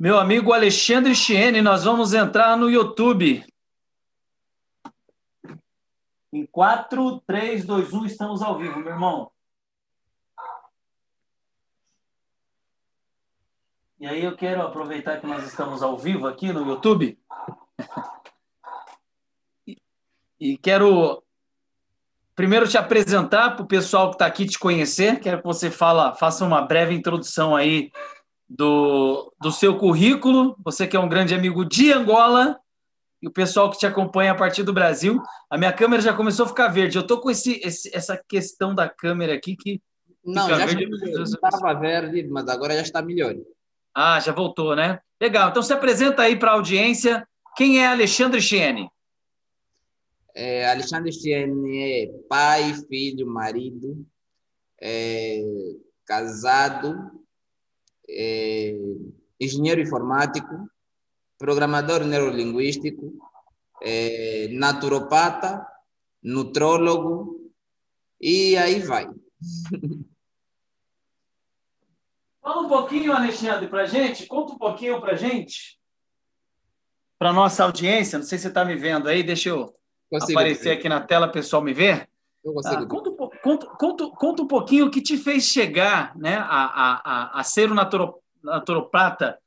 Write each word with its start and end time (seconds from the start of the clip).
Meu 0.00 0.16
amigo 0.16 0.52
Alexandre 0.52 1.12
Chiene, 1.12 1.60
nós 1.60 1.82
vamos 1.82 2.14
entrar 2.14 2.56
no 2.56 2.70
YouTube. 2.70 3.44
Em 6.32 6.46
4, 6.46 7.20
3, 7.26 7.64
2, 7.64 7.92
1, 7.92 8.06
estamos 8.06 8.40
ao 8.40 8.56
vivo, 8.56 8.78
meu 8.78 8.92
irmão. 8.92 9.32
E 13.98 14.06
aí 14.06 14.22
eu 14.22 14.36
quero 14.36 14.62
aproveitar 14.62 15.20
que 15.20 15.26
nós 15.26 15.44
estamos 15.44 15.82
ao 15.82 15.98
vivo 15.98 16.28
aqui 16.28 16.52
no 16.52 16.64
YouTube. 16.64 17.18
E 20.38 20.56
quero 20.58 21.24
primeiro 22.36 22.68
te 22.68 22.78
apresentar 22.78 23.56
para 23.56 23.64
o 23.64 23.66
pessoal 23.66 24.10
que 24.10 24.14
está 24.14 24.26
aqui 24.26 24.46
te 24.46 24.60
conhecer. 24.60 25.18
Quero 25.18 25.38
que 25.38 25.44
você 25.44 25.72
fala, 25.72 26.14
faça 26.14 26.44
uma 26.44 26.62
breve 26.62 26.94
introdução 26.94 27.56
aí 27.56 27.90
do, 28.48 29.32
do 29.40 29.52
seu 29.52 29.76
currículo. 29.76 30.56
Você 30.64 30.86
que 30.86 30.96
é 30.96 31.00
um 31.00 31.08
grande 31.08 31.34
amigo 31.34 31.64
de 31.64 31.92
Angola 31.92 32.58
e 33.20 33.28
o 33.28 33.32
pessoal 33.32 33.70
que 33.70 33.78
te 33.78 33.86
acompanha 33.86 34.32
a 34.32 34.34
partir 34.34 34.62
do 34.62 34.72
Brasil. 34.72 35.20
A 35.50 35.58
minha 35.58 35.72
câmera 35.72 36.00
já 36.00 36.14
começou 36.14 36.46
a 36.46 36.48
ficar 36.48 36.68
verde. 36.68 36.96
Eu 36.96 37.02
estou 37.02 37.20
com 37.20 37.30
esse, 37.30 37.60
esse, 37.64 37.94
essa 37.94 38.16
questão 38.16 38.74
da 38.74 38.88
câmera 38.88 39.34
aqui 39.34 39.56
que. 39.56 39.82
Não, 40.24 40.48
já 40.48 40.66
estava 40.66 41.74
verde, 41.74 42.26
mas 42.28 42.48
agora 42.48 42.74
já 42.74 42.82
está 42.82 43.02
melhor. 43.02 43.34
Ah, 43.94 44.20
já 44.20 44.32
voltou, 44.32 44.76
né? 44.76 45.00
Legal. 45.20 45.50
Então 45.50 45.62
se 45.62 45.72
apresenta 45.72 46.22
aí 46.22 46.36
para 46.36 46.50
a 46.50 46.54
audiência. 46.54 47.26
Quem 47.56 47.82
é 47.82 47.86
Alexandre 47.86 48.40
Chiene? 48.40 48.88
É, 50.34 50.70
Alexandre 50.70 51.10
Chiene 51.10 52.04
é 52.04 52.06
pai, 52.28 52.72
filho, 52.88 53.26
marido, 53.26 54.06
é, 54.80 55.40
casado, 56.04 57.10
é, 58.08 58.74
engenheiro 59.40 59.80
informático, 59.80 60.68
programador 61.38 62.04
neurolinguístico, 62.04 63.14
é, 63.82 64.48
naturopata, 64.52 65.66
nutrólogo 66.22 67.52
e 68.20 68.56
aí 68.56 68.80
vai. 68.80 69.08
Fala 72.42 72.62
um 72.62 72.68
pouquinho, 72.68 73.12
Alexandre, 73.12 73.68
para 73.68 73.84
gente. 73.84 74.26
Conta 74.26 74.54
um 74.54 74.58
pouquinho 74.58 75.00
para 75.00 75.14
gente, 75.14 75.78
para 77.18 77.32
nossa 77.32 77.64
audiência. 77.64 78.18
Não 78.18 78.24
sei 78.24 78.38
se 78.38 78.42
você 78.42 78.48
está 78.48 78.64
me 78.64 78.74
vendo 78.76 79.08
aí. 79.08 79.22
Deixa 79.22 79.50
eu 79.50 79.74
consigo 80.10 80.38
aparecer 80.38 80.70
aqui 80.70 80.88
na 80.88 81.00
tela, 81.00 81.30
pessoal 81.30 81.60
me 81.62 81.74
ver. 81.74 82.08
Eu 82.42 82.54
consigo. 82.54 82.82
Ah, 82.82 82.86
conta, 82.86 83.10
conta, 83.42 83.66
conta, 83.66 84.10
conta, 84.10 84.42
um 84.42 84.46
pouquinho 84.46 84.86
o 84.86 84.90
que 84.90 85.00
te 85.00 85.16
fez 85.16 85.44
chegar 85.44 86.16
né, 86.16 86.36
a, 86.36 86.42
a, 86.44 87.02
a, 87.04 87.40
a 87.40 87.44
ser 87.44 87.70
um 87.70 87.74
naturopata, 88.42 89.38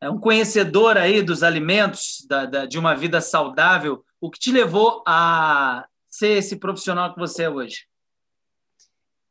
é 0.00 0.10
um 0.10 0.18
conhecedor 0.18 0.96
aí 0.96 1.22
dos 1.22 1.42
alimentos, 1.42 2.24
da, 2.28 2.44
da, 2.44 2.66
de 2.66 2.78
uma 2.78 2.94
vida 2.94 3.20
saudável. 3.20 4.04
O 4.20 4.30
que 4.30 4.38
te 4.38 4.52
levou 4.52 5.02
a 5.06 5.86
ser 6.08 6.38
esse 6.38 6.56
profissional 6.56 7.12
que 7.12 7.18
você 7.18 7.44
é 7.44 7.50
hoje? 7.50 7.86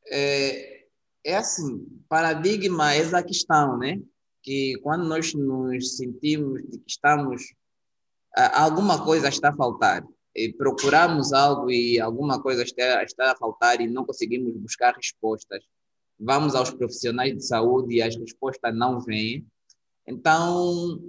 É, 0.08 0.86
é 1.24 1.36
assim, 1.36 1.86
paradigma 2.10 2.94
é 2.94 3.00
essa 3.00 3.24
questão, 3.24 3.78
né? 3.78 4.00
Que 4.42 4.76
quando 4.82 5.06
nós 5.06 5.34
nos 5.34 5.98
sentimos 5.98 6.62
que 6.62 6.84
estamos 6.88 7.44
alguma 8.54 9.04
coisa 9.04 9.30
está 9.30 9.50
a 9.50 9.56
faltar 9.56 10.04
e 10.04 10.15
procuramos 10.58 11.32
algo 11.32 11.72
e 11.72 12.00
alguma 12.00 12.42
coisa 12.42 12.64
está, 12.64 13.04
está 13.04 13.32
a 13.32 13.36
faltar 13.36 13.80
e 13.80 13.88
não 13.88 14.06
conseguimos 14.06 14.56
buscar 14.58 14.94
respostas. 14.94 15.64
Vamos 16.20 16.56
aos 16.56 16.72
profissionais 16.72 17.36
de 17.36 17.46
saúde 17.46 17.96
e 17.96 18.02
as 18.02 18.16
respostas 18.16 18.76
não 18.76 19.00
vêm. 19.00 19.46
Então, 20.08 21.00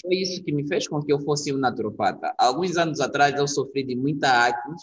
foi 0.00 0.16
isso 0.16 0.42
que 0.42 0.52
me 0.52 0.66
fez 0.66 0.86
com 0.88 1.02
que 1.02 1.12
eu 1.12 1.20
fosse 1.20 1.52
um 1.52 1.58
naturopata. 1.58 2.34
Alguns 2.38 2.76
anos 2.76 3.00
atrás 3.00 3.34
eu 3.38 3.48
sofri 3.48 3.84
de 3.84 3.96
muita 3.96 4.46
acne 4.46 4.76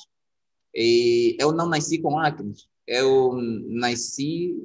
e 0.74 1.36
eu 1.40 1.52
não 1.52 1.68
nasci 1.68 2.00
com 2.00 2.20
acne. 2.20 2.54
Eu 2.86 3.34
nasci, 3.68 4.56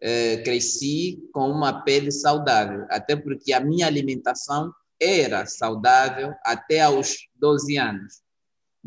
eh, 0.00 0.38
cresci 0.42 1.26
com 1.32 1.50
uma 1.50 1.82
pele 1.82 2.10
saudável, 2.10 2.86
até 2.90 3.16
porque 3.16 3.52
a 3.52 3.60
minha 3.60 3.86
alimentação 3.86 4.72
era 5.00 5.46
saudável 5.46 6.34
até 6.44 6.80
aos 6.80 7.28
12 7.34 7.76
anos. 7.76 8.25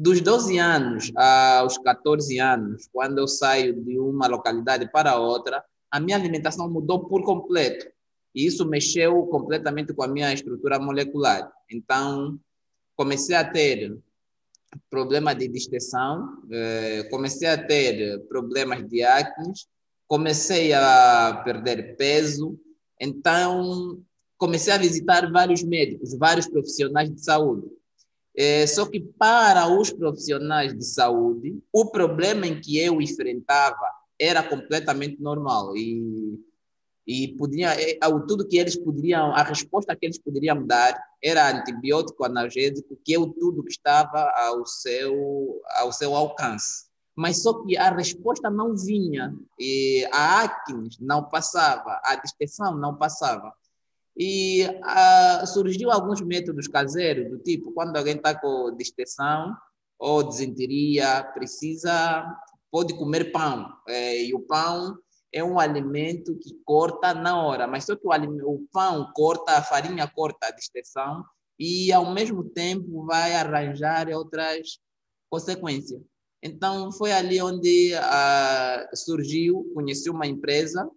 Dos 0.02 0.22
12 0.22 0.58
anos 0.58 1.12
aos 1.14 1.78
14 1.78 2.40
anos, 2.40 2.88
quando 2.94 3.18
eu 3.18 3.28
saio 3.28 3.74
de 3.84 4.00
uma 4.00 4.28
localidade 4.28 4.90
para 4.90 5.20
outra, 5.20 5.62
a 5.92 6.00
minha 6.00 6.16
alimentação 6.16 6.70
mudou 6.70 7.04
por 7.06 7.22
completo. 7.26 7.86
E 8.34 8.46
isso 8.46 8.66
mexeu 8.66 9.24
completamente 9.24 9.94
com 9.94 10.02
a 10.02 10.08
minha 10.08 10.32
estrutura 10.34 10.80
molecular. 10.80 11.52
Então, 11.70 12.40
comecei 12.96 13.36
a 13.36 13.44
ter 13.44 13.94
problema 14.90 15.36
de 15.36 15.50
distensão, 15.50 16.44
eh, 16.50 17.04
comecei 17.12 17.50
a 17.50 17.62
ter 17.62 18.22
problemas 18.30 18.88
de 18.88 19.04
acne, 19.04 19.52
comecei 20.08 20.72
a 20.72 21.42
perder 21.44 21.98
peso. 21.98 22.58
Então, 23.02 24.02
comecei 24.38 24.72
a 24.72 24.78
visitar 24.78 25.30
vários 25.30 25.62
médicos, 25.62 26.18
vários 26.18 26.48
profissionais 26.48 27.14
de 27.14 27.22
saúde. 27.22 27.79
É, 28.40 28.66
só 28.66 28.86
que 28.86 29.02
para 29.02 29.68
os 29.68 29.92
profissionais 29.92 30.74
de 30.74 30.86
saúde, 30.86 31.62
o 31.74 31.92
problema 31.92 32.48
em 32.48 32.62
que 32.62 32.80
eu 32.80 33.02
enfrentava 33.02 33.86
era 34.18 34.42
completamente 34.42 35.22
normal. 35.22 35.76
E 35.76 36.40
e 37.10 37.30
podia 37.30 37.74
é, 37.74 37.98
tudo 38.28 38.48
que 38.48 38.56
eles 38.56 38.76
poderiam 38.76 39.34
a 39.34 39.42
resposta 39.42 39.96
que 39.96 40.06
eles 40.06 40.20
poderiam 40.20 40.64
dar 40.68 40.96
era 41.24 41.50
antibiótico 41.50 42.24
analgésico 42.24 43.00
que 43.04 43.16
é 43.16 43.20
o 43.20 43.34
tudo 43.34 43.64
que 43.64 43.72
estava 43.72 44.32
ao 44.36 44.64
seu 44.64 45.60
ao 45.78 45.92
seu 45.92 46.16
alcance. 46.16 46.86
Mas 47.16 47.42
só 47.42 47.64
que 47.64 47.76
a 47.76 47.90
resposta 47.90 48.52
não 48.52 48.76
vinha. 48.78 49.36
E 49.60 50.08
a 50.14 50.44
acne 50.44 50.90
não 51.02 51.28
passava 51.28 52.00
a 52.06 52.16
distensão 52.16 52.78
não 52.78 52.96
passava 52.96 53.52
e 54.20 54.66
uh, 54.66 55.48
surgiu 55.48 55.90
alguns 55.90 56.20
métodos 56.20 56.68
caseiros, 56.68 57.30
do 57.30 57.40
tipo, 57.40 57.72
quando 57.72 57.96
alguém 57.96 58.18
está 58.18 58.38
com 58.38 58.76
distensão 58.76 59.56
ou 59.98 60.22
desenteria, 60.24 61.24
precisa, 61.34 62.26
pode 62.70 62.94
comer 62.98 63.32
pão. 63.32 63.74
É, 63.88 64.22
e 64.26 64.34
o 64.34 64.42
pão 64.42 64.98
é 65.32 65.42
um 65.42 65.58
alimento 65.58 66.38
que 66.38 66.54
corta 66.66 67.14
na 67.14 67.42
hora, 67.42 67.66
mas 67.66 67.86
só 67.86 67.96
que 67.96 68.06
o, 68.06 68.12
o 68.56 68.68
pão 68.74 69.10
corta, 69.16 69.54
a 69.54 69.64
farinha 69.64 70.06
corta 70.06 70.48
a 70.48 70.52
distensão 70.52 71.24
e, 71.58 71.90
ao 71.94 72.14
mesmo 72.14 72.44
tempo, 72.44 73.06
vai 73.06 73.36
arranjar 73.36 74.10
outras 74.10 74.80
consequências. 75.30 76.02
Então, 76.44 76.92
foi 76.92 77.14
ali 77.14 77.42
onde 77.42 77.94
uh, 77.94 78.98
surgiu, 78.98 79.72
conheci 79.74 80.10
uma 80.10 80.28
empresa 80.28 80.90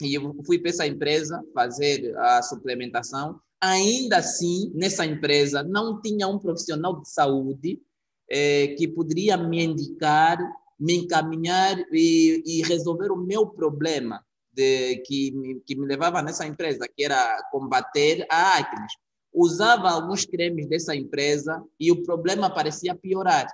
e 0.00 0.14
eu 0.14 0.34
fui 0.44 0.58
para 0.58 0.70
essa 0.70 0.86
empresa 0.86 1.42
fazer 1.54 2.16
a 2.18 2.42
suplementação. 2.42 3.40
Ainda 3.60 4.18
assim, 4.18 4.72
nessa 4.74 5.04
empresa 5.04 5.62
não 5.62 6.00
tinha 6.00 6.26
um 6.26 6.38
profissional 6.38 7.00
de 7.00 7.10
saúde 7.10 7.80
eh, 8.28 8.68
que 8.78 8.88
poderia 8.88 9.36
me 9.36 9.62
indicar, 9.62 10.38
me 10.78 10.96
encaminhar 10.98 11.78
e, 11.92 12.42
e 12.46 12.62
resolver 12.62 13.10
o 13.10 13.16
meu 13.16 13.46
problema 13.46 14.24
de, 14.52 14.96
que, 15.06 15.30
me, 15.32 15.60
que 15.60 15.76
me 15.76 15.86
levava 15.86 16.22
nessa 16.22 16.46
empresa, 16.46 16.88
que 16.88 17.04
era 17.04 17.42
combater 17.50 18.26
a 18.30 18.58
acne. 18.58 18.86
Usava 19.32 19.90
alguns 19.90 20.24
cremes 20.24 20.66
dessa 20.66 20.94
empresa 20.94 21.62
e 21.78 21.92
o 21.92 22.02
problema 22.02 22.50
parecia 22.50 22.94
piorar. 22.94 23.46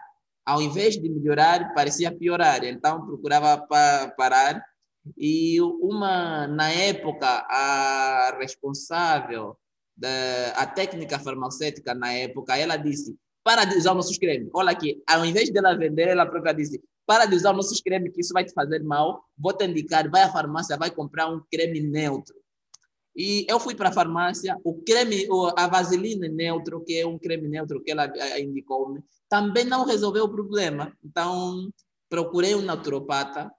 Ao 0.44 0.62
invés 0.62 0.96
de 0.96 1.08
melhorar, 1.08 1.74
parecia 1.74 2.16
piorar. 2.16 2.64
Então, 2.64 3.04
procurava 3.04 3.58
pa 3.66 4.08
parar 4.16 4.64
e 5.16 5.60
uma, 5.60 6.46
na 6.46 6.70
época, 6.70 7.26
a 7.26 8.36
responsável 8.38 9.56
da 9.96 10.50
a 10.56 10.66
técnica 10.66 11.18
farmacêutica 11.18 11.94
na 11.94 12.12
época, 12.12 12.56
ela 12.56 12.76
disse, 12.76 13.16
para 13.42 13.64
de 13.64 13.76
usar 13.76 13.94
nossos 13.94 14.18
cremes. 14.18 14.50
Olha 14.52 14.70
aqui, 14.70 15.02
ao 15.06 15.24
invés 15.24 15.50
dela 15.50 15.76
vender, 15.76 16.08
ela 16.08 16.26
própria 16.26 16.52
disse, 16.52 16.82
para 17.06 17.24
de 17.26 17.36
usar 17.36 17.52
nossos 17.52 17.80
cremes, 17.80 18.12
que 18.12 18.20
isso 18.20 18.32
vai 18.32 18.44
te 18.44 18.52
fazer 18.52 18.82
mal, 18.82 19.24
vou 19.38 19.52
te 19.52 19.64
indicar, 19.64 20.10
vai 20.10 20.22
à 20.22 20.32
farmácia, 20.32 20.76
vai 20.76 20.90
comprar 20.90 21.28
um 21.28 21.40
creme 21.50 21.80
neutro. 21.80 22.34
E 23.16 23.46
eu 23.48 23.58
fui 23.58 23.74
para 23.74 23.88
a 23.88 23.92
farmácia, 23.92 24.58
o 24.62 24.82
creme, 24.82 25.26
a 25.56 25.66
vaselina 25.68 26.28
neutro, 26.28 26.84
que 26.84 26.98
é 26.98 27.06
um 27.06 27.18
creme 27.18 27.48
neutro 27.48 27.82
que 27.82 27.90
ela 27.90 28.12
eh, 28.14 28.40
indicou-me, 28.42 29.02
também 29.28 29.64
não 29.64 29.86
resolveu 29.86 30.24
o 30.24 30.28
problema. 30.28 30.92
Então, 31.02 31.70
procurei 32.10 32.54
um 32.54 32.62
naturopata, 32.62 33.50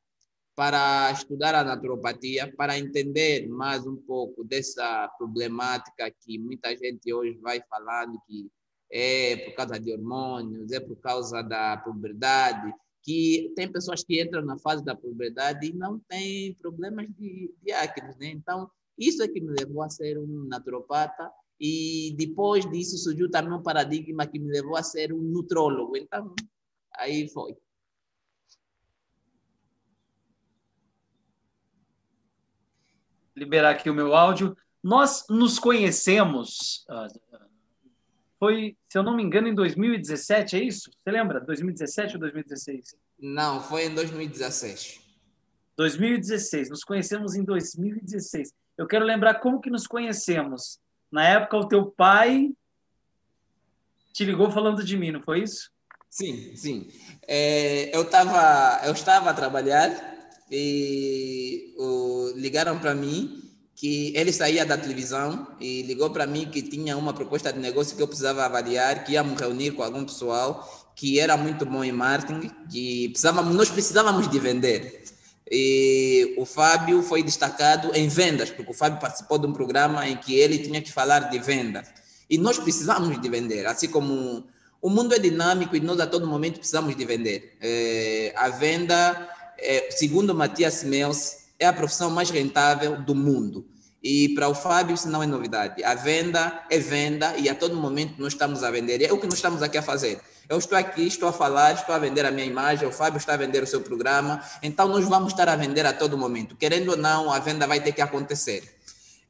para 0.57 1.12
estudar 1.12 1.54
a 1.54 1.63
naturopatia, 1.63 2.51
para 2.57 2.80
entender 2.80 3.48
mais 3.48 3.86
um 3.86 3.95
pouco 3.95 4.44
dessa 4.44 5.07
problemática 5.15 6.09
que 6.09 6.39
muita 6.39 6.75
gente 6.75 7.13
hoje 7.13 7.38
vai 7.38 7.62
falando 7.69 8.19
que 8.25 8.50
é 8.92 9.38
por 9.38 9.54
causa 9.54 9.80
de 9.80 9.94
hormônios, 9.94 10.71
é 10.71 10.80
por 10.80 10.95
causa 10.95 11.44
da 11.44 11.77
puberdade, 11.77 12.74
que 13.04 13.54
tem 13.56 13.71
pessoas 13.71 14.04
que 14.04 14.19
entram 14.19 14.44
na 14.44 14.57
fase 14.57 14.83
da 14.83 14.95
puberdade 14.95 15.68
e 15.68 15.74
não 15.74 16.00
têm 16.09 16.56
problemas 16.56 17.06
de, 17.10 17.53
de 17.62 17.71
né? 18.18 18.31
Então, 18.31 18.68
Isso 18.98 19.21
é 19.21 19.27
que 19.27 19.39
me 19.39 19.53
levou 19.60 19.83
a 19.83 19.92
ser 19.92 20.18
um 20.18 20.48
naturopata 20.50 21.31
e 21.60 22.15
depois 22.18 22.68
disso 22.71 22.98
surgiu 22.98 23.30
também 23.30 23.53
um 23.53 23.62
paradigma 23.62 24.25
que 24.25 24.39
me 24.39 24.50
levou 24.51 24.75
a 24.75 24.81
ser 24.81 25.13
um 25.13 25.21
nutrólogo. 25.21 25.95
Então, 25.95 26.33
aí 26.95 27.30
foi. 27.30 27.56
Liberar 33.38 33.72
aqui 33.72 33.89
o 33.89 33.94
meu 33.94 34.16
áudio. 34.16 34.57
Nós 34.84 35.25
nos 35.30 35.60
conhecemos, 35.60 36.86
ah, 36.89 37.07
foi, 38.39 38.75
se 38.89 38.98
eu 38.98 39.04
não 39.04 39.16
me 39.16 39.24
engano, 39.24 39.48
em 39.48 39.54
2017, 39.54 40.56
é 40.56 40.63
isso? 40.63 40.92
Você 40.92 41.12
lembra? 41.12 41.39
2017 41.39 42.16
ou 42.16 42.19
2016? 42.19 42.95
Não, 43.19 43.62
foi 43.62 43.86
em 43.86 43.94
2016. 43.94 45.01
2016, 45.75 46.69
nos 46.69 46.84
conhecemos 46.84 47.36
em 47.36 47.44
2016. 47.44 48.51
Eu 48.78 48.88
quero 48.88 49.06
lembrar 49.06 49.36
como 49.36 49.62
que 49.62 49.69
nos 49.69 49.86
conhecemos. 49.86 50.80
Na 51.12 51.28
época, 51.28 51.57
o 51.57 51.68
teu 51.68 51.86
pai 51.86 52.51
te 54.13 54.25
ligou 54.25 54.50
falando 54.50 54.84
de 54.84 54.98
mim, 54.98 55.12
não 55.12 55.22
foi 55.22 55.44
isso? 55.44 55.72
Sim, 56.10 56.56
sim. 56.56 56.89
É, 57.28 57.95
eu, 57.95 58.10
tava, 58.10 58.86
eu 58.86 58.94
estava 58.94 59.30
a 59.30 59.34
trabalhar 59.34 60.16
e 60.51 61.73
o, 61.77 62.33
ligaram 62.35 62.79
para 62.79 62.95
mim 62.95 63.44
que 63.75 64.11
ele 64.15 64.33
saía 64.33 64.65
da 64.65 64.77
televisão 64.77 65.47
e 65.59 65.83
ligou 65.83 66.09
para 66.09 66.25
mim 66.25 66.49
que 66.49 66.61
tinha 66.63 66.97
uma 66.97 67.13
proposta 67.13 67.53
de 67.53 67.59
negócio 67.59 67.95
que 67.95 68.01
eu 68.01 68.07
precisava 68.07 68.44
avaliar, 68.44 69.03
que 69.03 69.13
íamos 69.13 69.39
reunir 69.39 69.71
com 69.71 69.83
algum 69.83 70.03
pessoal 70.03 70.88
que 70.95 71.19
era 71.19 71.38
muito 71.38 71.63
bom 71.63 71.83
em 71.83 71.91
marketing, 71.91 72.49
que 72.71 73.09
precisávamos, 73.09 73.55
nós 73.55 73.69
precisávamos 73.69 74.27
de 74.27 74.39
vender. 74.39 75.03
E 75.49 76.33
o 76.38 76.44
Fábio 76.44 77.03
foi 77.03 77.21
destacado 77.21 77.95
em 77.95 78.07
vendas, 78.07 78.50
porque 78.50 78.71
o 78.71 78.73
Fábio 78.73 79.00
participou 79.00 79.38
de 79.38 79.45
um 79.45 79.53
programa 79.53 80.07
em 80.09 80.17
que 80.17 80.33
ele 80.33 80.57
tinha 80.57 80.81
que 80.81 80.91
falar 80.91 81.29
de 81.29 81.38
venda. 81.38 81.83
E 82.27 82.39
nós 82.39 82.57
precisamos 82.57 83.21
de 83.21 83.29
vender, 83.29 83.67
assim 83.67 83.88
como 83.88 84.43
o 84.81 84.89
mundo 84.89 85.13
é 85.13 85.19
dinâmico 85.19 85.75
e 85.75 85.79
nós 85.79 86.00
a 86.00 86.07
todo 86.07 86.25
momento 86.25 86.57
precisamos 86.57 86.95
de 86.95 87.05
vender. 87.05 87.55
É, 87.61 88.33
a 88.35 88.50
venda, 88.50 89.29
é, 89.59 89.89
segundo 89.92 90.33
Matias 90.33 90.83
Mels, 90.83 91.48
é 91.59 91.65
a 91.65 91.74
profissão 91.74 92.09
mais 92.09 92.30
rentável 92.30 93.01
do 93.01 93.15
mundo. 93.15 93.65
E 94.01 94.30
para 94.30 94.48
o 94.48 94.56
Fábio 94.56 94.94
isso 94.94 95.09
não 95.09 95.24
é 95.24 95.27
novidade. 95.27 95.83
A 95.83 95.95
venda 95.95 96.63
é 96.69 96.77
venda 96.77 97.36
e 97.38 97.50
a 97.50 97.56
todo 97.56 97.75
momento 97.75 98.13
nós 98.19 98.33
estamos 98.33 98.63
a 98.63 98.71
vender. 98.71 99.01
E 99.01 99.06
é 99.06 99.12
o 99.12 99.18
que 99.18 99.25
nós 99.25 99.36
estamos 99.36 99.62
aqui 99.62 99.77
a 99.77 99.81
fazer. 99.81 100.21
Eu 100.48 100.57
estou 100.57 100.77
aqui, 100.77 101.06
estou 101.06 101.27
a 101.27 101.33
falar, 101.33 101.74
estou 101.74 101.94
a 101.94 102.00
vender 102.00 102.25
a 102.25 102.31
minha 102.31 102.45
imagem, 102.45 102.88
o 102.88 102.92
Fábio 102.92 103.18
está 103.18 103.33
a 103.33 103.38
vender 103.38 103.62
o 103.62 103.68
seu 103.68 103.81
programa. 103.81 104.42
Então 104.63 104.88
nós 104.88 105.04
vamos 105.06 105.33
estar 105.33 105.50
a 105.50 105.56
vender 105.56 105.86
a 105.86 105.92
todo 105.92 106.18
momento. 106.18 106.56
Querendo 106.56 106.92
ou 106.92 106.98
não, 106.98 107.31
a 107.31 107.39
venda 107.39 107.68
vai 107.68 107.81
ter 107.81 107.92
que 107.92 108.01
acontecer. 108.01 108.77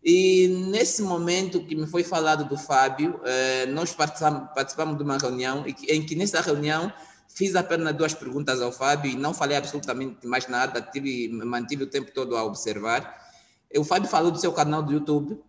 E 0.03 0.47
nesse 0.69 1.01
momento 1.01 1.65
que 1.65 1.75
me 1.75 1.88
foi 1.88 2.03
falado 2.03 2.45
do 2.45 2.57
Fábio, 2.57 3.19
eh, 3.25 3.65
nós 3.68 3.94
participamos, 3.94 4.97
de 4.97 5.03
uma 5.03 5.18
reunião 5.18 5.65
em 5.68 6.06
que 6.06 6.15
nessa 6.15 6.39
reunião 6.39 6.94
Fiz 7.37 7.55
apenas 7.55 7.95
duas 7.95 8.15
perguntas 8.15 8.63
ao 8.63 8.71
Fábio 8.71 9.11
e 9.11 9.15
não 9.15 9.31
falei 9.31 9.55
absolutamente 9.55 10.25
mais 10.25 10.47
nada, 10.47 10.81
tive, 10.81 11.27
mantive 11.29 11.83
o 11.83 11.87
tempo 11.87 12.11
todo 12.11 12.35
a 12.35 12.43
observar. 12.43 13.15
O 13.75 13.83
Fábio 13.83 14.09
falou 14.09 14.31
do 14.31 14.39
seu 14.39 14.51
canal 14.51 14.81
do 14.81 14.91
YouTube. 14.91 15.39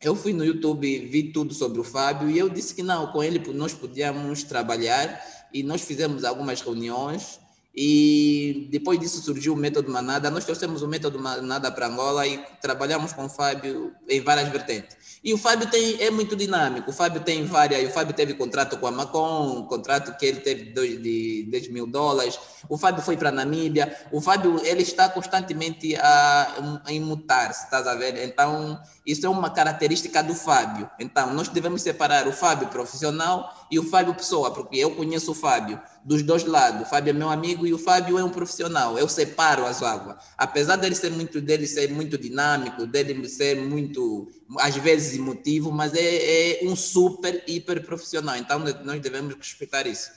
Eu 0.00 0.14
fui 0.14 0.32
no 0.32 0.44
YouTube, 0.44 1.08
vi 1.08 1.32
tudo 1.32 1.52
sobre 1.52 1.80
o 1.80 1.82
Fábio 1.82 2.30
e 2.30 2.38
eu 2.38 2.48
disse 2.48 2.72
que 2.72 2.84
não, 2.84 3.10
com 3.10 3.20
ele 3.20 3.40
nós 3.52 3.74
podíamos 3.74 4.44
trabalhar 4.44 5.20
e 5.52 5.64
nós 5.64 5.82
fizemos 5.82 6.22
algumas 6.22 6.60
reuniões 6.60 7.40
e 7.74 8.68
depois 8.70 9.00
disso 9.00 9.20
surgiu 9.20 9.54
o 9.54 9.56
método 9.56 9.90
Manada. 9.90 10.30
Nós 10.30 10.44
trouxemos 10.44 10.82
o 10.82 10.86
método 10.86 11.18
Manada 11.18 11.72
para 11.72 11.88
Angola 11.88 12.28
e 12.28 12.38
trabalhamos 12.62 13.12
com 13.12 13.24
o 13.24 13.28
Fábio 13.28 13.92
em 14.08 14.20
várias 14.20 14.48
vertentes. 14.50 14.96
E 15.22 15.34
o 15.34 15.38
Fábio 15.38 15.68
tem, 15.68 16.00
é 16.00 16.10
muito 16.10 16.36
dinâmico. 16.36 16.90
O 16.90 16.92
Fábio 16.92 17.20
tem 17.20 17.44
várias. 17.44 17.88
O 17.88 17.92
Fábio 17.92 18.14
teve 18.14 18.34
contrato 18.34 18.76
com 18.76 18.86
a 18.86 18.90
Macon, 18.90 19.58
um 19.58 19.62
contrato 19.64 20.16
que 20.16 20.24
ele 20.24 20.40
teve 20.40 20.72
de 20.72 21.44
10 21.50 21.68
mil 21.68 21.86
dólares. 21.86 22.38
O 22.68 22.78
Fábio 22.78 23.02
foi 23.02 23.16
para 23.16 23.30
a 23.30 23.32
Namíbia. 23.32 23.96
O 24.12 24.20
Fábio 24.20 24.60
ele 24.64 24.82
está 24.82 25.08
constantemente 25.08 25.96
a, 25.96 26.80
a 26.84 26.92
imutar-se, 26.92 27.64
estás 27.64 27.86
a 27.86 27.94
ver? 27.94 28.24
Então, 28.24 28.80
isso 29.04 29.26
é 29.26 29.28
uma 29.28 29.50
característica 29.50 30.22
do 30.22 30.34
Fábio. 30.34 30.88
Então, 30.98 31.32
nós 31.34 31.48
devemos 31.48 31.82
separar 31.82 32.28
o 32.28 32.32
Fábio 32.32 32.68
profissional 32.68 33.57
e 33.70 33.78
o 33.78 33.82
Fábio 33.82 34.14
pessoa, 34.14 34.52
porque 34.52 34.76
eu 34.76 34.94
conheço 34.94 35.32
o 35.32 35.34
Fábio 35.34 35.80
dos 36.04 36.22
dois 36.22 36.44
lados. 36.44 36.82
O 36.82 36.84
Fábio 36.86 37.10
é 37.10 37.12
meu 37.12 37.28
amigo 37.28 37.66
e 37.66 37.74
o 37.74 37.78
Fábio 37.78 38.18
é 38.18 38.24
um 38.24 38.30
profissional. 38.30 38.98
Eu 38.98 39.08
separo 39.08 39.66
as 39.66 39.82
águas. 39.82 40.16
Apesar 40.36 40.76
dele 40.76 40.94
ser 40.94 41.10
muito 41.10 41.40
dele 41.40 41.66
ser 41.66 41.90
muito 41.90 42.16
dinâmico, 42.16 42.86
dele 42.86 43.28
ser 43.28 43.60
muito 43.60 44.28
às 44.58 44.76
vezes 44.76 45.18
emotivo, 45.18 45.70
mas 45.70 45.94
é, 45.94 46.62
é 46.62 46.66
um 46.66 46.74
super 46.74 47.44
hiper 47.46 47.84
profissional. 47.84 48.36
Então, 48.36 48.58
nós 48.58 49.00
devemos 49.00 49.34
respeitar 49.34 49.86
isso. 49.86 50.10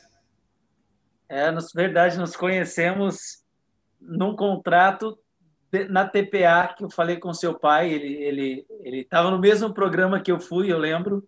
É, 1.27 1.49
na 1.51 1.61
verdade, 1.73 2.17
nos 2.17 2.35
conhecemos 2.35 3.41
num 3.99 4.35
contrato 4.35 5.17
na 5.89 6.05
TPA 6.05 6.73
que 6.77 6.83
eu 6.83 6.89
falei 6.89 7.17
com 7.17 7.33
seu 7.33 7.57
pai, 7.57 7.93
ele 7.93 8.13
ele 8.15 8.65
ele 8.81 8.97
estava 8.99 9.31
no 9.31 9.39
mesmo 9.39 9.73
programa 9.73 10.19
que 10.19 10.31
eu 10.31 10.39
fui, 10.39 10.71
eu 10.71 10.77
lembro. 10.77 11.25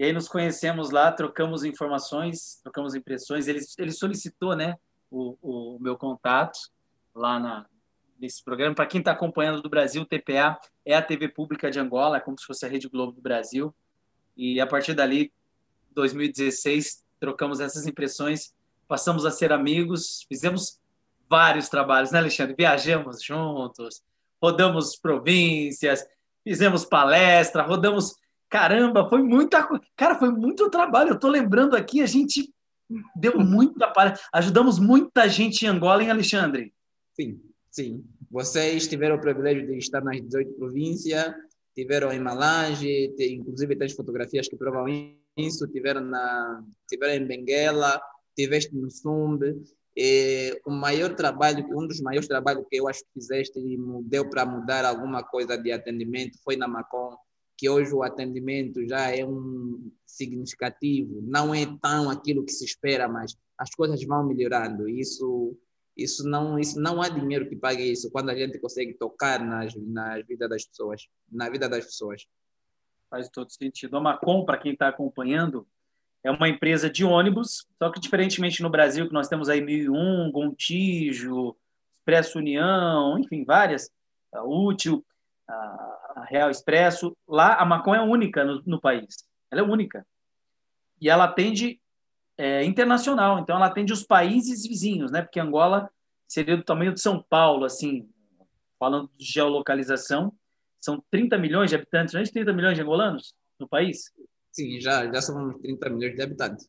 E 0.00 0.04
aí 0.04 0.14
nos 0.14 0.28
conhecemos 0.28 0.90
lá, 0.90 1.12
trocamos 1.12 1.62
informações, 1.62 2.58
trocamos 2.62 2.94
impressões. 2.94 3.46
Ele 3.46 3.60
ele 3.76 3.92
solicitou, 3.92 4.56
né, 4.56 4.78
o, 5.10 5.36
o 5.42 5.78
meu 5.78 5.94
contato 5.94 6.58
lá 7.14 7.38
na 7.38 7.66
nesse 8.18 8.42
programa. 8.42 8.74
Para 8.74 8.86
quem 8.86 9.00
está 9.00 9.12
acompanhando 9.12 9.60
do 9.60 9.68
Brasil, 9.68 10.06
TPA 10.06 10.58
é 10.86 10.94
a 10.94 11.02
TV 11.02 11.28
pública 11.28 11.70
de 11.70 11.78
Angola, 11.78 12.16
é 12.16 12.20
como 12.20 12.38
se 12.38 12.46
fosse 12.46 12.64
a 12.64 12.68
Rede 12.70 12.88
Globo 12.88 13.12
do 13.12 13.20
Brasil. 13.20 13.74
E 14.34 14.58
a 14.58 14.66
partir 14.66 14.94
dali, 14.94 15.30
2016, 15.90 17.04
trocamos 17.18 17.60
essas 17.60 17.86
impressões, 17.86 18.54
passamos 18.88 19.26
a 19.26 19.30
ser 19.30 19.52
amigos, 19.52 20.24
fizemos 20.26 20.80
vários 21.28 21.68
trabalhos, 21.68 22.10
né, 22.10 22.20
Alexandre? 22.20 22.54
Viajamos 22.56 23.22
juntos, 23.22 24.02
rodamos 24.40 24.96
províncias, 24.96 26.06
fizemos 26.42 26.86
palestra, 26.86 27.62
rodamos. 27.62 28.18
Caramba, 28.50 29.08
foi 29.08 29.22
muita 29.22 29.62
coisa. 29.62 29.82
Cara, 29.96 30.18
foi 30.18 30.30
muito 30.30 30.68
trabalho. 30.68 31.10
Eu 31.10 31.14
estou 31.14 31.30
lembrando 31.30 31.76
aqui, 31.76 32.02
a 32.02 32.06
gente 32.06 32.52
deu 33.14 33.38
muita 33.38 33.88
palestra, 33.88 34.20
ajudamos 34.32 34.80
muita 34.80 35.28
gente 35.28 35.64
em 35.64 35.68
Angola, 35.68 36.02
hein, 36.02 36.10
Alexandre? 36.10 36.74
Sim, 37.14 37.40
sim. 37.70 38.04
Vocês 38.28 38.88
tiveram 38.88 39.16
o 39.16 39.20
privilégio 39.20 39.64
de 39.64 39.78
estar 39.78 40.02
nas 40.02 40.20
18 40.20 40.52
províncias, 40.54 41.32
tiveram 41.74 42.12
em 42.12 42.18
Malange, 42.18 43.14
inclusive 43.20 43.76
tem 43.76 43.88
fotografias 43.90 44.48
que 44.48 44.56
provam 44.56 44.86
isso, 45.36 45.68
tiveram, 45.68 46.00
na, 46.00 46.64
tiveram 46.88 47.14
em 47.14 47.26
Benguela, 47.26 48.00
tiveste 48.36 48.74
no 48.74 48.90
Sumbe, 48.90 49.62
é, 49.96 50.60
o 50.66 50.70
maior 50.70 51.14
trabalho, 51.14 51.66
um 51.76 51.86
dos 51.86 52.00
maiores 52.00 52.28
trabalhos 52.28 52.64
que 52.68 52.76
eu 52.76 52.88
acho 52.88 53.00
que 53.00 53.12
fizeste 53.14 53.58
e 53.58 53.78
deu 54.04 54.28
para 54.28 54.44
mudar 54.44 54.84
alguma 54.84 55.22
coisa 55.22 55.56
de 55.56 55.70
atendimento 55.70 56.38
foi 56.42 56.56
na 56.56 56.66
Macon, 56.66 57.16
que 57.60 57.68
hoje 57.68 57.92
o 57.92 58.02
atendimento 58.02 58.88
já 58.88 59.14
é 59.14 59.22
um 59.22 59.92
significativo, 60.06 61.20
não 61.20 61.54
é 61.54 61.66
tão 61.82 62.08
aquilo 62.08 62.42
que 62.42 62.52
se 62.52 62.64
espera, 62.64 63.06
mas 63.06 63.36
as 63.58 63.68
coisas 63.74 64.02
vão 64.02 64.26
melhorando. 64.26 64.88
Isso, 64.88 65.54
isso 65.94 66.26
não, 66.26 66.58
isso 66.58 66.80
não 66.80 67.02
há 67.02 67.10
dinheiro 67.10 67.46
que 67.46 67.54
pague 67.54 67.82
isso 67.82 68.10
quando 68.10 68.30
a 68.30 68.34
gente 68.34 68.58
consegue 68.58 68.94
tocar 68.94 69.44
nas, 69.44 69.74
nas 69.74 70.26
vida 70.26 70.48
das 70.48 70.64
pessoas, 70.64 71.06
na 71.30 71.50
vida 71.50 71.68
das 71.68 71.84
pessoas. 71.84 72.26
Faz 73.10 73.28
todo 73.28 73.52
sentido. 73.52 73.94
A 73.98 74.00
Macon, 74.00 74.46
para 74.46 74.56
quem 74.56 74.72
está 74.72 74.88
acompanhando, 74.88 75.68
é 76.24 76.30
uma 76.30 76.48
empresa 76.48 76.88
de 76.88 77.04
ônibus, 77.04 77.66
só 77.78 77.90
que 77.90 78.00
diferentemente 78.00 78.62
no 78.62 78.70
Brasil, 78.70 79.06
que 79.06 79.12
nós 79.12 79.28
temos 79.28 79.50
aí 79.50 79.60
1001, 79.60 80.32
Gontijo, 80.32 81.54
Expresso 81.98 82.38
União, 82.38 83.18
enfim, 83.18 83.44
várias, 83.44 83.90
a 84.32 84.42
Útil, 84.44 85.04
a 85.52 86.24
Real 86.28 86.50
Expresso, 86.50 87.16
lá 87.28 87.54
a 87.54 87.64
Macon 87.64 87.94
é 87.94 88.00
única 88.00 88.44
no, 88.44 88.62
no 88.66 88.80
país, 88.80 89.26
ela 89.50 89.60
é 89.60 89.64
única. 89.64 90.06
E 91.00 91.08
ela 91.08 91.24
atende 91.24 91.80
é, 92.36 92.64
internacional, 92.64 93.38
então 93.38 93.56
ela 93.56 93.66
atende 93.66 93.92
os 93.92 94.02
países 94.02 94.66
vizinhos, 94.66 95.10
né? 95.10 95.22
Porque 95.22 95.40
Angola 95.40 95.90
seria 96.28 96.56
do 96.56 96.62
tamanho 96.62 96.92
de 96.92 97.00
São 97.00 97.22
Paulo, 97.22 97.64
assim, 97.64 98.08
falando 98.78 99.10
de 99.16 99.24
geolocalização, 99.24 100.32
são 100.80 101.02
30 101.10 101.36
milhões 101.36 101.68
de 101.68 101.76
habitantes, 101.76 102.14
não 102.14 102.20
é 102.20 102.24
30 102.24 102.52
milhões 102.52 102.74
de 102.74 102.82
angolanos 102.82 103.34
no 103.58 103.68
país? 103.68 104.12
Sim, 104.50 104.80
já, 104.80 105.06
já 105.12 105.20
são 105.20 105.58
30 105.60 105.90
milhões 105.90 106.16
de 106.16 106.22
habitantes. 106.22 106.68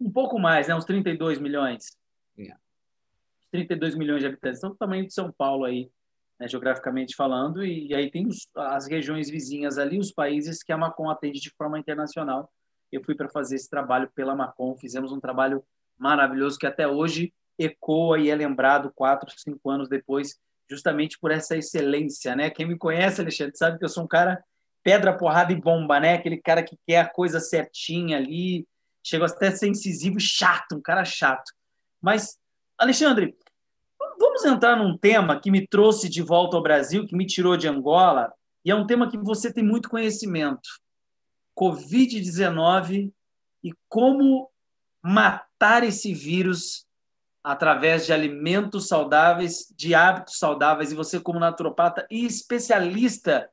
Um 0.00 0.10
pouco 0.10 0.38
mais, 0.38 0.68
né? 0.68 0.74
Uns 0.74 0.86
32 0.86 1.38
milhões. 1.38 1.96
Yeah. 2.38 2.58
32 3.52 3.94
milhões 3.94 4.20
de 4.20 4.26
habitantes. 4.26 4.58
Então, 4.58 4.70
o 4.70 4.76
tamanho 4.76 5.06
de 5.06 5.12
São 5.12 5.30
Paulo 5.30 5.64
aí, 5.64 5.90
né, 6.40 6.48
geograficamente 6.48 7.14
falando. 7.14 7.62
E, 7.62 7.88
e 7.88 7.94
aí 7.94 8.10
tem 8.10 8.26
os, 8.26 8.48
as 8.56 8.88
regiões 8.88 9.28
vizinhas 9.28 9.76
ali, 9.76 9.98
os 9.98 10.10
países 10.10 10.62
que 10.62 10.72
a 10.72 10.78
Macon 10.78 11.10
atende 11.10 11.38
de 11.38 11.50
forma 11.50 11.78
internacional. 11.78 12.50
Eu 12.90 13.04
fui 13.04 13.14
para 13.14 13.28
fazer 13.28 13.56
esse 13.56 13.68
trabalho 13.68 14.10
pela 14.14 14.34
Macon. 14.34 14.74
Fizemos 14.76 15.12
um 15.12 15.20
trabalho 15.20 15.62
maravilhoso 15.98 16.58
que 16.58 16.66
até 16.66 16.88
hoje 16.88 17.32
ecoa 17.58 18.18
e 18.18 18.30
é 18.30 18.34
lembrado 18.34 18.90
quatro, 18.94 19.30
cinco 19.36 19.68
anos 19.68 19.86
depois 19.88 20.40
justamente 20.68 21.18
por 21.18 21.32
essa 21.32 21.56
excelência, 21.56 22.34
né? 22.36 22.48
Quem 22.48 22.64
me 22.64 22.78
conhece, 22.78 23.20
Alexandre, 23.20 23.56
sabe 23.56 23.76
que 23.76 23.84
eu 23.84 23.88
sou 23.88 24.04
um 24.04 24.08
cara 24.08 24.42
pedra, 24.84 25.16
porrada 25.16 25.52
e 25.52 25.60
bomba, 25.60 25.98
né? 25.98 26.14
Aquele 26.14 26.38
cara 26.38 26.62
que 26.62 26.78
quer 26.86 27.00
a 27.00 27.08
coisa 27.08 27.40
certinha 27.40 28.16
ali, 28.16 28.66
chega 29.04 29.26
até 29.26 29.48
a 29.48 29.56
ser 29.56 29.66
incisivo 29.66 30.18
chato, 30.20 30.76
um 30.76 30.80
cara 30.80 31.04
chato. 31.04 31.52
Mas, 32.00 32.38
Alexandre, 32.78 33.36
vamos 34.40 34.56
entrar 34.56 34.76
num 34.76 34.96
tema 34.96 35.38
que 35.38 35.50
me 35.50 35.66
trouxe 35.66 36.08
de 36.08 36.22
volta 36.22 36.56
ao 36.56 36.62
Brasil, 36.62 37.06
que 37.06 37.14
me 37.14 37.26
tirou 37.26 37.56
de 37.56 37.68
Angola, 37.68 38.32
e 38.64 38.70
é 38.70 38.74
um 38.74 38.86
tema 38.86 39.10
que 39.10 39.18
você 39.18 39.52
tem 39.52 39.64
muito 39.64 39.88
conhecimento. 39.88 40.68
Covid-19 41.58 43.12
e 43.62 43.72
como 43.88 44.50
matar 45.02 45.84
esse 45.84 46.14
vírus 46.14 46.86
através 47.42 48.06
de 48.06 48.12
alimentos 48.12 48.88
saudáveis, 48.88 49.66
de 49.76 49.94
hábitos 49.94 50.38
saudáveis, 50.38 50.92
e 50.92 50.94
você, 50.94 51.18
como 51.20 51.38
naturopata 51.38 52.06
e 52.10 52.24
especialista 52.24 53.50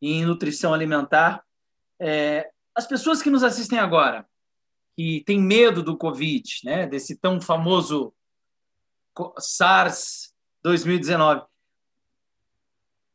em 0.00 0.24
nutrição 0.24 0.72
alimentar, 0.72 1.42
é, 1.98 2.50
as 2.74 2.86
pessoas 2.86 3.22
que 3.22 3.30
nos 3.30 3.42
assistem 3.42 3.78
agora, 3.78 4.26
que 4.96 5.22
têm 5.26 5.40
medo 5.40 5.82
do 5.82 5.96
Covid, 5.96 6.60
né, 6.64 6.86
desse 6.86 7.16
tão 7.16 7.40
famoso 7.40 8.12
SARS 9.38 10.34
2019, 10.62 11.42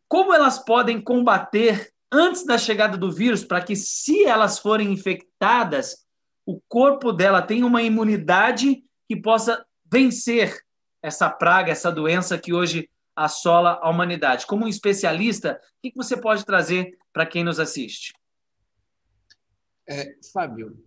como 0.07 0.33
elas 0.33 0.59
podem 0.59 1.01
combater 1.01 1.91
antes 2.11 2.45
da 2.45 2.57
chegada 2.57 2.97
do 2.97 3.11
vírus 3.11 3.43
para 3.43 3.61
que, 3.61 3.75
se 3.75 4.25
elas 4.25 4.59
forem 4.59 4.91
infectadas, 4.91 6.05
o 6.45 6.59
corpo 6.67 7.13
dela 7.13 7.41
tenha 7.41 7.65
uma 7.65 7.81
imunidade 7.81 8.83
que 9.07 9.15
possa 9.15 9.65
vencer 9.85 10.59
essa 11.01 11.29
praga, 11.29 11.71
essa 11.71 11.91
doença 11.91 12.37
que 12.37 12.53
hoje 12.53 12.89
assola 13.15 13.79
a 13.81 13.89
humanidade. 13.89 14.45
Como 14.45 14.65
um 14.65 14.67
especialista, 14.67 15.59
o 15.77 15.89
que 15.89 15.95
você 15.95 16.17
pode 16.17 16.45
trazer 16.45 16.97
para 17.13 17.25
quem 17.25 17.43
nos 17.43 17.59
assiste? 17.59 18.13
É, 19.87 20.15
Fábio, 20.31 20.77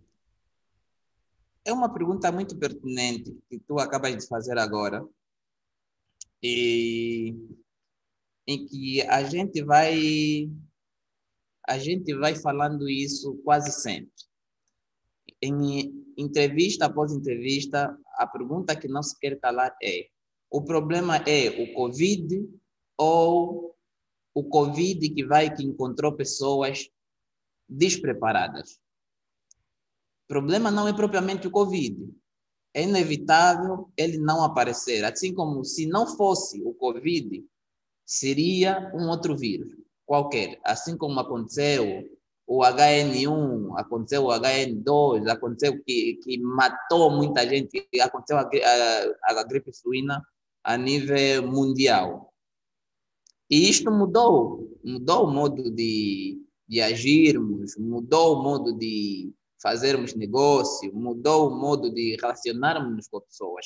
é 1.64 1.73
uma 1.73 1.92
pergunta 1.92 2.30
muito 2.30 2.56
pertinente 2.59 3.37
que 3.49 3.59
tu 3.59 3.78
acabas 3.78 4.16
de 4.16 4.28
fazer 4.28 4.59
agora, 4.59 5.06
e 6.42 7.35
em 8.47 8.66
que 8.66 9.00
a 9.02 9.23
gente 9.25 9.62
vai 9.62 10.50
a 11.66 11.78
gente 11.78 12.14
vai 12.14 12.35
falando 12.35 12.88
isso 12.88 13.40
quase 13.42 13.73
sempre. 13.73 14.12
Em 15.40 16.04
entrevista 16.18 16.85
após 16.85 17.12
entrevista, 17.12 17.99
a 18.16 18.26
pergunta 18.26 18.76
que 18.76 18.87
não 18.87 19.02
se 19.02 19.18
quer 19.18 19.40
calar 19.40 19.75
é: 19.83 20.09
o 20.50 20.62
problema 20.62 21.16
é 21.26 21.49
o 21.62 21.73
Covid 21.73 22.47
ou 22.99 23.75
o 24.35 24.44
Covid 24.44 25.09
que 25.09 25.25
vai 25.25 25.54
que 25.54 25.64
encontrou 25.64 26.12
pessoas 26.12 26.90
despreparadas? 27.66 28.78
O 30.25 30.28
problema 30.28 30.71
não 30.71 30.88
é 30.88 30.93
propriamente 30.93 31.47
o 31.47 31.50
Covid. 31.50 31.97
É 32.73 32.83
inevitável 32.83 33.90
ele 33.97 34.19
não 34.19 34.43
aparecer. 34.43 35.04
Assim 35.04 35.35
como 35.35 35.64
se 35.64 35.87
não 35.87 36.07
fosse 36.07 36.62
o 36.62 36.75
Covid, 36.75 37.45
seria 38.04 38.90
um 38.95 39.09
outro 39.09 39.37
vírus 39.37 39.71
qualquer. 40.07 40.61
Assim 40.64 40.97
como 40.97 41.21
aconteceu 41.21 42.09
o 42.47 42.61
HN1, 42.61 43.78
aconteceu 43.78 44.25
o 44.25 44.28
HN2, 44.28 45.28
aconteceu 45.28 45.83
que, 45.83 46.19
que 46.23 46.38
matou 46.38 47.11
muita 47.11 47.47
gente, 47.49 47.87
aconteceu 48.00 48.37
a, 48.37 48.43
a, 48.43 49.40
a 49.40 49.45
gripe 49.45 49.73
suína 49.73 50.23
a 50.62 50.76
nível 50.76 51.47
mundial. 51.50 52.33
E 53.50 53.69
isto 53.69 53.90
mudou, 53.90 54.78
mudou 54.85 55.25
o 55.25 55.31
modo 55.31 55.71
de, 55.71 56.43
de 56.69 56.81
agirmos, 56.81 57.76
mudou 57.76 58.38
o 58.38 58.43
modo 58.43 58.76
de 58.76 59.33
fazermos 59.64 60.14
negócio, 60.14 60.94
mudou 60.94 61.49
o 61.49 61.59
modo 61.59 61.90
de 61.90 62.18
relacionarmos 62.21 63.09
com 63.09 63.18
pessoas. 63.18 63.64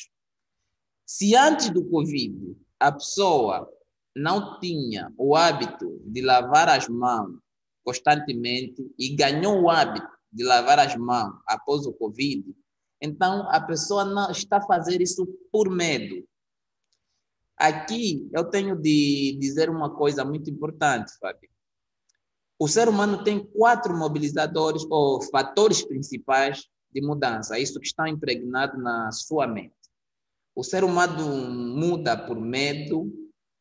Se 1.05 1.35
antes 1.35 1.71
do 1.71 1.85
Covid 1.91 2.57
a 2.79 2.93
pessoa 2.93 3.69
não 4.15 4.61
tinha 4.61 5.13
o 5.19 5.35
hábito 5.35 6.01
de 6.05 6.23
lavar 6.23 6.69
as 6.69 6.89
mãos 6.89 7.41
constantemente 7.85 8.89
e 8.97 9.17
ganhou 9.17 9.61
o 9.61 9.69
hábito 9.69 10.07
de 10.33 10.45
lavar 10.45 10.79
as 10.79 10.95
mãos 10.95 11.35
após 11.49 11.85
o 11.85 11.93
Covid, 11.93 12.45
então 13.03 13.49
a 13.51 13.61
pessoa 13.61 14.05
não 14.05 14.31
está 14.31 14.59
a 14.59 14.67
fazer 14.67 15.01
isso 15.01 15.27
por 15.51 15.69
medo. 15.69 16.25
Aqui 17.57 18.29
eu 18.33 18.45
tenho 18.45 18.77
de 18.77 19.37
dizer 19.41 19.69
uma 19.69 19.97
coisa 19.97 20.25
muito 20.25 20.49
importante, 20.49 21.11
Fábio. 21.19 21.51
O 22.59 22.67
ser 22.67 22.89
humano 22.89 23.23
tem 23.23 23.39
quatro 23.39 23.97
mobilizadores 23.97 24.85
ou 24.91 25.23
fatores 25.23 25.87
principais 25.87 26.67
de 26.93 27.01
mudança, 27.01 27.59
isso 27.59 27.79
que 27.79 27.87
está 27.87 28.09
impregnado 28.09 28.79
na 28.79 29.13
sua 29.13 29.47
mente. 29.47 29.75
O 30.57 30.65
ser 30.65 30.83
humano 30.83 31.25
muda 31.53 32.17
por 32.17 32.41
medo, 32.41 33.13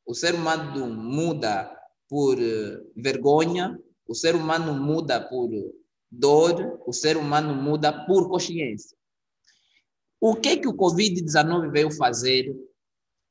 o 0.06 0.16
ser 0.16 0.34
humano 0.34 0.88
muda 0.90 1.72
por 2.10 2.42
eh, 2.42 2.82
vergonha, 2.96 3.80
o 4.08 4.16
ser 4.16 4.36
humano 4.36 4.74
muda 4.74 5.22
por 5.22 5.52
dor, 6.10 6.82
o 6.88 6.94
ser 6.94 7.18
humano 7.18 7.54
muda 7.54 8.06
por 8.06 8.28
consciência. 8.30 8.98
O 10.20 10.36
que 10.36 10.58
que 10.58 10.68
o 10.68 10.74
COVID-19 10.74 11.70
veio 11.70 11.92
fazer 11.92 12.56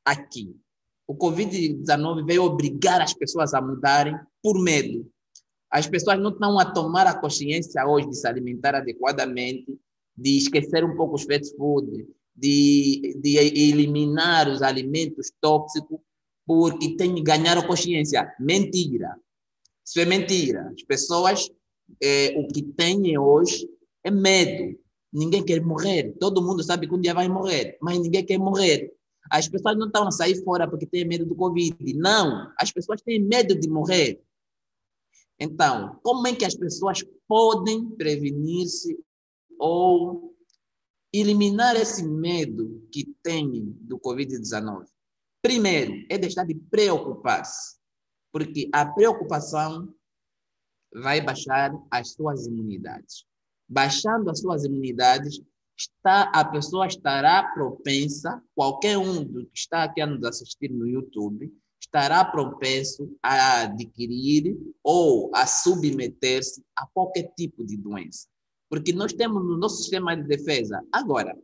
aqui? 0.05 0.55
O 1.07 1.17
COVID-19 1.17 2.25
veio 2.25 2.45
obrigar 2.45 3.01
as 3.01 3.15
pessoas 3.15 3.55
a 3.55 3.61
mudarem 3.61 4.17
por 4.43 4.63
medo. 4.63 5.11
As 5.71 5.87
pessoas 5.87 6.19
não 6.19 6.31
estão 6.31 6.59
a 6.59 6.65
tomar 6.65 7.07
a 7.07 7.19
consciência 7.19 7.87
hoje 7.87 8.09
de 8.09 8.17
se 8.17 8.27
alimentar 8.27 8.75
adequadamente, 8.75 9.79
de 10.17 10.37
esquecer 10.37 10.85
um 10.85 10.97
pouco 10.97 11.17
os 11.17 11.25
fast 11.25 11.55
food, 11.57 12.07
de, 12.35 13.19
de 13.21 13.37
eliminar 13.37 14.49
os 14.49 14.63
alimentos 14.63 15.33
tóxicos, 15.41 15.99
porque 16.47 16.97
tem 16.97 17.23
ganhar 17.23 17.67
consciência. 17.67 18.33
Mentira. 18.39 19.17
Isso 19.85 20.01
é 20.01 20.05
mentira. 20.05 20.71
As 20.75 20.83
pessoas, 20.83 21.49
é, 22.03 22.35
o 22.39 22.47
que 22.49 22.63
têm 22.63 23.19
hoje 23.19 23.69
é 24.05 24.11
medo. 24.11 24.79
Ninguém 25.13 25.45
quer 25.45 25.61
morrer. 25.61 26.15
Todo 26.21 26.43
mundo 26.43 26.63
sabe 26.63 26.87
que 26.87 26.95
um 26.95 27.01
dia 27.01 27.15
vai 27.15 27.29
morrer, 27.29 27.79
mas 27.81 27.99
ninguém 27.99 28.25
quer 28.25 28.39
morrer. 28.39 28.93
As 29.31 29.49
pessoas 29.49 29.77
não 29.77 29.87
estão 29.87 30.07
a 30.07 30.11
sair 30.11 30.43
fora 30.45 30.69
porque 30.69 30.87
têm 30.87 31.05
medo 31.05 31.27
do 31.27 31.35
Covid. 31.35 31.77
Não. 31.95 32.53
As 32.59 32.71
pessoas 32.71 33.01
têm 33.03 33.21
medo 33.21 33.59
de 33.59 33.69
morrer. 33.69 34.21
Então, 35.39 35.99
como 36.03 36.27
é 36.27 36.35
que 36.35 36.45
as 36.45 36.55
pessoas 36.55 37.05
podem 37.29 37.91
prevenir-se 37.91 38.99
ou 39.59 40.35
eliminar 41.13 41.77
esse 41.77 42.07
medo 42.07 42.87
que 42.91 43.05
têm 43.23 43.77
do 43.81 43.99
Covid-19? 43.99 44.87
Primeiro, 45.43 46.07
é 46.11 46.19
deixar 46.19 46.45
de 46.45 46.55
preocupar-se 46.55 47.77
porque 48.33 48.69
a 48.71 48.85
preocupação 48.85 49.91
vai 50.93 51.23
baixar 51.23 51.73
as 51.91 52.13
suas 52.13 52.47
imunidades. 52.47 53.25
Baixando 53.67 54.31
as 54.31 54.41
suas 54.41 54.65
imunidades, 54.65 55.41
está, 55.75 56.31
a 56.35 56.45
pessoa 56.45 56.87
estará 56.87 57.51
propensa, 57.55 58.43
qualquer 58.55 58.99
um 58.99 59.25
que 59.27 59.49
está 59.55 59.85
aqui 59.85 60.03
a 60.03 60.07
nos 60.07 60.23
assistir 60.23 60.71
no 60.71 60.87
YouTube, 60.87 61.51
estará 61.87 62.25
propenso 62.25 63.17
a 63.23 63.63
adquirir 63.63 64.57
ou 64.83 65.31
a 65.35 65.47
submeter-se 65.47 66.63
a 66.77 66.87
qualquer 66.87 67.33
tipo 67.37 67.65
de 67.65 67.77
doença. 67.77 68.27
Porque 68.69 68.93
nós 68.93 69.13
temos 69.13 69.43
no 69.45 69.57
nosso 69.57 69.79
sistema 69.79 70.17
de 70.17 70.25
defesa. 70.25 70.83
Agora, 70.93 71.37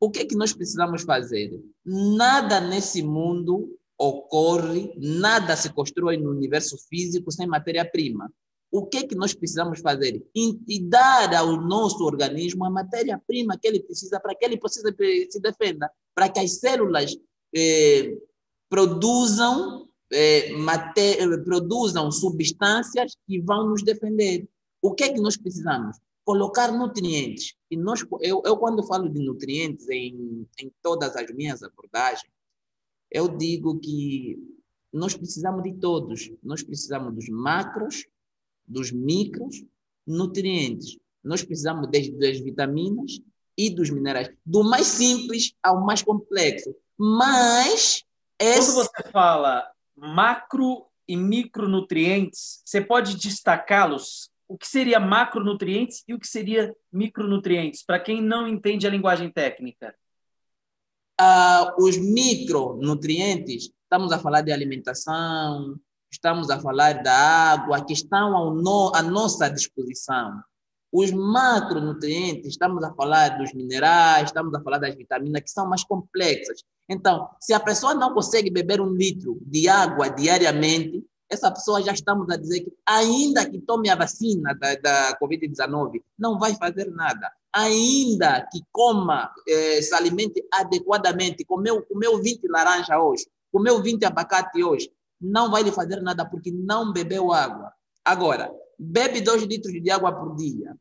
o 0.00 0.10
que 0.10 0.20
é 0.20 0.24
que 0.24 0.34
nós 0.34 0.52
precisamos 0.52 1.02
fazer? 1.02 1.58
Nada 1.84 2.60
nesse 2.60 3.02
mundo 3.02 3.78
ocorre, 3.96 4.92
nada 4.98 5.56
se 5.56 5.72
constrói 5.72 6.16
no 6.16 6.30
universo 6.30 6.76
físico 6.88 7.30
sem 7.30 7.46
matéria-prima. 7.46 8.30
O 8.70 8.86
que 8.86 8.98
é 8.98 9.06
que 9.06 9.14
nós 9.14 9.32
precisamos 9.32 9.80
fazer? 9.80 10.26
E 10.34 10.80
dar 10.88 11.32
ao 11.34 11.60
nosso 11.60 12.02
organismo 12.04 12.64
a 12.64 12.70
matéria-prima 12.70 13.56
que 13.56 13.68
ele 13.68 13.80
precisa 13.80 14.18
para 14.18 14.34
que 14.34 14.44
ele 14.44 14.58
possa 14.58 14.80
se 14.80 15.40
defenda, 15.40 15.90
para 16.14 16.28
que 16.28 16.40
as 16.40 16.58
células 16.58 17.14
eh, 17.54 18.16
produzam, 18.72 19.86
eh, 20.10 20.48
produzam 21.44 22.10
substâncias 22.10 23.14
que 23.26 23.38
vão 23.38 23.68
nos 23.68 23.82
defender. 23.82 24.48
O 24.80 24.94
que 24.94 25.04
é 25.04 25.12
que 25.12 25.20
nós 25.20 25.36
precisamos? 25.36 25.98
Colocar 26.24 26.72
nutrientes. 26.72 27.54
E 27.70 27.76
nós, 27.76 28.02
eu, 28.22 28.42
eu 28.46 28.56
quando 28.56 28.82
falo 28.82 29.10
de 29.10 29.22
nutrientes 29.22 29.90
em, 29.90 30.48
em 30.58 30.72
todas 30.82 31.14
as 31.16 31.30
minhas 31.34 31.62
abordagens, 31.62 32.32
eu 33.10 33.28
digo 33.28 33.78
que 33.78 34.38
nós 34.90 35.14
precisamos 35.14 35.62
de 35.64 35.74
todos. 35.74 36.32
Nós 36.42 36.62
precisamos 36.62 37.14
dos 37.14 37.28
macros, 37.28 38.06
dos 38.66 38.90
micros, 38.90 39.62
nutrientes. 40.06 40.96
Nós 41.22 41.44
precisamos 41.44 41.90
das 41.90 42.40
vitaminas 42.40 43.20
e 43.54 43.68
dos 43.68 43.90
minerais, 43.90 44.34
do 44.46 44.64
mais 44.64 44.86
simples 44.86 45.52
ao 45.62 45.84
mais 45.84 46.02
complexo. 46.02 46.74
Mas. 46.96 48.02
Quando 48.42 48.74
você 48.74 49.10
fala 49.10 49.70
macro 49.96 50.86
e 51.06 51.16
micronutrientes, 51.16 52.62
você 52.64 52.80
pode 52.80 53.16
destacá-los? 53.16 54.30
O 54.48 54.58
que 54.58 54.66
seria 54.66 54.98
macronutrientes 54.98 56.02
e 56.08 56.12
o 56.12 56.18
que 56.18 56.26
seria 56.26 56.74
micronutrientes, 56.92 57.82
para 57.84 58.00
quem 58.00 58.20
não 58.20 58.46
entende 58.46 58.86
a 58.86 58.90
linguagem 58.90 59.30
técnica? 59.30 59.94
Uh, 61.20 61.84
os 61.84 61.96
micronutrientes, 61.96 63.70
estamos 63.84 64.12
a 64.12 64.18
falar 64.18 64.42
de 64.42 64.50
alimentação, 64.50 65.78
estamos 66.10 66.50
a 66.50 66.60
falar 66.60 67.02
da 67.02 67.14
água, 67.14 67.84
que 67.84 67.92
estão 67.92 68.36
ao 68.36 68.54
no, 68.54 68.92
à 68.94 69.02
nossa 69.02 69.48
disposição. 69.48 70.42
Os 70.92 71.10
macronutrientes, 71.10 72.48
estamos 72.48 72.84
a 72.84 72.92
falar 72.92 73.38
dos 73.38 73.54
minerais, 73.54 74.26
estamos 74.26 74.54
a 74.54 74.60
falar 74.60 74.78
das 74.78 74.94
vitaminas, 74.94 75.42
que 75.42 75.50
são 75.50 75.66
mais 75.66 75.82
complexas. 75.82 76.62
Então, 76.86 77.30
se 77.40 77.54
a 77.54 77.60
pessoa 77.60 77.94
não 77.94 78.12
consegue 78.12 78.50
beber 78.50 78.80
um 78.80 78.92
litro 78.92 79.38
de 79.40 79.68
água 79.68 80.10
diariamente, 80.10 81.02
essa 81.30 81.50
pessoa 81.50 81.82
já 81.82 81.92
estamos 81.92 82.28
a 82.28 82.36
dizer 82.36 82.60
que, 82.60 82.72
ainda 82.86 83.48
que 83.48 83.58
tome 83.58 83.88
a 83.88 83.96
vacina 83.96 84.54
da, 84.54 84.74
da 84.74 85.18
Covid-19, 85.18 86.02
não 86.18 86.38
vai 86.38 86.54
fazer 86.54 86.90
nada. 86.90 87.32
Ainda 87.54 88.46
que 88.52 88.60
coma, 88.70 89.32
eh, 89.48 89.80
se 89.80 89.94
alimente 89.94 90.44
adequadamente, 90.52 91.42
comeu, 91.44 91.82
comeu 91.86 92.20
20 92.20 92.46
laranja 92.48 93.00
hoje, 93.00 93.26
comeu 93.50 93.82
20 93.82 94.04
abacate 94.04 94.62
hoje, 94.62 94.90
não 95.18 95.50
vai 95.50 95.62
lhe 95.62 95.72
fazer 95.72 96.02
nada 96.02 96.24
porque 96.26 96.50
não 96.50 96.92
bebeu 96.92 97.32
água. 97.32 97.72
Agora, 98.04 98.52
bebe 98.78 99.20
dois 99.22 99.42
litros 99.42 99.72
de 99.72 99.90
água 99.90 100.12
por 100.12 100.34
dia, 100.36 100.76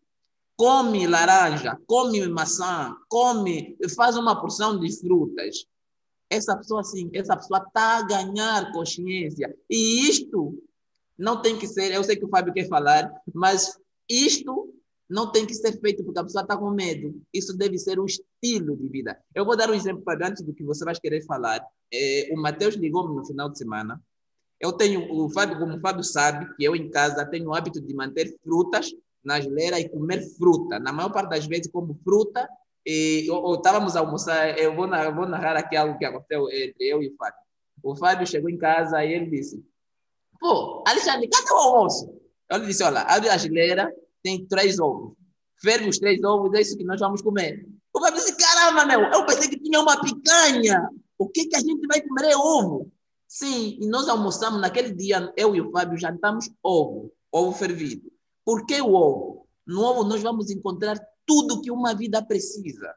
come 0.61 1.07
laranja, 1.07 1.75
come 1.87 2.23
maçã, 2.27 2.95
come, 3.09 3.75
faz 3.95 4.15
uma 4.15 4.39
porção 4.39 4.79
de 4.79 4.95
frutas. 4.95 5.65
Essa 6.29 6.55
pessoa, 6.55 6.83
sim, 6.83 7.09
essa 7.15 7.35
pessoa 7.35 7.63
está 7.65 7.97
a 7.97 8.03
ganhar 8.03 8.71
consciência. 8.71 9.57
E 9.67 10.07
isto 10.07 10.63
não 11.17 11.41
tem 11.41 11.57
que 11.57 11.65
ser, 11.67 11.91
eu 11.91 12.03
sei 12.03 12.15
que 12.15 12.25
o 12.25 12.29
Fábio 12.29 12.53
quer 12.53 12.67
falar, 12.67 13.11
mas 13.33 13.75
isto 14.07 14.71
não 15.09 15.31
tem 15.31 15.47
que 15.47 15.55
ser 15.55 15.81
feito 15.81 16.03
porque 16.03 16.19
a 16.19 16.23
pessoa 16.23 16.43
está 16.43 16.55
com 16.55 16.69
medo. 16.69 17.19
Isso 17.33 17.57
deve 17.57 17.79
ser 17.79 17.99
um 17.99 18.05
estilo 18.05 18.77
de 18.77 18.87
vida. 18.87 19.19
Eu 19.33 19.43
vou 19.43 19.57
dar 19.57 19.67
um 19.67 19.73
exemplo 19.73 20.03
para 20.03 20.27
antes 20.27 20.43
do 20.43 20.53
que 20.53 20.63
você 20.63 20.85
vai 20.85 20.93
querer 20.93 21.25
falar. 21.25 21.65
É, 21.91 22.29
o 22.31 22.39
Matheus 22.39 22.75
ligou-me 22.75 23.15
no 23.15 23.25
final 23.25 23.49
de 23.49 23.57
semana 23.57 23.99
eu 24.61 24.71
tenho, 24.71 25.11
o 25.11 25.27
Fábio, 25.31 25.57
como 25.57 25.75
o 25.75 25.79
Fábio 25.79 26.03
sabe, 26.03 26.53
que 26.53 26.63
eu 26.63 26.75
em 26.75 26.87
casa 26.87 27.25
tenho 27.25 27.49
o 27.49 27.53
hábito 27.55 27.81
de 27.81 27.95
manter 27.95 28.37
frutas 28.43 28.93
na 29.23 29.39
geleira 29.39 29.79
e 29.79 29.89
comer 29.89 30.21
fruta. 30.37 30.79
Na 30.79 30.91
maior 30.91 31.11
parte 31.11 31.29
das 31.29 31.45
vezes, 31.45 31.71
como 31.71 31.99
fruta, 32.03 32.47
e, 32.85 33.27
ou, 33.29 33.43
ou 33.43 33.55
estávamos 33.55 33.95
a 33.95 33.99
almoçar, 33.99 34.57
eu 34.57 34.75
vou, 34.75 34.87
narrar, 34.87 35.11
vou 35.11 35.27
narrar 35.27 35.55
aqui 35.55 35.75
algo 35.75 35.97
que 35.97 36.05
aconteceu 36.05 36.49
entre 36.49 36.87
eu 36.87 37.01
e 37.01 37.09
o 37.09 37.15
Fábio. 37.15 37.39
O 37.83 37.95
Fábio 37.95 38.27
chegou 38.27 38.49
em 38.49 38.57
casa 38.57 39.03
e 39.03 39.13
ele 39.13 39.27
disse, 39.27 39.63
pô, 40.39 40.83
Alexandre, 40.87 41.27
cadê 41.27 41.51
o 41.51 41.55
almoço? 41.55 42.13
Eu 42.49 42.57
lhe 42.57 42.67
disse, 42.67 42.83
olha, 42.83 43.01
abre 43.01 43.29
a 43.29 43.37
geleira, 43.37 43.93
tem 44.23 44.45
três 44.45 44.79
ovos. 44.79 45.13
Ferve 45.61 45.89
os 45.89 45.99
três 45.99 46.23
ovos, 46.23 46.53
é 46.53 46.61
isso 46.61 46.77
que 46.77 46.83
nós 46.83 46.99
vamos 46.99 47.21
comer. 47.21 47.65
O 47.93 47.99
Fábio 47.99 48.19
disse, 48.19 48.35
caramba, 48.35 48.85
meu, 48.85 49.01
eu 49.01 49.25
pensei 49.25 49.47
que 49.47 49.59
tinha 49.59 49.79
uma 49.79 50.01
picanha. 50.01 50.89
O 51.17 51.29
que, 51.29 51.45
que 51.45 51.55
a 51.55 51.59
gente 51.59 51.85
vai 51.87 52.01
comer 52.01 52.31
é 52.31 52.35
ovo. 52.35 52.91
Sim, 53.27 53.77
e 53.79 53.87
nós 53.87 54.09
almoçamos 54.09 54.59
naquele 54.59 54.91
dia, 54.91 55.31
eu 55.37 55.55
e 55.55 55.61
o 55.61 55.71
Fábio 55.71 55.97
jantamos 55.97 56.49
ovo, 56.63 57.13
ovo 57.31 57.51
fervido. 57.53 58.11
Por 58.45 58.65
que 58.65 58.81
o 58.81 58.93
ovo? 58.93 59.47
No 59.65 59.83
ovo 59.83 60.03
nós 60.03 60.21
vamos 60.21 60.49
encontrar 60.49 60.99
tudo 61.25 61.61
que 61.61 61.71
uma 61.71 61.93
vida 61.93 62.21
precisa. 62.21 62.93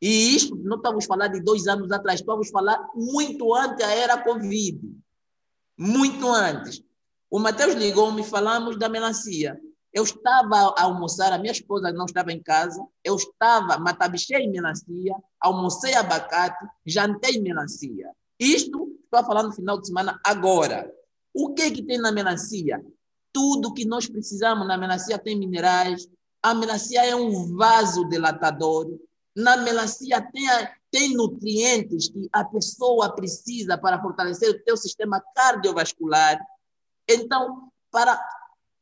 E 0.00 0.34
isto 0.34 0.56
não 0.56 0.76
estamos 0.76 1.04
falando 1.04 1.32
de 1.32 1.40
dois 1.40 1.66
anos 1.66 1.92
atrás, 1.92 2.20
estamos 2.20 2.50
falando 2.50 2.88
muito 2.94 3.54
antes 3.54 3.78
da 3.78 3.92
era 3.92 4.22
Covid. 4.22 4.80
Muito 5.78 6.28
antes. 6.28 6.82
O 7.30 7.38
Mateus 7.38 7.74
ligou-me 7.74 8.24
falamos 8.24 8.78
da 8.78 8.88
melancia. 8.88 9.58
Eu 9.92 10.04
estava 10.04 10.74
a 10.76 10.82
almoçar, 10.82 11.32
a 11.32 11.38
minha 11.38 11.52
esposa 11.52 11.92
não 11.92 12.06
estava 12.06 12.32
em 12.32 12.42
casa, 12.42 12.82
eu 13.04 13.14
estava, 13.14 13.78
matabichei 13.78 14.48
melancia, 14.48 15.14
almocei 15.38 15.94
abacate, 15.94 16.66
jantei 16.86 17.40
melancia. 17.40 18.10
Isto 18.40 18.92
Estou 19.12 19.26
falando 19.26 19.48
no 19.48 19.52
final 19.52 19.78
de 19.78 19.86
semana 19.86 20.18
agora. 20.24 20.90
O 21.34 21.52
que, 21.52 21.70
que 21.70 21.82
tem 21.82 21.98
na 21.98 22.10
melancia? 22.10 22.82
Tudo 23.32 23.72
que 23.72 23.84
nós 23.84 24.06
precisamos 24.06 24.66
na 24.66 24.76
melancia 24.76 25.18
tem 25.18 25.38
minerais. 25.38 26.08
A 26.42 26.54
melancia 26.54 27.04
é 27.04 27.14
um 27.14 27.56
vaso 27.56 28.08
dilatador. 28.08 28.86
Na 29.34 29.56
melancia 29.56 30.20
tem, 30.20 30.46
tem 30.90 31.14
nutrientes 31.14 32.08
que 32.08 32.28
a 32.32 32.44
pessoa 32.44 33.14
precisa 33.14 33.78
para 33.78 34.00
fortalecer 34.00 34.50
o 34.50 34.62
seu 34.62 34.76
sistema 34.76 35.22
cardiovascular. 35.34 36.38
Então, 37.08 37.70
para 37.90 38.20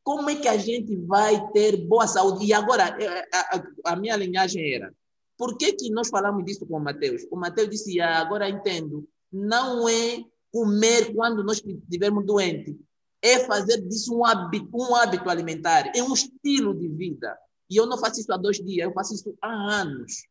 como 0.02 0.30
é 0.30 0.34
que 0.34 0.48
a 0.48 0.56
gente 0.56 0.96
vai 0.96 1.50
ter 1.52 1.76
boa 1.86 2.06
saúde? 2.06 2.46
E 2.46 2.52
agora, 2.52 2.96
é, 3.00 3.28
a, 3.32 3.92
a, 3.92 3.96
minha 3.96 4.16
linhagem 4.16 4.74
era, 4.74 4.92
por 5.36 5.56
que, 5.56 5.72
que 5.72 5.90
nós 5.90 6.08
falamos 6.08 6.44
disso 6.44 6.66
com 6.66 6.78
o 6.78 6.80
Mateus? 6.80 7.22
O 7.30 7.36
Mateus 7.36 7.70
disse, 7.70 8.00
ah, 8.00 8.18
agora 8.18 8.48
entendo, 8.48 9.08
não 9.32 9.88
é 9.88 10.24
comer 10.50 11.14
quando 11.14 11.44
nós 11.44 11.62
estivermos 11.64 12.26
doentes, 12.26 12.74
é 13.22 13.40
fazer 13.40 13.80
disso 13.82 14.16
um 14.16 14.24
hábito, 14.24 14.68
um 14.72 14.94
hábito 14.94 15.28
alimentar, 15.28 15.92
é 15.94 16.02
um 16.02 16.12
estilo 16.12 16.74
de 16.74 16.88
vida. 16.88 17.36
E 17.68 17.76
eu 17.76 17.86
não 17.86 17.98
faço 17.98 18.20
isso 18.20 18.32
há 18.32 18.36
dois 18.36 18.58
dias, 18.58 18.86
eu 18.86 18.92
faço 18.92 19.14
isso 19.14 19.36
há 19.40 19.48
anos. 19.48 20.26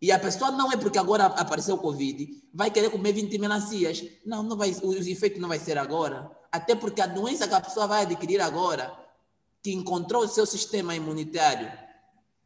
E 0.00 0.12
a 0.12 0.18
pessoa 0.18 0.50
não 0.50 0.70
é 0.70 0.76
porque 0.76 0.98
agora 0.98 1.24
apareceu 1.26 1.74
o 1.74 1.78
Covid, 1.78 2.28
vai 2.52 2.70
querer 2.70 2.90
comer 2.90 3.12
20 3.12 3.38
melancias. 3.38 4.04
Não, 4.24 4.42
não 4.42 4.56
vai, 4.56 4.70
o 4.82 4.92
efeito 4.92 5.40
não 5.40 5.48
vai 5.48 5.58
ser 5.58 5.78
agora. 5.78 6.30
Até 6.52 6.74
porque 6.74 7.00
a 7.00 7.06
doença 7.06 7.48
que 7.48 7.54
a 7.54 7.60
pessoa 7.60 7.86
vai 7.86 8.02
adquirir 8.02 8.40
agora, 8.40 8.94
que 9.62 9.72
encontrou 9.72 10.24
o 10.24 10.28
seu 10.28 10.46
sistema 10.46 10.94
imunitário 10.94 11.72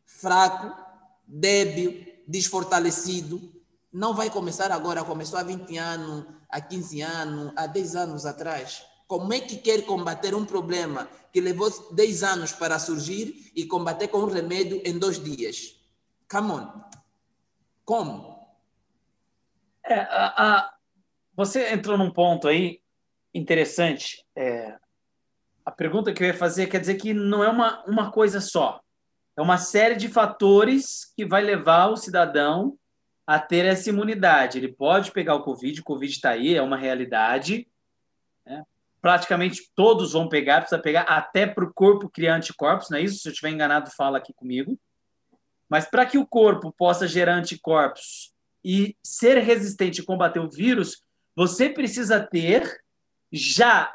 fraco, 0.04 0.74
débil, 1.26 2.06
desfortalecido, 2.26 3.52
não 3.92 4.14
vai 4.14 4.30
começar 4.30 4.70
agora, 4.70 5.04
começou 5.04 5.38
há 5.38 5.42
20 5.42 5.76
anos, 5.78 6.26
há 6.48 6.60
15 6.60 7.00
anos, 7.00 7.52
há 7.56 7.66
10 7.66 7.96
anos 7.96 8.26
atrás. 8.26 8.84
Como 9.10 9.34
é 9.34 9.40
que 9.40 9.56
quer 9.56 9.84
combater 9.84 10.36
um 10.36 10.46
problema 10.46 11.08
que 11.32 11.40
levou 11.40 11.68
10 11.92 12.22
anos 12.22 12.52
para 12.52 12.78
surgir 12.78 13.50
e 13.56 13.66
combater 13.66 14.06
com 14.06 14.18
um 14.18 14.30
remédio 14.30 14.80
em 14.84 14.96
dois 14.96 15.20
dias? 15.20 15.74
Come 16.30 16.52
on. 16.52 16.84
Como? 17.84 18.38
É, 19.84 19.94
a, 19.94 20.34
a, 20.36 20.74
você 21.34 21.72
entrou 21.72 21.98
num 21.98 22.12
ponto 22.12 22.46
aí 22.46 22.80
interessante. 23.34 24.24
É, 24.36 24.78
a 25.66 25.72
pergunta 25.72 26.12
que 26.12 26.22
eu 26.22 26.28
ia 26.28 26.34
fazer 26.34 26.68
quer 26.68 26.78
dizer 26.78 26.94
que 26.94 27.12
não 27.12 27.42
é 27.42 27.48
uma, 27.48 27.84
uma 27.86 28.12
coisa 28.12 28.40
só. 28.40 28.80
É 29.36 29.42
uma 29.42 29.58
série 29.58 29.96
de 29.96 30.06
fatores 30.06 31.12
que 31.16 31.26
vai 31.26 31.42
levar 31.42 31.88
o 31.88 31.96
cidadão 31.96 32.78
a 33.26 33.40
ter 33.40 33.64
essa 33.64 33.90
imunidade. 33.90 34.58
Ele 34.58 34.72
pode 34.72 35.10
pegar 35.10 35.34
o 35.34 35.42
Covid, 35.42 35.80
o 35.80 35.84
Covid 35.84 36.12
está 36.12 36.30
aí, 36.30 36.54
é 36.54 36.62
uma 36.62 36.76
realidade. 36.76 37.66
Praticamente 39.00 39.70
todos 39.74 40.12
vão 40.12 40.28
pegar, 40.28 40.60
precisa 40.60 40.80
pegar 40.80 41.02
até 41.02 41.46
para 41.46 41.64
o 41.64 41.72
corpo 41.72 42.08
criar 42.08 42.36
anticorpos, 42.36 42.90
não 42.90 42.98
é 42.98 43.02
isso? 43.02 43.20
Se 43.20 43.28
eu 43.28 43.32
estiver 43.32 43.50
enganado, 43.50 43.90
fala 43.90 44.18
aqui 44.18 44.32
comigo. 44.32 44.78
Mas 45.68 45.86
para 45.86 46.04
que 46.04 46.18
o 46.18 46.26
corpo 46.26 46.72
possa 46.72 47.06
gerar 47.06 47.34
anticorpos 47.34 48.32
e 48.64 48.96
ser 49.02 49.38
resistente 49.38 50.00
e 50.00 50.04
combater 50.04 50.40
o 50.40 50.50
vírus, 50.50 51.02
você 51.34 51.70
precisa 51.70 52.20
ter 52.20 52.80
já 53.32 53.94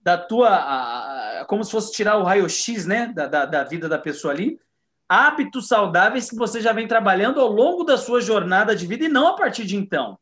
da 0.00 0.18
tua. 0.18 1.44
como 1.48 1.64
se 1.64 1.70
fosse 1.70 1.92
tirar 1.92 2.18
o 2.18 2.24
raio-x 2.24 2.86
né, 2.86 3.12
da, 3.14 3.26
da, 3.26 3.46
da 3.46 3.64
vida 3.64 3.88
da 3.88 3.98
pessoa 3.98 4.32
ali, 4.32 4.60
hábitos 5.08 5.68
saudáveis 5.68 6.28
que 6.28 6.36
você 6.36 6.60
já 6.60 6.72
vem 6.72 6.86
trabalhando 6.86 7.40
ao 7.40 7.48
longo 7.48 7.84
da 7.84 7.96
sua 7.96 8.20
jornada 8.20 8.74
de 8.76 8.86
vida 8.86 9.04
e 9.04 9.08
não 9.08 9.28
a 9.28 9.36
partir 9.36 9.64
de 9.64 9.76
então. 9.76 10.18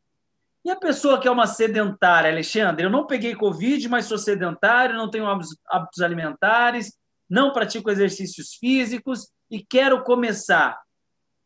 E 0.67 0.69
a 0.69 0.75
pessoa 0.75 1.17
que 1.17 1.29
é 1.29 1.31
uma 1.31 1.47
sedentária, 1.47 2.29
Alexandre, 2.29 2.83
eu 2.83 2.89
não 2.89 3.07
peguei 3.07 3.33
Covid, 3.33 3.87
mas 3.87 4.03
sou 4.03 4.17
sedentário, 4.17 4.97
não 4.97 5.09
tenho 5.09 5.25
hábitos 5.25 6.01
alimentares, 6.01 6.91
não 7.29 7.53
pratico 7.53 7.89
exercícios 7.89 8.55
físicos 8.55 9.31
e 9.49 9.63
quero 9.63 10.03
começar. 10.03 10.77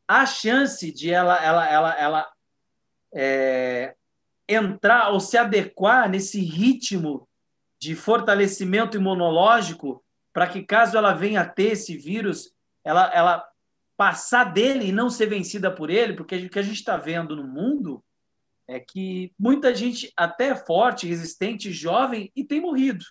A 0.07 0.25
chance 0.25 0.91
de 0.91 1.11
ela, 1.11 1.37
ela, 1.39 1.69
ela, 1.69 1.99
ela 1.99 2.31
é, 3.13 3.93
entrar 4.49 5.11
ou 5.11 5.19
se 5.19 5.37
adequar 5.37 6.09
nesse 6.09 6.41
ritmo 6.41 7.29
de 7.79 7.95
fortalecimento 7.95 8.97
imunológico 8.97 10.03
para 10.33 10.47
que, 10.47 10.63
caso 10.63 10.97
ela 10.97 11.13
venha 11.13 11.41
a 11.41 11.47
ter 11.47 11.73
esse 11.73 11.95
vírus, 11.95 12.51
ela, 12.83 13.13
ela 13.13 13.47
passar 13.95 14.45
dele 14.45 14.87
e 14.87 14.91
não 14.91 15.11
ser 15.11 15.27
vencida 15.27 15.69
por 15.69 15.91
ele, 15.91 16.13
porque 16.13 16.37
o 16.37 16.49
que 16.49 16.57
a 16.57 16.63
gente 16.63 16.77
está 16.77 16.97
vendo 16.97 17.35
no 17.35 17.43
mundo 17.43 18.03
é 18.71 18.79
que 18.79 19.33
muita 19.37 19.75
gente 19.75 20.13
até 20.15 20.55
forte, 20.55 21.05
resistente, 21.05 21.73
jovem 21.73 22.31
e 22.33 22.43
tem 22.43 22.61
morrido. 22.61 23.03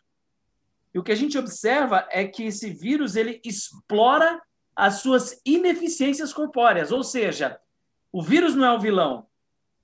E 0.94 0.98
o 0.98 1.02
que 1.02 1.12
a 1.12 1.16
gente 1.16 1.36
observa 1.36 2.08
é 2.10 2.24
que 2.24 2.44
esse 2.44 2.70
vírus 2.70 3.14
ele 3.14 3.40
explora 3.44 4.40
as 4.74 5.00
suas 5.02 5.38
ineficiências 5.44 6.32
corpóreas, 6.32 6.90
ou 6.90 7.04
seja, 7.04 7.60
o 8.10 8.22
vírus 8.22 8.54
não 8.54 8.64
é 8.64 8.72
o 8.72 8.80
vilão. 8.80 9.26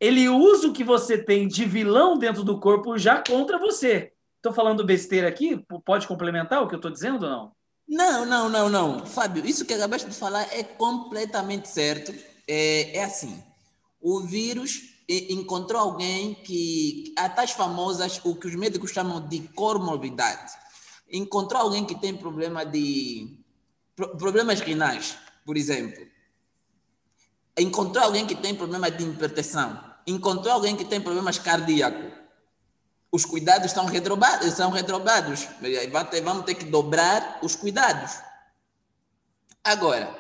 ele 0.01 0.29
usa 0.29 0.69
o 0.69 0.73
que 0.73 0.85
você 0.85 1.17
tem 1.17 1.47
de 1.47 1.65
vilão 1.65 2.19
dentro 2.19 2.43
do 2.43 2.59
corpo 2.59 2.99
já 2.99 3.23
contra 3.23 3.59
você. 3.59 4.13
Estou 4.37 4.53
falando 4.53 4.85
besteira 4.85 5.29
aqui? 5.29 5.63
Pode 5.85 6.07
complementar 6.07 6.63
o 6.63 6.69
que 6.69 6.75
eu 6.75 6.79
estou 6.79 6.91
dizendo 6.91 7.25
ou 7.25 7.31
não? 7.31 7.53
Não, 7.89 8.25
não, 8.27 8.49
não, 8.49 8.69
não. 8.69 9.07
Fábio, 9.07 9.47
isso 9.47 9.65
que 9.65 9.75
acabaste 9.75 10.09
de 10.09 10.17
falar 10.17 10.43
é 10.53 10.63
completamente 10.63 11.69
certo. 11.69 12.15
É, 12.49 12.99
é 12.99 13.05
assim, 13.05 13.43
o 14.01 14.21
vírus 14.21 14.96
encontrou 15.09 15.81
alguém 15.81 16.35
que, 16.35 17.15
a 17.17 17.29
tais 17.29 17.53
famosas, 17.53 18.21
o 18.25 18.35
que 18.35 18.49
os 18.49 18.55
médicos 18.55 18.91
chamam 18.91 19.27
de 19.27 19.41
comorbidade. 19.49 20.53
Encontrou 21.11 21.63
alguém 21.63 21.85
que 21.85 21.95
tem 21.95 22.17
problema 22.17 22.65
de, 22.65 23.39
problemas 23.97 24.61
renais, 24.61 25.17
por 25.45 25.57
exemplo. 25.57 26.07
Encontrou 27.57 28.05
alguém 28.05 28.27
que 28.27 28.35
tem 28.35 28.55
problema 28.55 28.91
de 28.91 29.05
hipertensão. 29.05 29.83
Encontrou 30.07 30.53
alguém 30.53 30.77
que 30.77 30.85
tem 30.85 31.01
problemas 31.01 31.39
cardíacos. 31.39 32.13
Os 33.11 33.25
cuidados 33.25 33.67
estão 33.67 33.87
redobrados. 33.87 34.53
São 34.53 34.71
redobrados. 34.71 35.49
Vamos 36.23 36.45
ter 36.45 36.55
que 36.55 36.67
dobrar 36.67 37.39
os 37.43 37.57
cuidados. 37.57 38.13
Agora, 39.65 40.15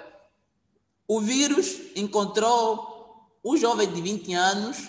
o 1.06 1.20
vírus 1.20 1.78
encontrou 1.94 2.95
um 3.46 3.56
jovem 3.56 3.90
de 3.90 4.00
20 4.00 4.34
anos 4.34 4.88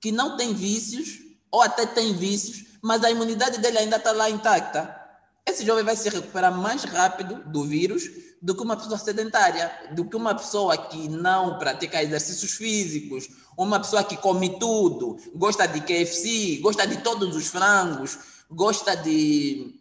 que 0.00 0.12
não 0.12 0.36
tem 0.36 0.52
vícios, 0.52 1.18
ou 1.50 1.62
até 1.62 1.86
tem 1.86 2.12
vícios, 2.14 2.64
mas 2.82 3.02
a 3.02 3.10
imunidade 3.10 3.58
dele 3.58 3.78
ainda 3.78 3.96
está 3.96 4.12
lá 4.12 4.28
intacta 4.28 5.02
esse 5.44 5.66
jovem 5.66 5.84
vai 5.84 5.96
se 5.96 6.08
recuperar 6.08 6.56
mais 6.56 6.84
rápido 6.84 7.42
do 7.46 7.64
vírus 7.64 8.04
do 8.40 8.54
que 8.54 8.62
uma 8.62 8.76
pessoa 8.76 8.98
sedentária, 8.98 9.72
do 9.92 10.04
que 10.04 10.16
uma 10.16 10.34
pessoa 10.34 10.76
que 10.76 11.08
não 11.08 11.58
pratica 11.58 12.02
exercícios 12.02 12.52
físicos, 12.52 13.28
uma 13.56 13.78
pessoa 13.80 14.04
que 14.04 14.16
come 14.16 14.58
tudo, 14.58 15.16
gosta 15.34 15.66
de 15.66 15.80
KFC, 15.80 16.58
gosta 16.62 16.86
de 16.86 16.98
todos 16.98 17.36
os 17.36 17.48
frangos, 17.48 18.18
gosta 18.50 18.96
de 18.96 19.80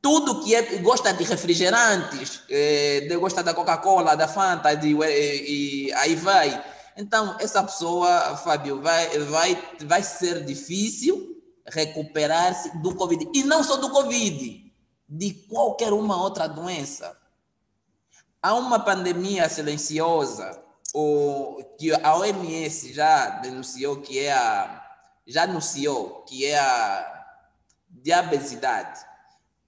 tudo 0.00 0.42
que 0.42 0.54
é, 0.54 0.62
gosta 0.78 1.12
de 1.12 1.24
refrigerantes, 1.24 2.42
é, 2.48 3.06
gosta 3.20 3.42
da 3.42 3.54
Coca-Cola, 3.54 4.16
da 4.16 4.26
Fanta, 4.26 4.74
de, 4.74 4.94
e, 4.94 5.86
e, 5.88 5.92
aí 5.94 6.14
vai. 6.14 6.71
Então, 6.96 7.36
essa 7.40 7.62
pessoa, 7.62 8.36
Fábio, 8.36 8.80
vai, 8.80 9.18
vai, 9.20 9.68
vai 9.80 10.02
ser 10.02 10.44
difícil 10.44 11.42
recuperar-se 11.66 12.76
do 12.78 12.94
Covid. 12.94 13.28
E 13.34 13.42
não 13.44 13.62
só 13.62 13.76
do 13.76 13.90
Covid 13.90 14.72
de 15.08 15.34
qualquer 15.48 15.92
uma 15.92 16.20
outra 16.20 16.46
doença. 16.46 17.16
Há 18.42 18.54
uma 18.54 18.78
pandemia 18.78 19.48
silenciosa, 19.48 20.62
o, 20.94 21.62
que 21.78 21.92
a 21.92 22.16
OMS 22.16 22.92
já 22.92 23.28
denunciou 23.40 24.00
que 24.00 24.18
é 24.18 24.32
a 24.32 24.80
já 25.24 25.44
anunciou 25.44 26.24
que 26.24 26.44
é 26.44 26.58
a 26.58 27.24
diabesidade, 27.88 29.00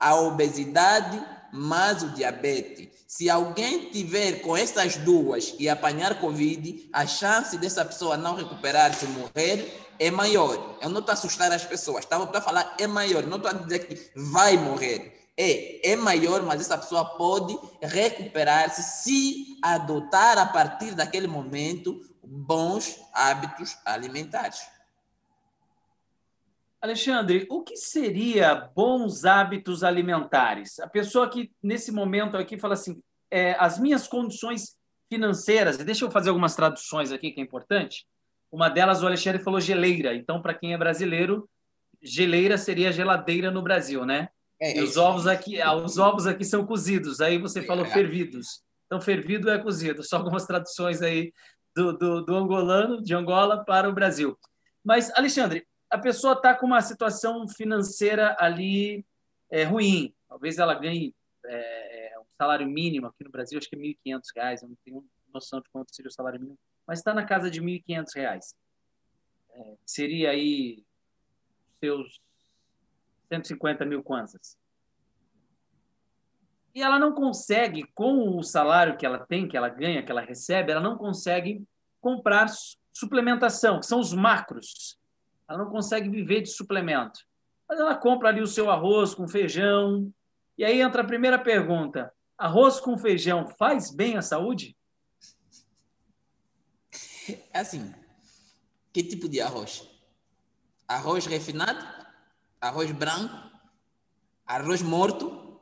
a 0.00 0.16
obesidade 0.16 1.24
mais 1.52 2.02
o 2.02 2.10
diabetes. 2.10 2.93
Se 3.16 3.30
alguém 3.30 3.90
tiver 3.90 4.42
com 4.42 4.56
essas 4.56 4.96
duas 4.96 5.54
e 5.56 5.68
apanhar 5.68 6.18
Covid, 6.18 6.90
a 6.92 7.06
chance 7.06 7.56
dessa 7.58 7.84
pessoa 7.84 8.16
não 8.16 8.34
recuperar-se 8.34 9.06
morrer 9.06 9.86
é 10.00 10.10
maior. 10.10 10.76
Eu 10.82 10.88
não 10.88 10.98
estou 10.98 11.12
a 11.12 11.14
assustar 11.14 11.52
as 11.52 11.64
pessoas, 11.64 12.02
estava 12.02 12.26
para 12.26 12.40
falar 12.40 12.74
é 12.76 12.88
maior, 12.88 13.24
não 13.24 13.36
estou 13.36 13.52
a 13.52 13.54
dizer 13.54 13.86
que 13.86 14.10
vai 14.16 14.56
morrer 14.56 15.30
é, 15.36 15.92
é 15.92 15.94
maior, 15.94 16.42
mas 16.42 16.60
essa 16.60 16.76
pessoa 16.76 17.04
pode 17.04 17.56
recuperar-se 17.80 18.82
se 18.82 19.58
adotar 19.62 20.36
a 20.36 20.46
partir 20.46 20.96
daquele 20.96 21.28
momento 21.28 22.00
bons 22.20 22.98
hábitos 23.12 23.78
alimentares. 23.84 24.74
Alexandre, 26.84 27.46
o 27.48 27.62
que 27.62 27.78
seria 27.78 28.54
bons 28.54 29.24
hábitos 29.24 29.82
alimentares? 29.82 30.78
A 30.80 30.86
pessoa 30.86 31.30
que 31.30 31.50
nesse 31.62 31.90
momento 31.90 32.36
aqui 32.36 32.58
fala 32.58 32.74
assim, 32.74 33.02
é, 33.30 33.52
as 33.58 33.78
minhas 33.78 34.06
condições 34.06 34.76
financeiras, 35.12 35.78
e 35.78 35.84
deixa 35.84 36.04
eu 36.04 36.10
fazer 36.10 36.30
algumas 36.30 36.56
traduções 36.56 37.12
aqui 37.12 37.30
que 37.30 37.40
é 37.40 37.44
importante. 37.44 38.06
Uma 38.50 38.68
delas 38.68 39.02
o 39.02 39.06
Alexandre 39.06 39.42
falou 39.42 39.60
geleira, 39.60 40.14
então 40.14 40.40
para 40.40 40.54
quem 40.54 40.72
é 40.72 40.78
brasileiro, 40.78 41.48
geleira 42.02 42.56
seria 42.58 42.92
geladeira 42.92 43.50
no 43.50 43.62
Brasil, 43.62 44.04
né? 44.04 44.28
É, 44.60 44.80
os 44.82 44.96
ovos 44.96 45.26
aqui, 45.26 45.60
ah, 45.60 45.74
os 45.74 45.98
ovos 45.98 46.26
aqui 46.26 46.44
são 46.44 46.64
cozidos. 46.64 47.20
Aí 47.20 47.38
você 47.38 47.62
falou 47.62 47.84
é. 47.84 47.90
fervidos. 47.90 48.62
Então 48.86 49.00
fervido 49.00 49.50
é 49.50 49.58
cozido. 49.58 50.02
Só 50.02 50.16
algumas 50.16 50.46
traduções 50.46 51.02
aí 51.02 51.32
do, 51.74 51.92
do, 51.92 52.24
do 52.24 52.34
angolano, 52.36 53.02
de 53.02 53.14
Angola 53.14 53.64
para 53.64 53.88
o 53.88 53.92
Brasil. 53.92 54.38
Mas 54.84 55.10
Alexandre, 55.16 55.66
a 55.90 55.98
pessoa 55.98 56.34
está 56.34 56.54
com 56.54 56.66
uma 56.66 56.80
situação 56.80 57.48
financeira 57.48 58.36
ali 58.38 59.04
é, 59.50 59.64
ruim. 59.64 60.14
Talvez 60.28 60.58
ela 60.58 60.74
ganhe 60.74 61.14
é, 61.46 62.03
salário 62.36 62.66
mínimo 62.66 63.06
aqui 63.06 63.24
no 63.24 63.30
Brasil, 63.30 63.58
acho 63.58 63.68
que 63.68 63.76
é 63.76 63.78
R$ 63.78 63.96
1.500. 64.06 64.62
Eu 64.62 64.68
não 64.68 64.76
tenho 64.84 65.04
noção 65.32 65.60
de 65.60 65.68
quanto 65.70 65.94
seria 65.94 66.08
o 66.08 66.12
salário 66.12 66.40
mínimo, 66.40 66.58
mas 66.86 66.98
está 66.98 67.14
na 67.14 67.24
casa 67.24 67.50
de 67.50 67.60
R$ 67.60 67.82
1.500. 67.86 68.54
É, 69.50 69.76
seria 69.86 70.30
aí 70.30 70.84
seus 71.80 72.20
150 73.28 73.84
mil 73.84 74.02
kwanzas. 74.02 74.56
E 76.74 76.82
ela 76.82 76.98
não 76.98 77.12
consegue, 77.12 77.84
com 77.94 78.36
o 78.36 78.42
salário 78.42 78.96
que 78.96 79.06
ela 79.06 79.24
tem, 79.24 79.46
que 79.46 79.56
ela 79.56 79.68
ganha, 79.68 80.02
que 80.02 80.10
ela 80.10 80.20
recebe, 80.20 80.72
ela 80.72 80.80
não 80.80 80.98
consegue 80.98 81.64
comprar 82.00 82.48
suplementação, 82.92 83.78
que 83.78 83.86
são 83.86 84.00
os 84.00 84.12
macros. 84.12 84.98
Ela 85.48 85.58
não 85.58 85.70
consegue 85.70 86.08
viver 86.08 86.40
de 86.40 86.50
suplemento. 86.50 87.20
Mas 87.68 87.78
ela 87.78 87.94
compra 87.94 88.28
ali 88.28 88.40
o 88.40 88.46
seu 88.46 88.70
arroz 88.70 89.14
com 89.14 89.28
feijão. 89.28 90.12
E 90.58 90.64
aí 90.64 90.80
entra 90.80 91.02
a 91.02 91.06
primeira 91.06 91.38
pergunta: 91.38 92.12
arroz 92.38 92.80
com 92.80 92.98
feijão 92.98 93.46
faz 93.46 93.90
bem 93.90 94.16
à 94.16 94.22
saúde? 94.22 94.76
Assim, 97.52 97.94
que 98.92 99.02
tipo 99.02 99.28
de 99.28 99.40
arroz? 99.40 99.88
Arroz 100.86 101.26
refinado? 101.26 102.04
arroz 102.64 102.90
branco, 102.92 103.50
arroz 104.46 104.82
morto. 104.82 105.60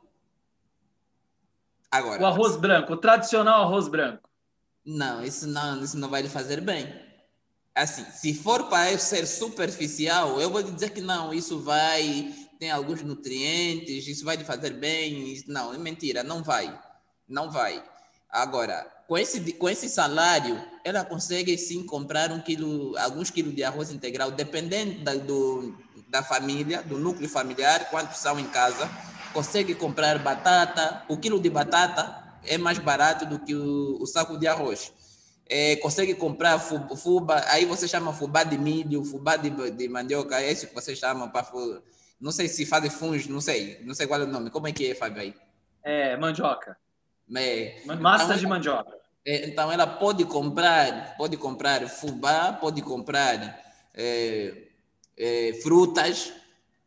Agora. 1.91 2.21
O 2.21 2.25
arroz 2.25 2.55
branco, 2.55 2.93
o 2.93 2.97
tradicional 2.97 3.63
arroz 3.63 3.87
branco. 3.87 4.29
Não, 4.85 5.23
isso 5.23 5.47
não, 5.47 5.83
isso 5.83 5.97
não 5.97 6.09
vai 6.09 6.21
lhe 6.21 6.29
fazer 6.29 6.61
bem. 6.61 7.01
Assim, 7.75 8.05
se 8.05 8.33
for 8.33 8.69
para 8.69 8.97
ser 8.97 9.25
superficial, 9.25 10.39
eu 10.39 10.49
vou 10.49 10.61
dizer 10.63 10.91
que 10.91 11.01
não, 11.01 11.33
isso 11.33 11.59
vai 11.59 12.33
tem 12.63 12.71
alguns 12.71 13.01
nutrientes, 13.01 14.07
isso 14.07 14.23
vai 14.23 14.37
lhe 14.37 14.45
fazer 14.45 14.69
bem. 14.69 15.43
Não, 15.47 15.73
é 15.73 15.77
mentira, 15.77 16.23
não 16.23 16.41
vai. 16.41 16.73
Não 17.27 17.51
vai. 17.51 17.83
Agora, 18.29 18.87
com 19.05 19.17
esse, 19.17 19.51
com 19.51 19.69
esse 19.69 19.89
salário, 19.89 20.63
ela 20.81 21.03
consegue 21.03 21.57
sim 21.57 21.85
comprar 21.85 22.31
um 22.31 22.39
quilo, 22.39 22.97
alguns 22.97 23.29
quilos 23.29 23.53
de 23.53 23.65
arroz 23.65 23.91
integral, 23.91 24.31
dependendo 24.31 25.03
da, 25.03 25.13
do, 25.13 25.75
da 26.07 26.23
família, 26.23 26.81
do 26.81 26.97
núcleo 26.97 27.27
familiar, 27.27 27.89
quantos 27.89 28.19
são 28.19 28.39
em 28.39 28.47
casa, 28.47 28.89
consegue 29.33 29.75
comprar 29.75 30.17
batata, 30.19 31.03
o 31.09 31.17
quilo 31.17 31.41
de 31.41 31.49
batata 31.49 32.23
é 32.45 32.57
mais 32.57 32.79
barato 32.79 33.25
do 33.25 33.39
que 33.39 33.53
o, 33.53 34.01
o 34.01 34.07
saco 34.07 34.37
de 34.37 34.47
arroz. 34.47 34.93
É, 35.49 35.75
consegue 35.75 36.15
comprar 36.15 36.57
fuba, 36.59 37.43
aí 37.47 37.65
você 37.65 37.89
chama 37.89 38.13
fubá 38.13 38.45
de 38.45 38.57
milho, 38.57 39.03
fubá 39.03 39.35
de, 39.35 39.49
de 39.49 39.89
mandioca, 39.89 40.39
é 40.39 40.49
isso 40.49 40.67
que 40.67 40.73
você 40.73 40.95
chama 40.95 41.27
para 41.27 41.43
não 42.23 42.31
sei 42.31 42.47
se 42.47 42.65
faz 42.65 42.93
fungo, 42.93 43.17
não 43.27 43.41
sei, 43.41 43.77
não 43.83 43.93
sei 43.93 44.07
qual 44.07 44.21
é 44.21 44.23
o 44.23 44.27
nome. 44.27 44.49
Como 44.49 44.65
é 44.65 44.71
que 44.71 44.89
é, 44.89 44.95
Fábio 44.95 45.21
aí? 45.21 45.35
É, 45.83 46.15
mandioca. 46.15 46.77
É, 47.35 47.81
Massa 47.99 48.23
então, 48.23 48.37
de 48.37 48.47
mandioca. 48.47 48.95
É, 49.25 49.49
então 49.49 49.69
ela 49.69 49.85
pode 49.85 50.23
comprar, 50.23 51.17
pode 51.17 51.35
comprar 51.35 51.85
fubá, 51.89 52.53
pode 52.53 52.81
comprar 52.81 53.59
é, 53.93 54.53
é, 55.17 55.53
frutas 55.61 56.31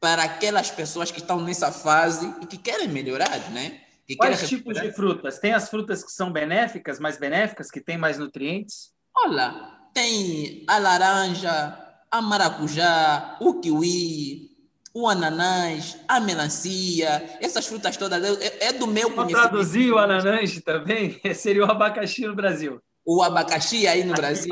para 0.01 0.23
aquelas 0.23 0.71
pessoas 0.71 1.11
que 1.11 1.19
estão 1.19 1.39
nessa 1.43 1.71
fase 1.71 2.35
e 2.41 2.47
que 2.47 2.57
querem 2.57 2.89
melhorar, 2.89 3.51
né? 3.51 3.83
Que 4.07 4.17
Quais 4.17 4.49
tipos 4.49 4.81
de 4.81 4.91
frutas? 4.93 5.39
Tem 5.39 5.53
as 5.53 5.69
frutas 5.69 6.03
que 6.03 6.13
são 6.13 6.33
benéficas, 6.33 6.99
mais 6.99 7.19
benéficas, 7.19 7.71
que 7.71 7.81
têm 7.81 7.99
mais 7.99 8.19
nutrientes? 8.19 8.91
Olha, 9.15 9.53
tem 9.93 10.65
a 10.67 10.79
laranja, 10.79 11.79
a 12.11 12.23
maracujá, 12.23 13.37
o 13.41 13.61
kiwi, 13.61 14.56
o 14.97 15.07
ananás, 15.07 15.99
a 16.09 16.19
melancia, 16.19 17.39
essas 17.39 17.67
frutas 17.67 17.99
todas, 17.99 18.41
é, 18.41 18.69
é 18.69 18.73
do 18.73 18.87
meu 18.87 19.11
conhecimento. 19.11 19.51
traduzir 19.51 19.93
o 19.93 19.99
ananás 19.99 20.59
também? 20.63 21.21
Seria 21.35 21.67
o 21.67 21.71
abacaxi 21.71 22.23
no 22.23 22.35
Brasil. 22.35 22.81
o 23.05 23.23
abacaxi 23.23 23.87
aí 23.87 24.03
no 24.05 24.13
Aqui 24.15 24.23
Brasil, 24.23 24.49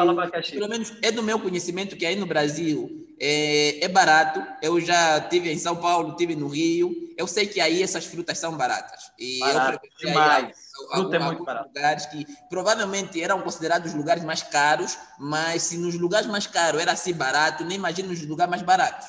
pelo 0.53 0.69
menos 0.69 0.93
é 1.01 1.11
do 1.11 1.23
meu 1.23 1.41
conhecimento 1.41 1.97
que 1.97 2.05
aí 2.05 2.15
no 2.15 2.27
Brasil 2.27 2.91
é, 3.19 3.87
é, 3.87 3.89
barato. 3.89 4.45
Eu 4.61 4.79
já 4.83 5.19
tive 5.19 5.51
em 5.51 5.59
São 5.59 5.77
Paulo, 5.77 6.15
tive 6.15 6.37
no 6.37 6.49
Rio. 6.49 6.93
Eu 7.17 7.27
sei 7.27 7.47
que 7.47 7.59
aí 7.59 7.83
essas 7.83 8.05
frutas 8.05 8.39
são 8.39 8.55
baratas. 8.55 9.13
E 9.19 9.39
barato, 9.41 9.81
eu 10.03 10.09
demais. 10.09 10.57
Fruta 10.93 11.17
é 11.17 11.19
muito 11.21 11.43
barato. 11.43 11.69
lugares 11.69 12.05
que 12.05 12.27
provavelmente 12.51 13.23
eram 13.23 13.41
considerados 13.41 13.93
os 13.93 13.97
lugares 13.97 14.23
mais 14.23 14.43
caros, 14.43 14.99
mas 15.19 15.63
se 15.63 15.79
nos 15.79 15.95
lugares 15.95 16.27
mais 16.27 16.47
caros 16.47 16.83
era 16.83 16.93
assim 16.93 17.15
barato, 17.15 17.65
nem 17.65 17.79
imagino 17.79 18.11
nos 18.11 18.21
lugares 18.27 18.51
mais 18.51 18.63
baratos. 18.63 19.07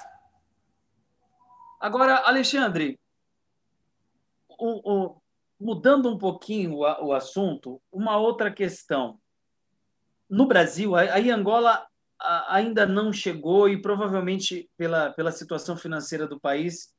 Agora, 1.79 2.17
Alexandre, 2.27 2.99
o, 4.49 4.93
o, 4.93 5.21
mudando 5.59 6.09
um 6.09 6.17
pouquinho 6.17 6.75
o, 6.75 7.07
o 7.07 7.13
assunto, 7.13 7.81
uma 7.91 8.17
outra 8.17 8.51
questão. 8.51 9.19
No 10.29 10.47
Brasil, 10.47 10.95
aí 10.95 11.29
Angola 11.29 11.85
ainda 12.47 12.85
não 12.85 13.11
chegou 13.11 13.69
e 13.69 13.81
provavelmente 13.81 14.69
pela, 14.77 15.11
pela 15.11 15.31
situação 15.31 15.77
financeira 15.77 16.27
do 16.27 16.39
país 16.39 16.93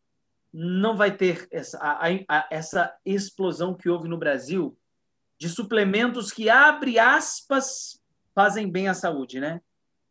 não 0.52 0.96
vai 0.96 1.14
ter 1.14 1.46
essa, 1.50 1.78
a, 1.78 2.06
a, 2.28 2.48
essa 2.50 2.94
explosão 3.04 3.74
que 3.74 3.88
houve 3.88 4.08
no 4.08 4.16
Brasil 4.16 4.78
de 5.38 5.48
suplementos 5.48 6.32
que, 6.32 6.48
abre 6.48 6.98
aspas, 6.98 8.00
fazem 8.34 8.70
bem 8.70 8.88
à 8.88 8.94
saúde, 8.94 9.38
né? 9.38 9.60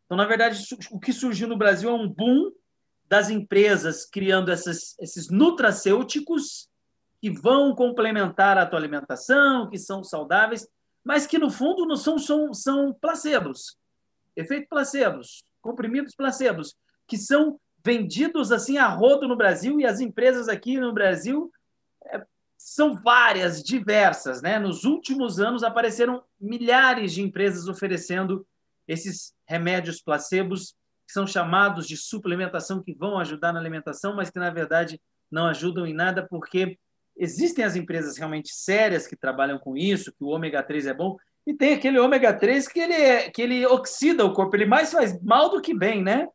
Então, 0.05 0.15
na 0.15 0.25
verdade, 0.25 0.63
o 0.91 0.99
que 0.99 1.11
surgiu 1.11 1.47
no 1.47 1.57
Brasil 1.57 1.89
é 1.89 1.93
um 1.93 2.07
boom 2.07 2.51
das 3.07 3.29
empresas 3.29 4.05
criando 4.05 4.51
essas, 4.51 4.97
esses 4.99 5.29
nutracêuticos 5.29 6.69
que 7.21 7.29
vão 7.29 7.73
complementar 7.75 8.57
a 8.57 8.65
tua 8.65 8.79
alimentação, 8.79 9.69
que 9.69 9.77
são 9.77 10.03
saudáveis, 10.03 10.67
mas 11.03 11.27
que, 11.27 11.37
no 11.37 11.49
fundo, 11.49 11.85
não 11.85 11.95
são, 11.95 12.17
são, 12.17 12.53
são 12.53 12.93
placebos 12.93 13.77
efeito 14.35 14.67
placebos, 14.67 15.43
comprimidos 15.61 16.15
placebos, 16.15 16.75
que 17.07 17.17
são 17.17 17.59
vendidos 17.83 18.51
assim 18.51 18.77
a 18.77 18.87
rodo 18.87 19.27
no 19.27 19.37
Brasil 19.37 19.79
e 19.79 19.85
as 19.85 19.99
empresas 19.99 20.49
aqui 20.49 20.77
no 20.77 20.93
Brasil 20.93 21.51
é, 22.11 22.23
são 22.57 22.95
várias, 22.95 23.63
diversas, 23.63 24.41
né? 24.41 24.59
Nos 24.59 24.83
últimos 24.83 25.39
anos 25.39 25.63
apareceram 25.63 26.23
milhares 26.39 27.13
de 27.13 27.21
empresas 27.21 27.67
oferecendo 27.67 28.45
esses 28.87 29.33
remédios 29.47 30.01
placebos 30.01 30.75
que 31.05 31.13
são 31.13 31.27
chamados 31.27 31.87
de 31.87 31.95
suplementação 31.95 32.81
que 32.81 32.93
vão 32.93 33.19
ajudar 33.19 33.53
na 33.53 33.59
alimentação, 33.59 34.15
mas 34.15 34.29
que 34.29 34.39
na 34.39 34.49
verdade 34.49 34.99
não 35.31 35.47
ajudam 35.47 35.85
em 35.85 35.93
nada 35.93 36.25
porque 36.27 36.77
existem 37.17 37.63
as 37.63 37.75
empresas 37.75 38.17
realmente 38.17 38.49
sérias 38.53 39.07
que 39.07 39.15
trabalham 39.15 39.57
com 39.57 39.77
isso, 39.77 40.11
que 40.11 40.23
o 40.23 40.27
ômega 40.27 40.61
3 40.61 40.87
é 40.87 40.93
bom, 40.93 41.17
e 41.47 41.53
tem 41.53 41.73
aquele 41.73 41.99
ômega 41.99 42.33
3 42.33 42.67
que 42.67 42.79
ele, 42.79 42.93
é, 42.93 43.29
que 43.29 43.41
ele 43.41 43.65
oxida 43.65 44.25
o 44.25 44.33
corpo, 44.33 44.55
ele 44.55 44.65
mais 44.65 44.91
faz 44.91 45.21
mal 45.21 45.49
do 45.49 45.61
que 45.61 45.73
bem, 45.73 46.01
né? 46.03 46.27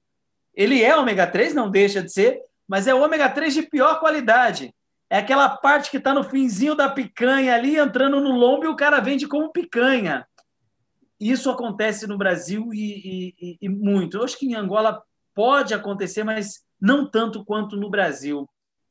Ele 0.54 0.82
é 0.82 0.96
ômega 0.96 1.26
3, 1.26 1.52
não 1.54 1.70
deixa 1.70 2.02
de 2.02 2.12
ser, 2.12 2.40
mas 2.66 2.86
é 2.86 2.94
ômega 2.94 3.28
3 3.28 3.52
de 3.52 3.62
pior 3.62 3.98
qualidade. 3.98 4.72
É 5.08 5.18
aquela 5.18 5.48
parte 5.48 5.90
que 5.90 5.96
está 5.96 6.14
no 6.14 6.22
finzinho 6.22 6.76
da 6.76 6.88
picanha 6.88 7.54
ali, 7.54 7.76
entrando 7.76 8.20
no 8.20 8.30
lombo 8.30 8.64
e 8.64 8.68
o 8.68 8.76
cara 8.76 9.00
vende 9.00 9.26
como 9.26 9.50
picanha. 9.50 10.24
Isso 11.20 11.50
acontece 11.50 12.06
no 12.06 12.16
Brasil 12.16 12.72
e, 12.72 13.34
e, 13.38 13.58
e 13.60 13.68
muito. 13.68 14.16
Eu 14.16 14.24
acho 14.24 14.38
que 14.38 14.46
em 14.46 14.54
Angola 14.54 15.02
pode 15.34 15.74
acontecer, 15.74 16.24
mas 16.24 16.64
não 16.80 17.08
tanto 17.08 17.44
quanto 17.44 17.76
no 17.76 17.90
Brasil. 17.90 18.48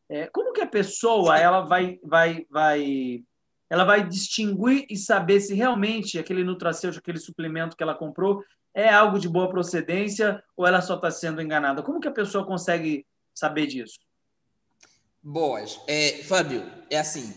É, 0.07 0.27
como 0.27 0.53
que 0.53 0.61
a 0.61 0.67
pessoa 0.67 1.37
ela 1.37 1.61
vai, 1.61 1.99
vai, 2.03 2.45
vai 2.49 3.23
ela 3.69 3.83
vai 3.83 4.07
distinguir 4.07 4.85
e 4.89 4.97
saber 4.97 5.39
se 5.39 5.53
realmente 5.53 6.17
aquele 6.17 6.43
nutracêutico, 6.43 7.01
aquele 7.01 7.19
suplemento 7.19 7.75
que 7.75 7.83
ela 7.83 7.95
comprou 7.95 8.43
é 8.73 8.89
algo 8.89 9.19
de 9.19 9.27
boa 9.27 9.49
procedência 9.49 10.43
ou 10.55 10.65
ela 10.65 10.81
só 10.81 10.95
está 10.95 11.09
sendo 11.09 11.41
enganada. 11.41 11.81
Como 11.83 11.99
que 11.99 12.07
a 12.07 12.11
pessoa 12.11 12.45
consegue 12.45 13.05
saber 13.33 13.67
disso? 13.67 13.99
Boas. 15.21 15.79
É, 15.87 16.23
Fábio, 16.23 16.63
é 16.89 16.99
assim. 16.99 17.33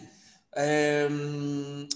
É, 0.55 1.09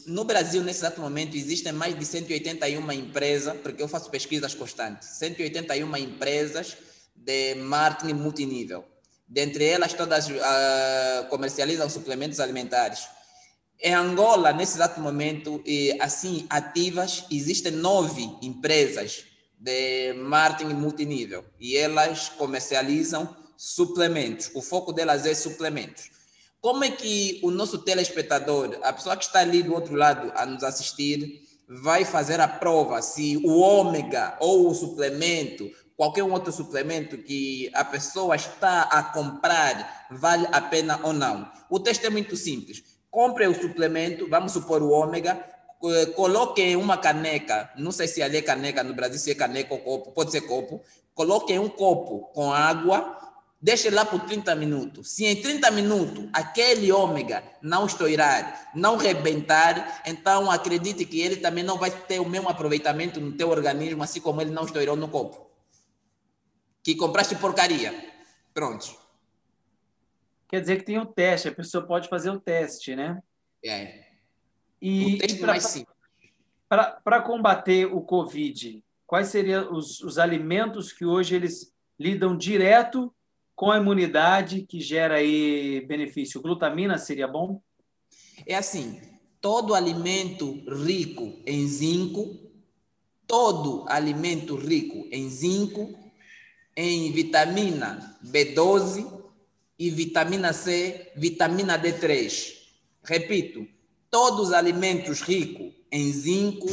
no 0.07 0.25
Brasil, 0.25 0.62
nesse 0.62 0.81
exato 0.81 1.01
momento, 1.01 1.37
existem 1.37 1.73
mais 1.73 1.99
de 1.99 2.05
181 2.05 2.92
empresas, 2.92 3.57
porque 3.62 3.83
eu 3.83 3.88
faço 3.88 4.11
pesquisas 4.11 4.55
constantes, 4.55 5.09
181 5.19 5.97
empresas 5.97 6.77
de 7.14 7.55
marketing 7.57 8.14
multinível. 8.14 8.85
Dentre 9.29 9.64
elas, 9.64 9.92
todas 9.92 10.29
uh, 10.29 11.29
comercializam 11.29 11.90
suplementos 11.90 12.38
alimentares. 12.38 13.09
Em 13.81 13.92
Angola, 13.92 14.53
nesse 14.53 14.77
exato 14.77 15.01
momento, 15.01 15.62
assim, 16.01 16.47
ativas, 16.49 17.25
existem 17.31 17.73
nove 17.73 18.23
empresas 18.40 19.25
de 19.59 20.14
marketing 20.14 20.75
multinível 20.75 21.45
e 21.61 21.77
elas 21.77 22.31
comercializam 22.31 23.37
suplementos. 23.57 24.51
O 24.55 24.62
foco 24.62 24.92
delas 24.92 25.27
é 25.27 25.35
suplementos. 25.35 26.11
Como 26.61 26.85
é 26.85 26.90
que 26.90 27.40
o 27.42 27.51
nosso 27.51 27.79
telespectador, 27.79 28.79
a 28.83 28.92
pessoa 28.92 29.16
que 29.16 29.25
está 29.25 29.40
ali 29.40 29.62
do 29.62 29.75
outro 29.75 29.95
lado 29.95 30.33
a 30.35 30.45
nos 30.45 30.64
assistir, 30.64 31.42
vai 31.69 32.05
fazer 32.05 32.40
a 32.40 32.49
prova 32.49 33.01
se 33.03 33.37
o 33.45 33.59
ômega 33.59 34.37
ou 34.40 34.69
o 34.69 34.75
suplemento, 34.75 35.71
qualquer 35.97 36.23
outro 36.23 36.53
suplemento 36.53 37.19
que 37.19 37.71
a 37.73 37.85
pessoa 37.85 38.37
está 38.37 38.83
a 38.83 39.03
comprar, 39.03 40.07
vale 40.11 40.47
a 40.51 40.61
pena 40.61 41.01
ou 41.03 41.12
não? 41.12 41.51
O 41.71 41.79
teste 41.79 42.07
é 42.07 42.11
muito 42.11 42.37
simples 42.37 42.97
compre 43.16 43.47
o 43.47 43.55
suplemento, 43.55 44.29
vamos 44.29 44.53
supor 44.53 44.83
o 44.83 44.90
ômega, 44.90 45.42
coloque 46.14 46.77
uma 46.77 46.99
caneca, 46.99 47.71
não 47.75 47.90
sei 47.90 48.07
se 48.07 48.23
ali 48.23 48.37
é 48.37 48.42
caneca, 48.42 48.85
no 48.85 48.92
Brasil 48.92 49.19
se 49.19 49.31
é 49.31 49.35
caneca 49.35 49.73
ou 49.73 49.81
copo, 49.81 50.12
pode 50.12 50.31
ser 50.33 50.42
copo, 50.42 50.83
coloque 51.14 51.59
um 51.59 51.66
copo 51.66 52.31
com 52.35 52.53
água, 52.53 53.16
deixe 53.67 53.91
lá 53.91 54.05
por 54.05 54.21
30 54.21 54.55
minutos. 54.55 55.11
Se 55.11 55.27
em 55.27 55.43
30 55.43 55.71
minutos 55.73 56.29
aquele 56.33 56.93
ômega 56.93 57.43
não 57.61 57.85
estourar, 57.85 58.71
não 58.75 58.97
rebentar, 58.97 60.03
então 60.07 60.49
acredite 60.51 61.05
que 61.05 61.21
ele 61.21 61.37
também 61.37 61.65
não 61.65 61.77
vai 61.77 61.91
ter 61.91 62.21
o 62.21 62.29
mesmo 62.29 62.49
aproveitamento 62.49 63.21
no 63.21 63.33
teu 63.33 63.49
organismo, 63.51 64.03
assim 64.03 64.21
como 64.21 64.41
ele 64.41 64.51
não 64.51 64.65
estourou 64.65 64.95
no 64.95 65.09
copo. 65.09 65.51
Que 66.83 66.95
compraste 66.95 67.35
porcaria. 67.35 67.93
Pronto 68.55 69.07
quer 70.49 70.61
dizer 70.61 70.79
que 70.79 70.85
tem 70.85 70.99
o 70.99 71.07
teste, 71.07 71.49
a 71.49 71.55
pessoa 71.55 71.85
pode 71.85 72.09
fazer 72.09 72.31
o 72.31 72.41
teste, 72.41 72.95
né? 72.95 73.23
É. 73.65 74.05
E, 74.81 75.15
o 75.15 75.19
teste 75.19 75.43
mais 75.43 75.65
simples. 75.65 75.97
Para 76.69 77.21
combater 77.23 77.87
o 77.87 78.01
Covid, 78.01 78.83
quais 79.07 79.29
seriam 79.29 79.73
os, 79.73 80.01
os 80.01 80.19
alimentos 80.19 80.93
que 80.93 81.05
hoje 81.05 81.35
eles 81.35 81.73
lidam 81.99 82.37
direto 82.37 83.13
com 83.57 83.71
a 83.71 83.79
imunidade 83.79 84.62
que 84.69 84.81
gera 84.81 85.16
aí 85.16 85.85
benefício? 85.88 86.40
Glutamina 86.40 86.99
seria 86.99 87.27
bom? 87.27 87.61
É 88.47 88.55
assim, 88.55 89.01
todo 89.40 89.75
alimento 89.75 90.62
rico 90.69 91.40
em 91.45 91.66
zinco, 91.66 92.38
todo 93.27 93.85
alimento 93.88 94.55
rico 94.55 95.09
em 95.11 95.29
zinco, 95.29 95.99
em 96.77 97.11
vitamina 97.11 98.16
B12, 98.25 99.16
e 99.79 99.90
vitamina 99.90 100.53
C, 100.53 101.12
vitamina 101.16 101.79
D3. 101.79 102.55
Repito, 103.03 103.66
todos 104.11 104.49
os 104.49 104.53
alimentos 104.53 105.21
ricos 105.21 105.73
em 105.92 106.12
zinco, 106.12 106.66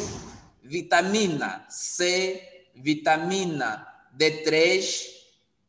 vitamina 0.62 1.66
C, 1.70 2.66
vitamina 2.76 3.86
D3, 4.18 5.23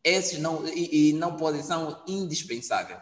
esses 0.05 0.39
não, 0.39 0.67
e, 0.69 1.11
e 1.11 1.13
não 1.15 1.37
podem, 1.37 1.63
são 1.63 2.03
indispensáveis. 2.07 3.01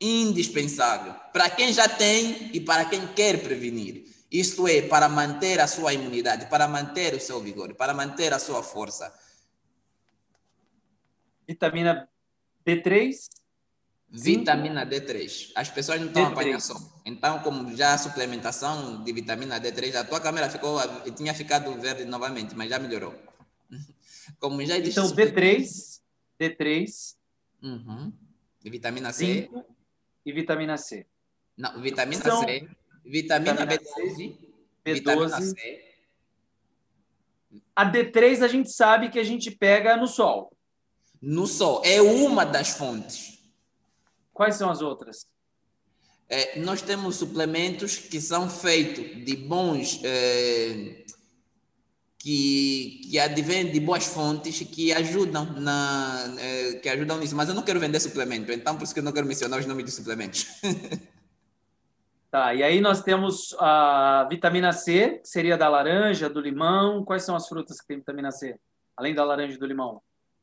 Indispensável. 0.00 1.14
Para 1.32 1.50
quem 1.50 1.72
já 1.72 1.88
tem 1.88 2.50
e 2.54 2.60
para 2.60 2.84
quem 2.84 3.06
quer 3.08 3.42
prevenir. 3.42 4.06
Isto 4.30 4.66
é, 4.66 4.82
para 4.82 5.08
manter 5.08 5.60
a 5.60 5.66
sua 5.66 5.92
imunidade, 5.92 6.46
para 6.46 6.66
manter 6.66 7.14
o 7.14 7.20
seu 7.20 7.40
vigor, 7.40 7.74
para 7.74 7.92
manter 7.92 8.32
a 8.32 8.38
sua 8.38 8.62
força. 8.62 9.12
Vitamina 11.46 12.08
D3 12.66 13.28
Vitamina 14.12 14.84
D3. 14.84 15.52
As 15.54 15.70
pessoas 15.70 15.98
não 15.98 16.08
estão 16.08 16.26
apanhando. 16.26 16.62
Então, 17.06 17.38
como 17.38 17.74
já 17.74 17.94
a 17.94 17.98
suplementação 17.98 19.02
de 19.02 19.10
vitamina 19.10 19.58
D3, 19.58 19.94
a 19.94 20.04
tua 20.04 20.20
câmera 20.20 20.50
ficou, 20.50 20.78
tinha 21.16 21.32
ficado 21.32 21.72
verde 21.80 22.04
novamente, 22.04 22.54
mas 22.54 22.68
já 22.68 22.78
melhorou. 22.78 23.14
Como 24.38 24.64
já 24.66 24.76
existe. 24.76 25.00
Então, 25.00 25.10
D3, 25.10 26.00
D3. 26.40 27.16
Uhum. 27.62 28.12
E 28.64 28.70
vitamina 28.70 29.12
C. 29.12 29.50
E 30.24 30.32
vitamina 30.32 30.76
C. 30.76 31.06
Não, 31.56 31.80
vitamina 31.80 32.20
então, 32.20 32.40
C. 32.40 32.68
Vitamina, 33.04 33.66
vitamina 33.66 33.66
B12. 33.66 34.16
C, 34.16 34.38
B12. 34.84 34.94
Vitamina 34.94 35.40
C. 35.40 35.92
A 37.74 37.90
D3 37.90 38.42
a 38.42 38.48
gente 38.48 38.70
sabe 38.70 39.10
que 39.10 39.18
a 39.18 39.24
gente 39.24 39.50
pega 39.50 39.96
no 39.96 40.06
sol. 40.06 40.50
No 41.20 41.46
sol. 41.46 41.82
É 41.84 42.00
uma 42.00 42.44
das 42.44 42.70
fontes. 42.70 43.38
Quais 44.32 44.56
são 44.56 44.70
as 44.70 44.80
outras? 44.80 45.26
É, 46.28 46.58
nós 46.60 46.80
temos 46.80 47.16
suplementos 47.16 47.96
que 47.96 48.20
são 48.20 48.48
feitos 48.48 49.24
de 49.24 49.36
bons, 49.36 50.00
é, 50.02 51.04
que, 52.22 53.00
que 53.10 53.18
advém 53.18 53.72
de 53.72 53.80
boas 53.80 54.06
fontes 54.06 54.60
que 54.60 54.92
ajudam 54.92 55.44
na 55.58 56.32
eh, 56.38 56.74
que 56.74 56.88
ajudam 56.88 57.18
nisso. 57.18 57.34
Mas 57.34 57.48
eu 57.48 57.54
não 57.54 57.62
quero 57.62 57.80
vender 57.80 57.98
suplemento, 57.98 58.52
então 58.52 58.76
por 58.76 58.84
isso 58.84 58.94
que 58.94 59.00
eu 59.00 59.04
não 59.04 59.10
quero 59.10 59.26
mencionar 59.26 59.58
os 59.58 59.66
nomes 59.66 59.84
de 59.84 59.90
suplementos. 59.90 60.46
Tá, 62.30 62.54
e 62.54 62.62
aí 62.62 62.80
nós 62.80 63.02
temos 63.02 63.54
a 63.58 64.26
vitamina 64.30 64.72
C, 64.72 65.20
que 65.22 65.28
seria 65.28 65.54
da 65.54 65.68
laranja, 65.68 66.30
do 66.30 66.40
limão. 66.40 67.04
Quais 67.04 67.24
são 67.24 67.36
as 67.36 67.46
frutas 67.46 67.78
que 67.78 67.86
têm 67.86 67.98
vitamina 67.98 68.30
C, 68.30 68.56
além 68.96 69.14
da 69.14 69.22
laranja 69.22 69.56
e 69.56 69.58
do 69.58 69.66
limão? 69.66 70.00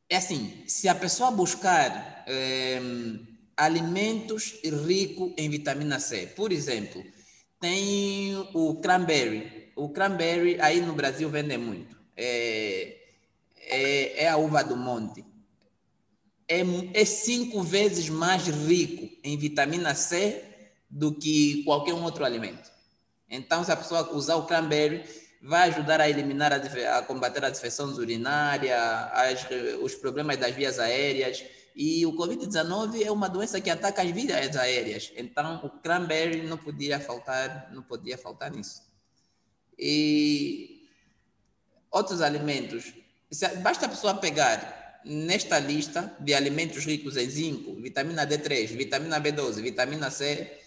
É 0.07 0.17
assim, 0.17 0.63
se 0.67 0.87
a 0.87 0.93
pessoa 0.93 1.31
buscar 1.31 2.23
é, 2.27 2.79
alimentos 3.57 4.61
ricos 4.85 5.33
em 5.35 5.49
vitamina 5.49 5.99
C, 5.99 6.27
por 6.35 6.51
exemplo, 6.51 7.03
tem 7.59 8.37
o 8.53 8.75
cranberry. 8.75 9.58
O 9.79 9.87
cranberry 9.87 10.59
aí 10.59 10.81
no 10.81 10.93
Brasil 10.93 11.29
vende 11.29 11.57
muito. 11.57 11.95
É, 12.17 12.97
é, 13.55 14.23
é 14.25 14.29
a 14.29 14.35
uva 14.35 14.61
do 14.61 14.75
monte. 14.75 15.25
É, 16.45 16.59
é 16.93 17.05
cinco 17.05 17.63
vezes 17.63 18.09
mais 18.09 18.45
rico 18.47 19.09
em 19.23 19.37
vitamina 19.37 19.95
C 19.95 20.43
do 20.89 21.13
que 21.13 21.63
qualquer 21.63 21.93
outro 21.93 22.25
alimento. 22.25 22.69
Então, 23.29 23.63
se 23.63 23.71
a 23.71 23.77
pessoa 23.77 24.11
usar 24.13 24.35
o 24.35 24.45
cranberry, 24.45 25.05
vai 25.41 25.69
ajudar 25.69 26.01
a 26.01 26.09
eliminar, 26.09 26.51
a, 26.51 26.97
a 26.97 27.01
combater 27.01 27.45
a 27.45 27.49
infecção 27.49 27.87
urinária, 27.93 28.77
as, 29.13 29.47
os 29.81 29.95
problemas 29.95 30.35
das 30.35 30.53
vias 30.53 30.77
aéreas. 30.77 31.41
E 31.73 32.05
o 32.05 32.11
Covid-19 32.17 33.05
é 33.05 33.11
uma 33.11 33.29
doença 33.29 33.61
que 33.61 33.69
ataca 33.69 34.01
as 34.01 34.11
vias 34.11 34.57
aéreas. 34.57 35.13
Então, 35.15 35.61
o 35.63 35.69
cranberry 35.69 36.41
não 36.41 36.57
podia 36.57 36.99
faltar, 36.99 37.71
não 37.71 37.81
podia 37.81 38.17
faltar 38.17 38.51
nisso. 38.51 38.88
E 39.79 40.87
outros 41.89 42.21
alimentos. 42.21 42.93
Basta 43.61 43.85
a 43.85 43.89
pessoa 43.89 44.15
pegar 44.15 45.01
nesta 45.05 45.57
lista 45.59 46.13
de 46.19 46.33
alimentos 46.33 46.85
ricos 46.85 47.15
em 47.15 47.29
zinco, 47.29 47.75
vitamina 47.81 48.27
D3, 48.27 48.67
vitamina 48.75 49.19
B12, 49.19 49.61
vitamina 49.61 50.11
C, 50.11 50.59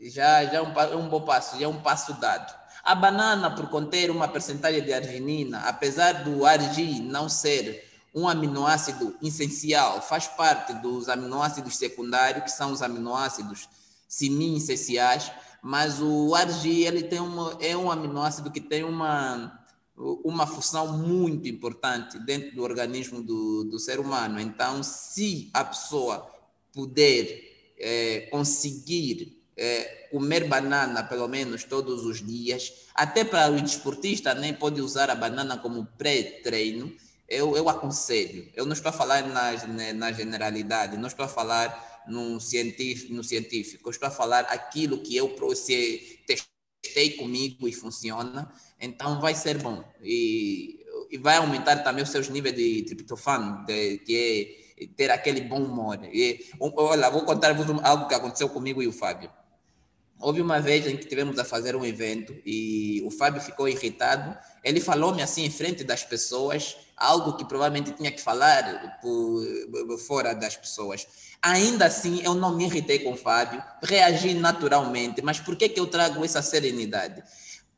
já, 0.00 0.44
já 0.44 0.54
é 0.54 0.62
um, 0.62 0.72
é 0.72 0.96
um 0.96 1.08
bom 1.08 1.20
passo, 1.20 1.58
já 1.58 1.64
é 1.64 1.68
um 1.68 1.80
passo 1.80 2.14
dado. 2.14 2.52
A 2.82 2.94
banana, 2.94 3.54
por 3.54 3.68
conter 3.70 4.10
uma 4.10 4.26
percentagem 4.26 4.82
de 4.82 4.92
arginina, 4.92 5.60
apesar 5.60 6.24
do 6.24 6.44
argi 6.44 7.00
não 7.00 7.28
ser 7.28 7.88
um 8.14 8.28
aminoácido 8.28 9.16
essencial, 9.22 10.02
faz 10.02 10.26
parte 10.26 10.72
dos 10.74 11.08
aminoácidos 11.08 11.76
secundários, 11.76 12.44
que 12.44 12.50
são 12.50 12.72
os 12.72 12.82
aminoácidos 12.82 13.68
semi-essenciais, 14.08 15.30
mas 15.62 16.00
o 16.00 16.34
argi 16.34 16.82
ele 16.82 17.04
tem 17.04 17.20
uma, 17.20 17.56
é 17.60 17.76
um 17.76 17.88
aminoácido 17.88 18.50
que 18.50 18.60
tem 18.60 18.82
uma, 18.82 19.64
uma 19.96 20.44
função 20.44 20.98
muito 20.98 21.48
importante 21.48 22.18
dentro 22.18 22.56
do 22.56 22.64
organismo 22.64 23.22
do, 23.22 23.62
do 23.62 23.78
ser 23.78 24.00
humano. 24.00 24.40
Então, 24.40 24.82
se 24.82 25.50
a 25.54 25.64
pessoa 25.64 26.28
puder 26.72 27.28
é, 27.78 28.28
conseguir 28.30 29.40
é, 29.56 30.08
comer 30.10 30.48
banana 30.48 31.04
pelo 31.04 31.28
menos 31.28 31.62
todos 31.62 32.04
os 32.04 32.26
dias, 32.26 32.72
até 32.92 33.24
para 33.24 33.52
o 33.52 33.60
desportista 33.60 34.34
nem 34.34 34.52
pode 34.52 34.80
usar 34.80 35.10
a 35.10 35.14
banana 35.14 35.56
como 35.56 35.86
pré-treino, 35.96 36.92
eu, 37.28 37.56
eu 37.56 37.68
aconselho. 37.68 38.50
Eu 38.54 38.66
não 38.66 38.72
estou 38.72 38.90
a 38.90 38.92
falar 38.92 39.22
na, 39.28 39.52
na 39.94 40.12
generalidade, 40.12 40.96
não 40.96 41.06
estou 41.06 41.24
a 41.24 41.28
falar 41.28 41.91
no 42.08 42.40
científico, 42.40 43.14
no 43.14 43.24
científico, 43.24 43.88
eu 43.88 43.90
estou 43.90 44.08
a 44.08 44.10
falar 44.10 44.40
aquilo 44.44 45.02
que 45.02 45.16
eu 45.16 45.34
testei 46.26 47.10
comigo 47.16 47.68
e 47.68 47.72
funciona, 47.72 48.52
então 48.80 49.20
vai 49.20 49.34
ser 49.34 49.58
bom. 49.58 49.84
E, 50.02 50.84
e 51.10 51.18
vai 51.18 51.36
aumentar 51.36 51.76
também 51.78 52.02
os 52.02 52.10
seus 52.10 52.28
níveis 52.28 52.56
de 52.56 52.82
triptofano, 52.82 53.64
de, 53.66 53.98
que 53.98 54.58
é 54.78 54.86
ter 54.96 55.10
aquele 55.10 55.42
bom 55.42 55.62
humor. 55.62 55.98
E, 56.12 56.46
olha, 56.60 57.10
vou 57.10 57.24
contar-vos 57.24 57.66
algo 57.82 58.08
que 58.08 58.14
aconteceu 58.14 58.48
comigo 58.48 58.82
e 58.82 58.88
o 58.88 58.92
Fábio. 58.92 59.30
Houve 60.18 60.40
uma 60.40 60.60
vez 60.60 60.86
em 60.86 60.96
que 60.96 61.06
tivemos 61.06 61.36
a 61.38 61.44
fazer 61.44 61.74
um 61.74 61.84
evento 61.84 62.32
e 62.46 63.02
o 63.04 63.10
Fábio 63.10 63.40
ficou 63.40 63.68
irritado. 63.68 64.36
Ele 64.62 64.80
falou-me 64.80 65.20
assim 65.20 65.44
em 65.44 65.50
frente 65.50 65.82
das 65.82 66.04
pessoas, 66.04 66.76
algo 66.96 67.36
que 67.36 67.44
provavelmente 67.44 67.90
tinha 67.92 68.12
que 68.12 68.20
falar 68.20 69.00
por, 69.00 69.98
fora 69.98 70.32
das 70.32 70.56
pessoas. 70.56 71.06
Ainda 71.42 71.86
assim, 71.86 72.22
eu 72.22 72.34
não 72.34 72.54
me 72.54 72.64
irritei 72.64 73.00
com 73.00 73.12
o 73.12 73.16
Fábio, 73.16 73.60
reagi 73.82 74.32
naturalmente. 74.32 75.20
Mas 75.22 75.40
por 75.40 75.56
que, 75.56 75.68
que 75.68 75.80
eu 75.80 75.88
trago 75.88 76.24
essa 76.24 76.40
serenidade? 76.40 77.20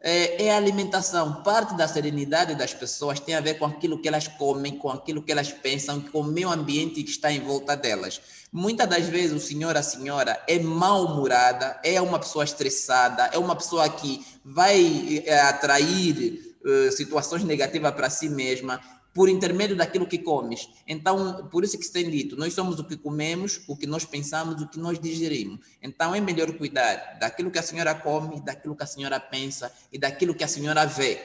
É, 0.07 0.45
é 0.45 0.53
a 0.53 0.59
alimentação. 0.59 1.43
Parte 1.43 1.75
da 1.75 1.89
serenidade 1.89 2.55
das 2.55 2.75
pessoas 2.75 3.19
tem 3.19 3.35
a 3.35 3.41
ver 3.41 3.55
com 3.55 3.65
aquilo 3.65 3.99
que 3.99 4.07
elas 4.07 4.29
comem, 4.29 4.77
com 4.77 4.91
aquilo 4.91 5.23
que 5.23 5.33
elas 5.33 5.51
pensam, 5.51 5.99
com 5.99 6.21
o 6.21 6.25
meio 6.25 6.51
ambiente 6.51 7.03
que 7.03 7.11
está 7.11 7.33
em 7.33 7.41
volta 7.41 7.75
delas. 7.75 8.21
Muitas 8.53 8.87
das 8.87 9.07
vezes 9.07 9.33
o 9.33 9.41
senhor, 9.45 9.75
a 9.79 9.83
senhora 9.83 10.39
é 10.47 10.59
mal-humorada, 10.59 11.81
é 11.83 11.99
uma 12.03 12.19
pessoa 12.19 12.45
estressada, 12.45 13.31
é 13.33 13.39
uma 13.39 13.57
pessoa 13.57 13.89
que 13.89 14.23
vai 14.45 15.23
é, 15.25 15.41
atrair 15.41 16.55
uh, 16.63 16.93
situações 16.93 17.43
negativas 17.43 17.95
para 17.95 18.11
si 18.11 18.29
mesma 18.29 18.79
por 19.15 19.29
intermédio 19.29 19.77
daquilo 19.77 20.07
que 20.07 20.19
comes. 20.19 20.69
Então, 20.87 21.47
por 21.47 21.63
isso 21.63 21.79
que 21.79 21.85
se 21.85 21.93
tem 21.93 22.11
dito, 22.11 22.37
nós 22.37 22.53
somos 22.53 22.81
o 22.81 22.85
que 22.85 22.97
comemos, 22.97 23.63
o 23.69 23.77
que 23.77 23.87
nós 23.87 24.05
pensamos, 24.05 24.61
o 24.61 24.69
que 24.69 24.79
nós 24.79 24.99
digerimos. 24.99 25.61
Então, 25.81 26.15
é 26.15 26.21
melhor 26.21 26.53
cuidar 26.59 27.17
daquilo 27.21 27.51
que 27.51 27.59
a 27.59 27.63
senhora 27.63 27.95
come, 27.95 28.41
daquilo 28.41 28.75
que 28.75 28.83
a 28.83 28.87
senhora 28.87 29.21
pensa 29.21 29.73
e 29.93 29.99
daquilo 29.99 30.35
que 30.35 30.43
a 30.43 30.49
senhora 30.49 30.85
vê. 30.85 31.23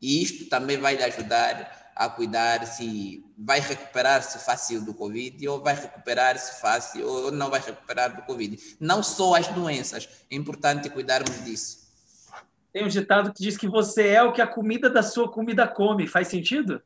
E 0.00 0.22
isto 0.22 0.48
também 0.48 0.78
vai 0.78 0.96
lhe 0.96 1.02
ajudar 1.02 1.92
a 1.96 2.10
cuidar 2.10 2.64
se 2.66 3.24
vai 3.36 3.58
recuperar-se 3.58 4.38
fácil 4.44 4.84
do 4.84 4.94
Covid 4.94 5.48
ou 5.48 5.62
vai 5.62 5.74
recuperar-se 5.74 6.60
fácil 6.60 7.08
ou 7.08 7.32
não 7.32 7.50
vai 7.50 7.58
recuperar 7.58 8.14
do 8.14 8.22
Covid. 8.22 8.76
Não 8.78 9.02
só 9.02 9.34
as 9.34 9.48
doenças, 9.48 10.08
é 10.30 10.36
importante 10.36 10.90
cuidarmos 10.90 11.42
disso. 11.42 11.86
Tem 12.70 12.84
um 12.84 12.88
ditado 12.88 13.32
que 13.32 13.42
diz 13.42 13.56
que 13.56 13.66
você 13.66 14.08
é 14.08 14.22
o 14.22 14.34
que 14.34 14.42
a 14.42 14.46
comida 14.46 14.90
da 14.90 15.02
sua 15.02 15.32
comida 15.32 15.66
come. 15.66 16.06
Faz 16.06 16.28
sentido? 16.28 16.82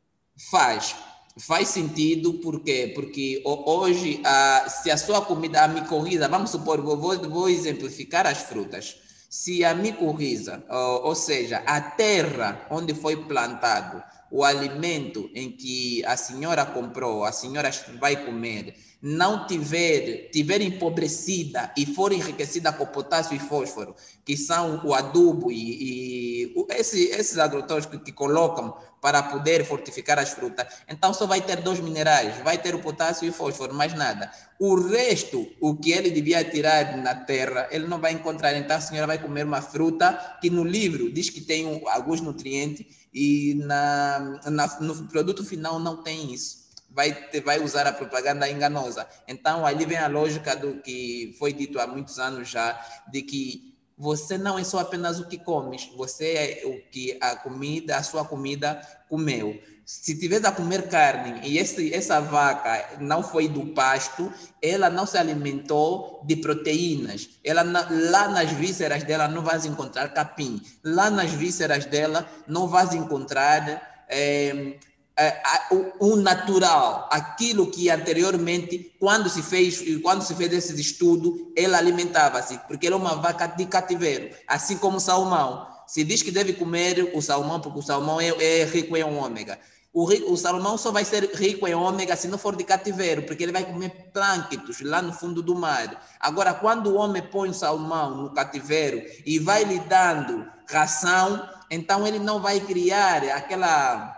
Faz. 0.48 0.96
Faz 1.38 1.68
sentido 1.68 2.34
porque 2.34 2.92
porque 2.94 3.42
hoje 3.44 4.20
a, 4.24 4.68
se 4.68 4.90
a 4.90 4.96
sua 4.96 5.24
comida 5.24 5.62
a 5.62 5.68
micorriza, 5.68 6.28
vamos 6.28 6.50
supor, 6.50 6.80
vou, 6.82 6.96
vou 6.96 7.48
exemplificar 7.48 8.26
as 8.26 8.38
frutas. 8.38 8.96
Se 9.28 9.64
a 9.64 9.74
micorriza, 9.74 10.64
ou, 10.68 11.06
ou 11.06 11.14
seja, 11.14 11.62
a 11.66 11.80
terra 11.80 12.66
onde 12.70 12.94
foi 12.94 13.16
plantado, 13.16 14.02
o 14.30 14.44
alimento 14.44 15.30
em 15.34 15.50
que 15.50 16.04
a 16.04 16.16
senhora 16.16 16.64
comprou, 16.64 17.24
a 17.24 17.32
senhora 17.32 17.70
vai 17.98 18.24
comer, 18.24 18.76
não 19.02 19.46
tiver, 19.46 20.28
tiver 20.30 20.60
empobrecida 20.60 21.72
e 21.76 21.86
for 21.86 22.12
enriquecida 22.12 22.70
com 22.72 22.84
potássio 22.86 23.34
e 23.34 23.38
fósforo, 23.38 23.94
que 24.24 24.36
são 24.36 24.82
o 24.84 24.94
adubo 24.94 25.50
e, 25.50 26.52
e 26.52 26.54
esse, 26.70 27.04
esses 27.06 27.38
agrotóxicos 27.38 28.02
que, 28.02 28.12
colocam 28.12 28.76
para 29.00 29.22
poder 29.22 29.64
fortificar 29.64 30.18
as 30.18 30.34
frutas, 30.34 30.66
então 30.86 31.14
só 31.14 31.26
vai 31.26 31.40
ter 31.40 31.56
dois 31.62 31.80
minerais, 31.80 32.36
vai 32.44 32.58
ter 32.58 32.74
o 32.74 32.80
potássio 32.80 33.24
e 33.24 33.30
o 33.30 33.32
fósforo, 33.32 33.72
mais 33.72 33.94
nada. 33.94 34.30
O 34.58 34.74
resto, 34.74 35.48
o 35.58 35.74
que 35.74 35.90
ele 35.90 36.10
devia 36.10 36.44
tirar 36.44 36.98
na 36.98 37.14
terra, 37.14 37.66
ele 37.70 37.86
não 37.86 37.98
vai 37.98 38.12
encontrar. 38.12 38.54
Então 38.54 38.76
a 38.76 38.80
senhora 38.80 39.06
vai 39.06 39.16
comer 39.16 39.46
uma 39.46 39.62
fruta 39.62 40.36
que 40.42 40.50
no 40.50 40.62
livro 40.62 41.10
diz 41.10 41.30
que 41.30 41.40
tem 41.40 41.82
alguns 41.86 42.20
nutrientes 42.20 42.84
e 43.12 43.54
na, 43.54 44.40
na, 44.46 44.80
no 44.80 45.08
produto 45.08 45.44
final 45.44 45.78
não 45.78 46.02
tem 46.02 46.32
isso. 46.32 46.60
Vai, 46.90 47.16
vai 47.44 47.62
usar 47.62 47.86
a 47.86 47.92
propaganda 47.92 48.50
enganosa. 48.50 49.06
Então, 49.28 49.64
ali 49.64 49.84
vem 49.84 49.98
a 49.98 50.08
lógica 50.08 50.56
do 50.56 50.82
que 50.82 51.34
foi 51.38 51.52
dito 51.52 51.78
há 51.78 51.86
muitos 51.86 52.18
anos 52.18 52.48
já, 52.48 52.78
de 53.10 53.22
que 53.22 53.70
você 53.96 54.38
não 54.38 54.58
é 54.58 54.64
só 54.64 54.78
apenas 54.80 55.20
o 55.20 55.28
que 55.28 55.38
comes, 55.38 55.90
você 55.94 56.32
é 56.32 56.66
o 56.66 56.80
que 56.90 57.18
a 57.20 57.36
comida, 57.36 57.96
a 57.96 58.02
sua 58.02 58.24
comida 58.24 58.80
comeu 59.08 59.60
se 59.90 60.14
tiver 60.14 60.46
a 60.46 60.52
comer 60.52 60.88
carne 60.88 61.40
e 61.42 61.58
esse, 61.58 61.92
essa 61.92 62.20
vaca 62.20 62.98
não 63.00 63.24
foi 63.24 63.48
do 63.48 63.66
pasto, 63.74 64.32
ela 64.62 64.88
não 64.88 65.04
se 65.04 65.18
alimentou 65.18 66.22
de 66.24 66.36
proteínas. 66.36 67.28
Ela 67.44 67.64
lá 67.64 68.28
nas 68.28 68.52
vísceras 68.52 69.02
dela 69.02 69.26
não 69.26 69.42
vai 69.42 69.58
encontrar 69.66 70.08
capim. 70.10 70.62
Lá 70.84 71.10
nas 71.10 71.32
vísceras 71.32 71.86
dela 71.86 72.24
não 72.46 72.68
vai 72.68 72.86
encontrar 72.96 74.06
é, 74.08 74.76
é, 75.18 75.42
o, 75.72 76.12
o, 76.12 76.16
natural, 76.16 77.08
aquilo 77.10 77.68
que 77.68 77.90
anteriormente, 77.90 78.94
quando 79.00 79.28
se 79.28 79.42
fez, 79.42 79.82
quando 80.02 80.22
se 80.22 80.36
fez 80.36 80.52
esse 80.52 80.80
estudo, 80.80 81.52
ela 81.56 81.78
alimentava-se, 81.78 82.58
porque 82.68 82.86
era 82.86 82.96
uma 82.96 83.16
vaca 83.16 83.48
de 83.48 83.66
cativeiro, 83.66 84.30
assim 84.46 84.78
como 84.78 84.98
o 84.98 85.00
salmão. 85.00 85.66
Se 85.88 86.04
diz 86.04 86.22
que 86.22 86.30
deve 86.30 86.52
comer 86.52 87.10
o 87.12 87.20
salmão, 87.20 87.60
porque 87.60 87.80
o 87.80 87.82
salmão 87.82 88.20
é, 88.20 88.28
é 88.28 88.64
rico 88.64 88.96
em 88.96 89.02
ômega. 89.02 89.58
O, 89.92 90.04
o 90.32 90.36
salmão 90.36 90.78
só 90.78 90.92
vai 90.92 91.04
ser 91.04 91.24
rico 91.34 91.66
em 91.66 91.74
ômega 91.74 92.14
se 92.14 92.28
não 92.28 92.38
for 92.38 92.54
de 92.54 92.62
cativeiro, 92.62 93.22
porque 93.22 93.42
ele 93.42 93.52
vai 93.52 93.64
comer 93.64 94.10
plânctos 94.12 94.80
lá 94.82 95.02
no 95.02 95.12
fundo 95.12 95.42
do 95.42 95.54
mar. 95.54 96.00
Agora, 96.20 96.54
quando 96.54 96.90
o 96.90 96.94
homem 96.94 97.22
põe 97.22 97.48
o 97.48 97.54
salmão 97.54 98.22
no 98.22 98.30
cativeiro 98.32 99.02
e 99.26 99.38
vai 99.40 99.64
lhe 99.64 99.80
dando 99.80 100.46
ração, 100.68 101.48
então 101.68 102.06
ele 102.06 102.20
não 102.20 102.40
vai 102.40 102.60
criar 102.60 103.24
aquela 103.30 104.16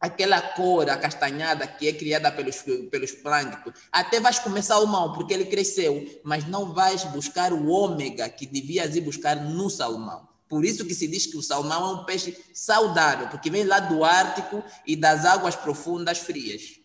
aquela 0.00 0.40
cor 0.40 0.88
acastanhada 0.88 1.66
que 1.66 1.88
é 1.88 1.92
criada 1.92 2.30
pelos, 2.30 2.62
pelos 2.90 3.12
plâncton. 3.12 3.72
Até 3.90 4.20
vais 4.20 4.38
comer 4.38 4.62
salmão, 4.62 5.12
porque 5.12 5.34
ele 5.34 5.46
cresceu, 5.46 6.20
mas 6.22 6.46
não 6.46 6.72
vais 6.72 7.02
buscar 7.04 7.52
o 7.52 7.66
ômega 7.68 8.28
que 8.28 8.46
devias 8.46 8.94
ir 8.94 9.00
buscar 9.00 9.34
no 9.36 9.68
salmão. 9.68 10.27
Por 10.48 10.64
isso 10.64 10.86
que 10.86 10.94
se 10.94 11.06
diz 11.06 11.26
que 11.26 11.36
o 11.36 11.42
salmão 11.42 11.82
é 11.82 12.00
um 12.00 12.04
peixe 12.04 12.36
saudável, 12.54 13.28
porque 13.28 13.50
vem 13.50 13.64
lá 13.64 13.80
do 13.80 14.02
Ártico 14.04 14.64
e 14.86 14.96
das 14.96 15.24
águas 15.24 15.54
profundas 15.54 16.18
frias. 16.18 16.80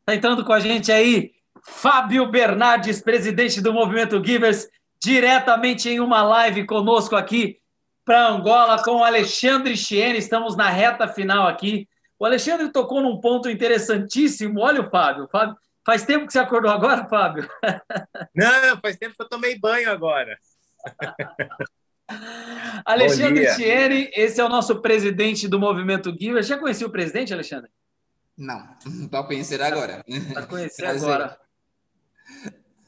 Está 0.00 0.14
entrando 0.14 0.44
com 0.44 0.52
a 0.52 0.60
gente 0.60 0.92
aí 0.92 1.32
Fábio 1.62 2.30
Bernardes, 2.30 3.02
presidente 3.02 3.60
do 3.60 3.72
Movimento 3.72 4.24
Givers, 4.24 4.68
diretamente 5.02 5.88
em 5.88 6.00
uma 6.00 6.22
live 6.22 6.64
conosco 6.66 7.16
aqui 7.16 7.58
para 8.04 8.28
Angola 8.28 8.82
com 8.82 8.96
o 8.96 9.04
Alexandre 9.04 9.76
Chiene. 9.76 10.18
Estamos 10.18 10.56
na 10.56 10.70
reta 10.70 11.06
final 11.08 11.46
aqui. 11.46 11.88
O 12.18 12.24
Alexandre 12.24 12.70
tocou 12.70 13.00
num 13.00 13.20
ponto 13.20 13.50
interessantíssimo. 13.50 14.60
Olha 14.60 14.80
o 14.80 14.90
Fábio. 14.90 15.28
Fábio 15.30 15.56
faz 15.84 16.04
tempo 16.04 16.26
que 16.26 16.32
você 16.32 16.38
acordou 16.38 16.70
agora, 16.70 17.08
Fábio? 17.08 17.48
Não, 18.34 18.80
faz 18.80 18.96
tempo 18.96 19.14
que 19.14 19.22
eu 19.22 19.28
tomei 19.28 19.58
banho 19.58 19.90
agora. 19.90 20.38
Alexandre 22.84 23.54
Chiene, 23.54 24.10
esse 24.14 24.40
é 24.40 24.44
o 24.44 24.48
nosso 24.48 24.80
presidente 24.80 25.46
do 25.46 25.58
Movimento 25.58 26.14
Givers. 26.18 26.46
Já 26.46 26.56
conhecia 26.56 26.86
o 26.86 26.90
presidente, 26.90 27.32
Alexandre? 27.32 27.70
Não, 28.36 28.66
para 29.10 29.24
conhecer 29.24 29.60
agora. 29.60 30.04
Para 30.32 30.46
conhecer 30.46 30.86
agora. 30.86 31.38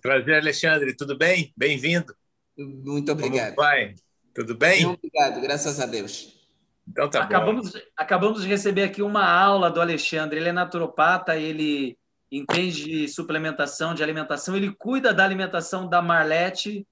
Prazer, 0.01 0.37
Alexandre. 0.37 0.97
Tudo 0.97 1.19
bem? 1.19 1.53
Bem-vindo. 1.57 2.15
Muito 2.57 3.13
obrigado. 3.13 3.55
Como 3.55 3.67
vai? 3.67 3.95
Tudo 4.35 4.57
bem? 4.57 4.87
Muito 4.87 4.99
obrigado, 5.05 5.41
graças 5.41 5.81
a 5.81 5.87
Deus. 5.87 6.41
Então 6.89 7.09
tá 7.11 7.23
acabamos, 7.23 7.73
bom. 7.73 7.79
Acabamos 7.97 8.43
de 8.43 8.49
receber 8.49 8.85
aqui 8.85 9.03
uma 9.03 9.29
aula 9.29 9.71
do 9.71 9.81
Alexandre. 9.81 10.39
Ele 10.39 10.49
é 10.49 10.53
naturopata, 10.53 11.37
ele 11.37 11.99
entende 12.31 12.85
de 12.85 13.09
suplementação, 13.09 13.93
de 13.93 14.03
alimentação, 14.03 14.57
ele 14.57 14.73
cuida 14.73 15.13
da 15.13 15.25
alimentação 15.25 15.89
da 15.89 16.01
Marlete 16.01 16.87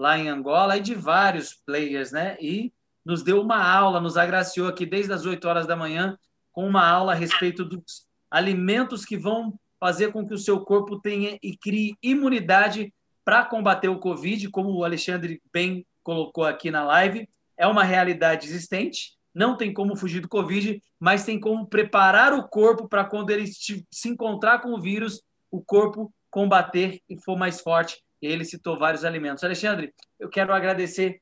lá 0.00 0.18
em 0.18 0.30
Angola 0.30 0.78
e 0.78 0.80
de 0.80 0.94
vários 0.94 1.52
players, 1.52 2.10
né? 2.10 2.34
E 2.40 2.72
nos 3.04 3.22
deu 3.22 3.42
uma 3.42 3.62
aula, 3.62 4.00
nos 4.00 4.16
agraciou 4.16 4.66
aqui 4.66 4.86
desde 4.86 5.12
as 5.12 5.26
8 5.26 5.46
horas 5.46 5.66
da 5.66 5.76
manhã 5.76 6.18
com 6.50 6.66
uma 6.66 6.88
aula 6.88 7.12
a 7.12 7.14
respeito 7.14 7.66
dos 7.66 8.06
alimentos 8.30 9.04
que 9.04 9.18
vão 9.18 9.54
fazer 9.78 10.10
com 10.10 10.26
que 10.26 10.32
o 10.32 10.38
seu 10.38 10.60
corpo 10.60 10.98
tenha 10.98 11.38
e 11.42 11.54
crie 11.54 11.94
imunidade 12.02 12.94
para 13.22 13.44
combater 13.44 13.88
o 13.88 13.98
Covid, 13.98 14.48
como 14.48 14.70
o 14.70 14.84
Alexandre 14.84 15.42
bem 15.52 15.86
colocou 16.02 16.44
aqui 16.44 16.70
na 16.70 16.82
live. 16.82 17.28
É 17.54 17.66
uma 17.66 17.84
realidade 17.84 18.48
existente, 18.48 19.18
não 19.34 19.54
tem 19.54 19.70
como 19.70 19.94
fugir 19.94 20.20
do 20.20 20.28
Covid, 20.28 20.82
mas 20.98 21.26
tem 21.26 21.38
como 21.38 21.66
preparar 21.66 22.32
o 22.32 22.48
corpo 22.48 22.88
para 22.88 23.04
quando 23.04 23.28
ele 23.28 23.46
se 23.46 24.08
encontrar 24.08 24.60
com 24.60 24.72
o 24.72 24.80
vírus, 24.80 25.22
o 25.50 25.62
corpo 25.62 26.10
combater 26.30 27.02
e 27.06 27.20
for 27.22 27.36
mais 27.36 27.60
forte. 27.60 28.02
Ele 28.20 28.44
citou 28.44 28.78
vários 28.78 29.04
alimentos. 29.04 29.42
Alexandre, 29.44 29.94
eu 30.18 30.28
quero 30.28 30.52
agradecer 30.52 31.20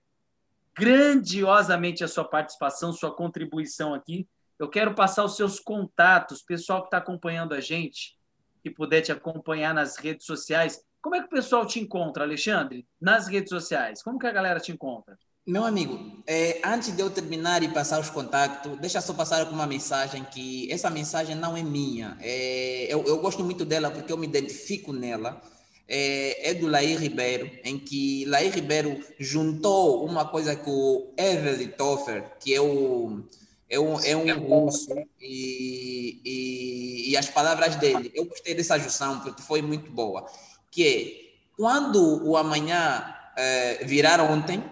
grandiosamente 0.76 2.04
a 2.04 2.08
sua 2.08 2.24
participação, 2.24 2.92
sua 2.92 3.14
contribuição 3.14 3.94
aqui. 3.94 4.28
Eu 4.58 4.68
quero 4.68 4.94
passar 4.94 5.24
os 5.24 5.36
seus 5.36 5.60
contatos, 5.60 6.42
pessoal 6.42 6.80
que 6.80 6.88
está 6.88 6.98
acompanhando 6.98 7.54
a 7.54 7.60
gente, 7.60 8.16
que 8.62 8.70
puder 8.70 9.02
te 9.02 9.12
acompanhar 9.12 9.72
nas 9.72 9.96
redes 9.96 10.26
sociais. 10.26 10.80
Como 11.00 11.14
é 11.14 11.20
que 11.20 11.26
o 11.26 11.30
pessoal 11.30 11.64
te 11.64 11.78
encontra, 11.80 12.24
Alexandre? 12.24 12.86
Nas 13.00 13.28
redes 13.28 13.50
sociais, 13.50 14.02
como 14.02 14.18
que 14.18 14.26
a 14.26 14.32
galera 14.32 14.58
te 14.58 14.72
encontra? 14.72 15.16
Meu 15.48 15.64
amigo, 15.64 16.22
é, 16.26 16.60
antes 16.62 16.94
de 16.94 17.00
eu 17.00 17.08
terminar 17.08 17.62
e 17.62 17.68
passar 17.68 17.98
os 17.98 18.10
contatos, 18.10 18.78
deixa 18.78 19.00
só 19.00 19.14
passar 19.14 19.48
uma 19.48 19.66
mensagem 19.66 20.22
que 20.24 20.70
essa 20.70 20.90
mensagem 20.90 21.34
não 21.34 21.56
é 21.56 21.62
minha. 21.62 22.18
É, 22.20 22.86
eu, 22.92 23.02
eu, 23.06 23.18
gosto 23.18 23.42
muito 23.42 23.64
dela 23.64 23.90
porque 23.90 24.12
eu 24.12 24.18
me 24.18 24.26
identifico 24.26 24.92
nela. 24.92 25.40
É, 25.88 26.50
é 26.50 26.54
do 26.54 26.66
Laí 26.66 26.94
Ribeiro, 26.96 27.50
em 27.64 27.78
que 27.78 28.24
Laí 28.26 28.50
Ribeiro 28.50 29.02
juntou 29.18 30.04
uma 30.04 30.26
coisa 30.26 30.54
com 30.54 30.70
o 30.70 31.14
Evelyn 31.16 31.68
Toffer, 31.68 32.24
que 32.38 32.54
é 32.54 32.60
o 32.60 33.22
é 33.70 33.78
um, 33.78 34.00
é 34.00 34.16
um 34.16 34.48
russo 34.48 34.94
e, 35.20 36.20
e, 36.24 37.10
e, 37.10 37.16
as 37.18 37.28
palavras 37.28 37.76
dele. 37.76 38.10
Eu 38.14 38.24
gostei 38.24 38.54
dessa 38.54 38.78
junção 38.78 39.20
porque 39.20 39.42
foi 39.42 39.60
muito 39.60 39.90
boa. 39.90 40.26
Que 40.70 40.86
é, 40.86 41.54
quando 41.54 42.26
o 42.26 42.36
amanhã 42.36 43.14
é, 43.36 43.84
virar 43.84 44.20
ontem, 44.20 44.64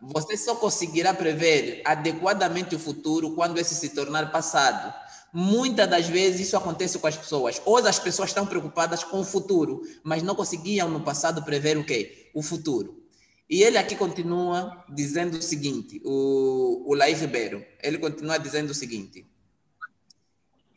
você 0.00 0.36
só 0.36 0.56
conseguirá 0.56 1.12
prever 1.12 1.82
adequadamente 1.84 2.74
o 2.74 2.78
futuro 2.78 3.34
quando 3.34 3.58
esse 3.58 3.74
se 3.74 3.90
tornar 3.90 4.32
passado. 4.32 4.94
Muitas 5.36 5.90
das 5.90 6.06
vezes 6.06 6.46
isso 6.46 6.56
acontece 6.56 6.96
com 6.96 7.08
as 7.08 7.16
pessoas. 7.16 7.60
Hoje 7.64 7.88
as 7.88 7.98
pessoas 7.98 8.30
estão 8.30 8.46
preocupadas 8.46 9.02
com 9.02 9.18
o 9.18 9.24
futuro, 9.24 9.82
mas 10.04 10.22
não 10.22 10.36
conseguiam 10.36 10.88
no 10.88 11.00
passado 11.00 11.42
prever 11.42 11.76
o 11.76 11.84
quê? 11.84 12.30
O 12.32 12.40
futuro. 12.40 13.02
E 13.50 13.60
ele 13.60 13.76
aqui 13.76 13.96
continua 13.96 14.84
dizendo 14.88 15.36
o 15.36 15.42
seguinte, 15.42 16.00
o, 16.04 16.84
o 16.86 16.94
Laí 16.94 17.14
Ribeiro, 17.14 17.66
ele 17.82 17.98
continua 17.98 18.38
dizendo 18.38 18.70
o 18.70 18.74
seguinte, 18.74 19.26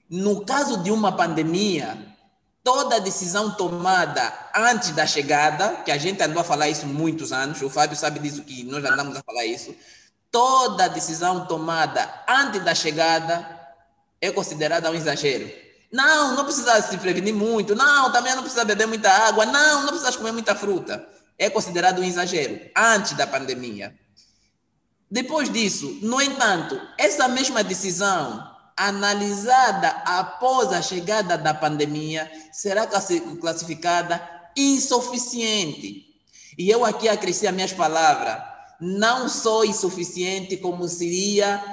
no 0.10 0.44
caso 0.44 0.82
de 0.82 0.90
uma 0.90 1.16
pandemia, 1.16 2.16
toda 2.64 3.00
decisão 3.00 3.52
tomada 3.52 4.34
antes 4.56 4.90
da 4.90 5.06
chegada, 5.06 5.84
que 5.84 5.92
a 5.92 6.00
gente 6.00 6.24
andou 6.24 6.42
a 6.42 6.44
falar 6.44 6.68
isso 6.68 6.88
muitos 6.88 7.32
anos, 7.32 7.62
o 7.62 7.70
Fábio 7.70 7.96
sabe 7.96 8.20
disso 8.20 8.42
que 8.42 8.64
nós 8.64 8.84
andamos 8.84 9.16
a 9.16 9.22
falar 9.22 9.46
isso, 9.46 9.76
toda 10.32 10.88
decisão 10.88 11.46
tomada 11.46 12.12
antes 12.28 12.64
da 12.64 12.74
chegada 12.74 13.57
é 14.22 14.32
considerada 14.32 14.90
um 14.92 14.96
exagero. 14.96 15.50
Não, 15.92 16.36
não 16.36 16.44
precisa 16.44 16.82
se 16.82 16.98
prevenir 16.98 17.34
muito, 17.34 17.76
não, 17.76 18.12
também 18.12 18.36
não 18.36 18.42
precisa 18.42 18.66
beber 18.66 18.88
muita 18.88 19.10
água, 19.10 19.46
não, 19.46 19.84
não 19.84 19.90
precisa 19.90 20.18
comer 20.18 20.34
muita 20.34 20.54
fruta 20.56 21.18
é 21.38 21.50
considerado 21.50 22.00
um 22.00 22.04
exagero 22.04 22.60
antes 22.76 23.14
da 23.14 23.28
pandemia. 23.28 23.96
Depois 25.10 25.52
disso, 25.52 26.00
no 26.02 26.22
entanto, 26.22 26.80
essa 26.98 27.28
mesma 27.28 27.64
decisão 27.64 28.44
analisada 28.76 29.90
após 30.06 30.74
a 30.74 30.82
chegada 30.82 31.38
da 31.38 31.54
pandemia 31.54 32.30
será 32.52 32.86
classificada 33.40 34.22
insuficiente. 34.56 36.06
E 36.58 36.70
eu 36.70 36.84
aqui 36.84 37.08
acresci 37.08 37.48
as 37.48 37.54
minhas 37.54 37.72
palavras, 37.72 38.42
não 38.82 39.30
só 39.30 39.64
insuficiente, 39.64 40.58
como 40.58 40.88
seria 40.88 41.64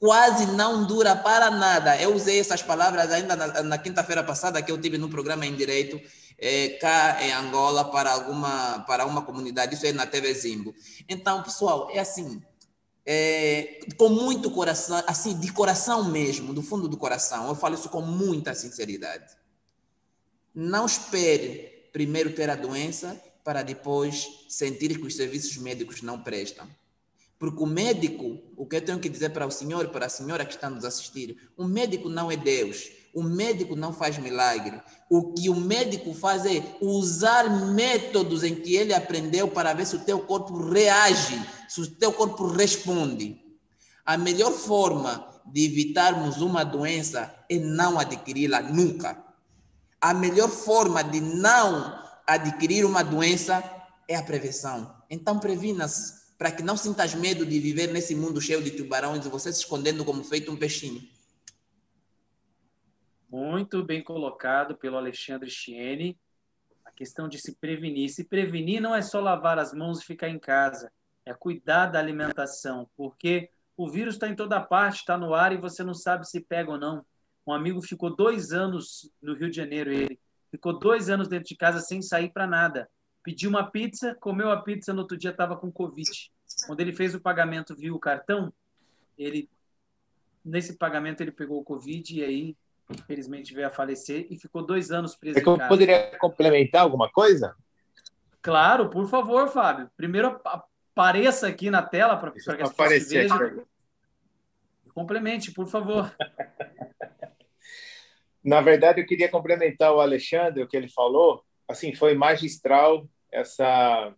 quase 0.00 0.46
não 0.46 0.86
dura 0.86 1.14
para 1.14 1.50
nada. 1.50 2.00
Eu 2.00 2.14
usei 2.14 2.40
essas 2.40 2.62
palavras 2.62 3.12
ainda 3.12 3.36
na, 3.36 3.62
na 3.62 3.78
quinta-feira 3.78 4.24
passada 4.24 4.62
que 4.62 4.72
eu 4.72 4.80
tive 4.80 4.96
no 4.96 5.10
programa 5.10 5.46
em 5.46 5.54
direito 5.54 6.00
é, 6.40 6.70
cá 6.80 7.18
em 7.22 7.32
Angola 7.32 7.84
para 7.90 8.10
alguma 8.10 8.80
para 8.80 9.04
uma 9.04 9.22
comunidade, 9.22 9.74
isso 9.74 9.86
é 9.86 9.92
na 9.92 10.06
TV 10.06 10.32
Zimbo. 10.32 10.74
Então, 11.06 11.42
pessoal, 11.42 11.90
é 11.92 11.98
assim, 11.98 12.42
é, 13.04 13.80
com 13.98 14.08
muito 14.08 14.50
coração, 14.50 15.02
assim, 15.06 15.38
de 15.38 15.52
coração 15.52 16.04
mesmo, 16.10 16.54
do 16.54 16.62
fundo 16.62 16.88
do 16.88 16.96
coração, 16.96 17.48
eu 17.48 17.54
falo 17.54 17.74
isso 17.74 17.90
com 17.90 18.00
muita 18.00 18.54
sinceridade. 18.54 19.36
Não 20.54 20.86
espere 20.86 21.88
primeiro 21.92 22.34
ter 22.34 22.48
a 22.48 22.56
doença 22.56 23.20
para 23.44 23.62
depois 23.62 24.26
sentir 24.48 24.98
que 24.98 25.06
os 25.06 25.16
serviços 25.16 25.56
médicos 25.58 26.00
não 26.00 26.22
prestam. 26.22 26.66
Porque 27.40 27.62
o 27.62 27.66
médico, 27.66 28.38
o 28.54 28.66
que 28.66 28.76
eu 28.76 28.84
tenho 28.84 29.00
que 29.00 29.08
dizer 29.08 29.30
para 29.30 29.46
o 29.46 29.50
senhor 29.50 29.86
e 29.86 29.88
para 29.88 30.04
a 30.04 30.10
senhora 30.10 30.44
que 30.44 30.54
está 30.54 30.68
nos 30.68 30.84
assistir, 30.84 31.38
o 31.56 31.64
médico 31.64 32.10
não 32.10 32.30
é 32.30 32.36
Deus. 32.36 32.90
O 33.14 33.22
médico 33.22 33.74
não 33.74 33.94
faz 33.94 34.18
milagre. 34.18 34.78
O 35.08 35.32
que 35.32 35.48
o 35.48 35.56
médico 35.56 36.12
faz 36.12 36.44
é 36.44 36.62
usar 36.82 37.48
métodos 37.72 38.44
em 38.44 38.54
que 38.54 38.76
ele 38.76 38.92
aprendeu 38.92 39.48
para 39.48 39.72
ver 39.72 39.86
se 39.86 39.96
o 39.96 40.00
teu 40.00 40.20
corpo 40.20 40.68
reage, 40.70 41.42
se 41.66 41.80
o 41.80 41.90
teu 41.90 42.12
corpo 42.12 42.46
responde. 42.46 43.40
A 44.04 44.18
melhor 44.18 44.52
forma 44.52 45.26
de 45.46 45.64
evitarmos 45.64 46.42
uma 46.42 46.62
doença 46.62 47.34
é 47.48 47.58
não 47.58 47.98
adquiri-la 47.98 48.60
nunca. 48.60 49.16
A 49.98 50.12
melhor 50.12 50.50
forma 50.50 51.02
de 51.02 51.22
não 51.22 51.98
adquirir 52.26 52.84
uma 52.84 53.02
doença 53.02 53.64
é 54.06 54.14
a 54.14 54.22
prevenção. 54.22 54.94
Então 55.08 55.38
previna-se 55.38 56.19
para 56.40 56.50
que 56.50 56.62
não 56.62 56.74
sintas 56.74 57.14
medo 57.14 57.44
de 57.44 57.60
viver 57.60 57.88
nesse 57.92 58.14
mundo 58.14 58.40
cheio 58.40 58.62
de 58.62 58.70
tubarões 58.70 59.26
e 59.26 59.28
você 59.28 59.52
se 59.52 59.58
escondendo 59.58 60.06
como 60.06 60.24
feito 60.24 60.50
um 60.50 60.56
peixinho. 60.56 61.06
Muito 63.28 63.84
bem 63.84 64.02
colocado 64.02 64.74
pelo 64.74 64.96
Alexandre 64.96 65.50
Chiene. 65.50 66.18
A 66.82 66.90
questão 66.90 67.28
de 67.28 67.38
se 67.38 67.56
prevenir. 67.56 68.08
Se 68.08 68.24
prevenir 68.24 68.80
não 68.80 68.94
é 68.94 69.02
só 69.02 69.20
lavar 69.20 69.58
as 69.58 69.74
mãos 69.74 70.00
e 70.00 70.06
ficar 70.06 70.30
em 70.30 70.38
casa, 70.38 70.90
é 71.26 71.34
cuidar 71.34 71.88
da 71.88 71.98
alimentação, 71.98 72.88
porque 72.96 73.50
o 73.76 73.90
vírus 73.90 74.14
está 74.14 74.26
em 74.26 74.34
toda 74.34 74.58
parte, 74.62 75.00
está 75.00 75.18
no 75.18 75.34
ar 75.34 75.52
e 75.52 75.58
você 75.58 75.84
não 75.84 75.92
sabe 75.92 76.26
se 76.26 76.40
pega 76.40 76.70
ou 76.70 76.78
não. 76.78 77.04
Um 77.46 77.52
amigo 77.52 77.82
ficou 77.82 78.16
dois 78.16 78.50
anos 78.50 79.10
no 79.20 79.34
Rio 79.34 79.50
de 79.50 79.56
Janeiro, 79.56 79.92
ele 79.92 80.18
ficou 80.50 80.78
dois 80.78 81.10
anos 81.10 81.28
dentro 81.28 81.50
de 81.50 81.56
casa 81.56 81.80
sem 81.80 82.00
sair 82.00 82.30
para 82.32 82.46
nada. 82.46 82.88
Pediu 83.22 83.50
uma 83.50 83.70
pizza, 83.70 84.16
comeu 84.18 84.50
a 84.50 84.62
pizza, 84.62 84.92
no 84.92 85.00
outro 85.00 85.16
dia 85.16 85.30
estava 85.30 85.56
com 85.56 85.70
Covid. 85.70 86.10
Quando 86.66 86.80
ele 86.80 86.92
fez 86.92 87.14
o 87.14 87.20
pagamento, 87.20 87.76
viu 87.76 87.94
o 87.94 87.98
cartão, 87.98 88.52
ele 89.16 89.48
nesse 90.44 90.76
pagamento 90.76 91.20
ele 91.20 91.30
pegou 91.30 91.60
o 91.60 91.64
Covid 91.64 92.18
e 92.18 92.24
aí, 92.24 92.56
infelizmente, 92.90 93.54
veio 93.54 93.66
a 93.66 93.70
falecer 93.70 94.26
e 94.30 94.38
ficou 94.38 94.64
dois 94.64 94.90
anos 94.90 95.14
preso 95.14 95.38
é 95.38 95.42
que 95.42 95.48
eu 95.48 95.58
poderia 95.68 96.16
complementar 96.18 96.82
alguma 96.82 97.10
coisa? 97.10 97.54
Claro, 98.42 98.88
por 98.88 99.06
favor, 99.06 99.48
Fábio. 99.48 99.90
Primeiro 99.96 100.40
apareça 100.44 101.48
aqui 101.48 101.70
na 101.70 101.82
tela 101.82 102.16
para 102.16 102.30
que 102.30 102.38
as 102.38 102.72
pessoas 102.72 103.08
vejam. 103.08 103.64
Complemente, 104.94 105.52
por 105.52 105.66
favor. 105.66 106.14
Na 108.42 108.62
verdade, 108.62 109.02
eu 109.02 109.06
queria 109.06 109.28
complementar 109.28 109.92
o 109.92 110.00
Alexandre, 110.00 110.62
o 110.62 110.66
que 110.66 110.74
ele 110.76 110.88
falou. 110.88 111.44
Assim, 111.70 111.94
foi 111.94 112.14
magistral 112.14 113.08
essa 113.30 114.12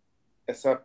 essa 0.47 0.83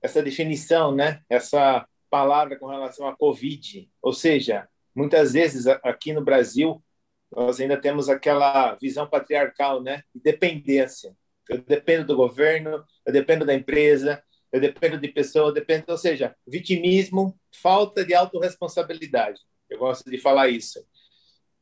essa 0.00 0.22
definição, 0.22 0.94
né? 0.94 1.20
Essa 1.28 1.84
palavra 2.08 2.56
com 2.56 2.66
relação 2.66 3.08
à 3.08 3.16
Covid. 3.16 3.90
Ou 4.00 4.12
seja, 4.12 4.68
muitas 4.94 5.32
vezes 5.32 5.66
aqui 5.66 6.12
no 6.12 6.24
Brasil 6.24 6.80
nós 7.34 7.60
ainda 7.60 7.76
temos 7.76 8.08
aquela 8.08 8.76
visão 8.76 9.08
patriarcal, 9.08 9.82
né? 9.82 10.04
De 10.14 10.20
dependência. 10.20 11.16
Eu 11.48 11.58
dependo 11.60 12.06
do 12.06 12.16
governo, 12.16 12.84
eu 13.04 13.12
dependo 13.12 13.44
da 13.44 13.52
empresa, 13.52 14.22
eu 14.52 14.60
dependo 14.60 14.96
de 14.96 15.08
pessoa, 15.08 15.48
eu 15.48 15.52
dependo, 15.52 15.86
ou 15.88 15.98
seja, 15.98 16.36
vitimismo, 16.46 17.36
falta 17.50 18.04
de 18.04 18.14
autorresponsabilidade. 18.14 19.40
Eu 19.68 19.78
gosto 19.78 20.08
de 20.08 20.18
falar 20.18 20.48
isso. 20.48 20.84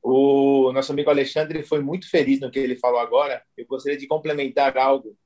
O 0.03 0.73
nosso 0.73 0.93
amigo 0.93 1.11
Alexandre 1.11 1.63
foi 1.63 1.81
muito 1.81 2.09
feliz 2.09 2.41
no 2.41 2.51
que 2.51 2.59
ele 2.59 2.77
falou 2.77 3.01
agora. 3.01 3.43
Eu 3.57 3.67
gostaria 3.67 3.99
de 3.99 4.07
complementar 4.07 4.77
algo, 4.77 5.17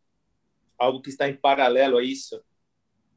algo 0.79 1.01
que 1.03 1.11
está 1.11 1.29
em 1.29 1.37
paralelo 1.37 1.99
a 1.99 2.03
isso 2.03 2.43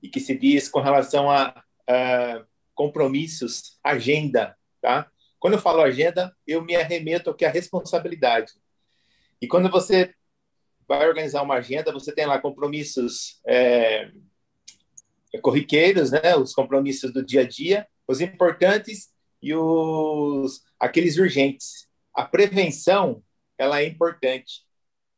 e 0.01 0.09
que 0.09 0.19
se 0.19 0.37
diz 0.37 0.67
com 0.67 0.79
relação 0.81 1.29
a, 1.29 1.63
a 1.87 2.45
compromissos, 2.73 3.79
agenda, 3.83 4.55
tá? 4.81 5.09
Quando 5.39 5.53
eu 5.53 5.59
falo 5.59 5.81
agenda, 5.81 6.35
eu 6.45 6.61
me 6.61 6.75
arremeto 6.75 7.33
que 7.33 7.45
é 7.45 7.47
a 7.47 7.51
responsabilidade. 7.51 8.51
E 9.41 9.47
quando 9.47 9.69
você 9.69 10.13
vai 10.87 11.07
organizar 11.07 11.41
uma 11.41 11.55
agenda, 11.55 11.91
você 11.91 12.11
tem 12.11 12.25
lá 12.25 12.39
compromissos 12.39 13.39
é, 13.47 14.11
corriqueiros, 15.41 16.11
né? 16.11 16.35
Os 16.35 16.53
compromissos 16.53 17.11
do 17.11 17.25
dia 17.25 17.41
a 17.41 17.47
dia, 17.47 17.87
os 18.07 18.21
importantes 18.21 19.09
e 19.41 19.53
os 19.53 20.63
aqueles 20.85 21.17
urgentes. 21.17 21.87
A 22.13 22.23
prevenção, 22.23 23.23
ela 23.57 23.81
é 23.81 23.85
importante. 23.85 24.65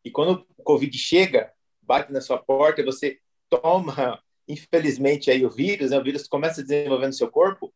E 0.03 0.11
quando 0.11 0.45
o 0.57 0.63
Covid 0.63 0.97
chega, 0.97 1.51
bate 1.81 2.11
na 2.11 2.21
sua 2.21 2.37
porta, 2.37 2.83
você 2.83 3.19
toma, 3.49 4.21
infelizmente, 4.47 5.29
aí 5.29 5.45
o 5.45 5.49
vírus, 5.49 5.91
né? 5.91 5.97
o 5.97 6.03
vírus 6.03 6.27
começa 6.27 6.61
a 6.61 6.63
desenvolver 6.63 7.07
no 7.07 7.13
seu 7.13 7.29
corpo, 7.29 7.73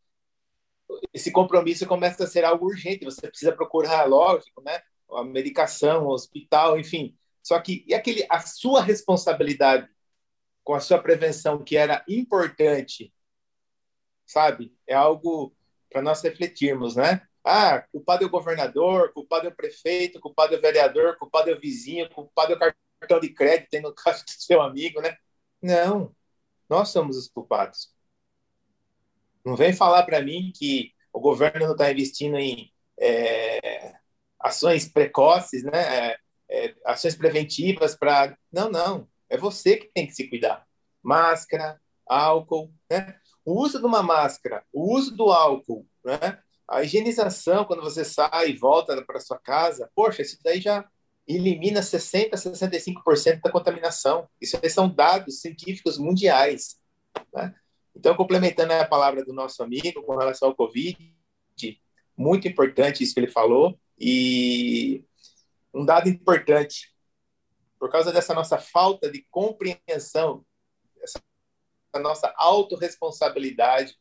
esse 1.14 1.32
compromisso 1.32 1.86
começa 1.86 2.24
a 2.24 2.28
ser 2.28 2.44
algo 2.44 2.66
urgente. 2.66 3.06
Você 3.06 3.28
precisa 3.28 3.52
procurar, 3.52 4.06
lógico, 4.06 4.62
né? 4.62 4.82
A 5.12 5.24
medicação, 5.24 6.06
o 6.06 6.12
hospital, 6.12 6.80
enfim. 6.80 7.18
Só 7.42 7.60
que 7.60 7.84
e 7.88 7.94
aquele 7.94 8.26
a 8.30 8.40
sua 8.40 8.82
responsabilidade 8.82 9.90
com 10.64 10.74
a 10.74 10.80
sua 10.80 11.02
prevenção 11.02 11.64
que 11.64 11.76
era 11.76 12.04
importante, 12.08 13.14
sabe? 14.26 14.76
É 14.88 14.94
algo 14.94 15.56
para 15.90 16.02
nós 16.02 16.22
refletirmos, 16.22 16.96
né? 16.96 17.28
Ah, 17.44 17.82
culpado 17.92 18.24
é 18.24 18.28
o 18.28 18.30
governador, 18.30 19.12
culpado 19.14 19.48
é 19.48 19.50
o 19.50 19.56
prefeito, 19.56 20.20
culpado 20.20 20.54
é 20.54 20.58
o 20.58 20.62
vereador, 20.62 21.18
culpado 21.18 21.50
é 21.50 21.54
o 21.54 21.60
vizinho, 21.60 22.10
culpado 22.10 22.54
é 22.54 22.56
o 22.56 22.60
cartão 22.60 23.20
de 23.20 23.30
crédito, 23.30 23.70
tem 23.70 23.82
no 23.82 23.94
caso 23.96 24.24
do 24.24 24.32
seu 24.32 24.62
amigo, 24.62 25.02
né? 25.02 25.18
Não, 25.62 26.16
nós 26.70 26.90
somos 26.90 27.18
os 27.18 27.28
culpados. 27.28 27.90
Não 29.44 29.56
vem 29.56 29.74
falar 29.74 30.04
para 30.04 30.22
mim 30.22 30.52
que 30.56 30.94
o 31.12 31.20
governo 31.20 31.66
não 31.66 31.72
está 31.72 31.92
investindo 31.92 32.38
em 32.38 32.72
é, 33.00 33.94
ações 34.40 34.88
precoces, 34.88 35.64
né? 35.64 36.12
É, 36.12 36.18
é, 36.50 36.76
ações 36.86 37.16
preventivas 37.16 37.96
para. 37.96 38.38
Não, 38.52 38.70
não. 38.70 39.08
É 39.30 39.38
você 39.38 39.78
que 39.78 39.90
tem 39.94 40.06
que 40.06 40.14
se 40.14 40.28
cuidar. 40.28 40.68
Máscara, 41.02 41.80
álcool, 42.06 42.72
né? 42.90 43.18
O 43.44 43.60
uso 43.60 43.80
de 43.80 43.86
uma 43.86 44.04
máscara, 44.04 44.64
o 44.72 44.94
uso 44.94 45.16
do 45.16 45.32
álcool, 45.32 45.88
né? 46.06 46.40
A 46.72 46.84
higienização 46.84 47.66
quando 47.66 47.82
você 47.82 48.06
sai 48.06 48.52
e 48.52 48.58
volta 48.58 49.04
para 49.04 49.20
sua 49.20 49.38
casa, 49.38 49.92
poxa, 49.94 50.22
isso 50.22 50.40
daí 50.42 50.62
já 50.62 50.90
elimina 51.28 51.84
60 51.84 52.34
a 52.34 52.40
65% 52.40 53.42
da 53.42 53.52
contaminação. 53.52 54.30
Isso 54.40 54.58
são 54.70 54.88
dados 54.90 55.42
científicos 55.42 55.98
mundiais, 55.98 56.80
né? 57.34 57.54
Então, 57.94 58.16
complementando 58.16 58.72
a 58.72 58.88
palavra 58.88 59.24
do 59.26 59.34
nosso 59.34 59.62
amigo 59.62 60.02
com 60.04 60.16
relação 60.16 60.48
ao 60.48 60.56
Covid, 60.56 61.14
muito 62.16 62.48
importante 62.48 63.04
isso 63.04 63.14
que 63.14 63.20
ele 63.20 63.32
falou, 63.32 63.78
e 64.00 65.04
um 65.74 65.84
dado 65.86 66.08
importante, 66.08 66.96
por 67.78 67.92
causa 67.92 68.14
dessa 68.14 68.34
nossa 68.34 68.58
falta 68.58 69.12
de 69.12 69.28
compreensão, 69.30 70.46
essa 71.02 71.22
nossa 72.00 72.34
autorresponsabilidade, 72.38 73.98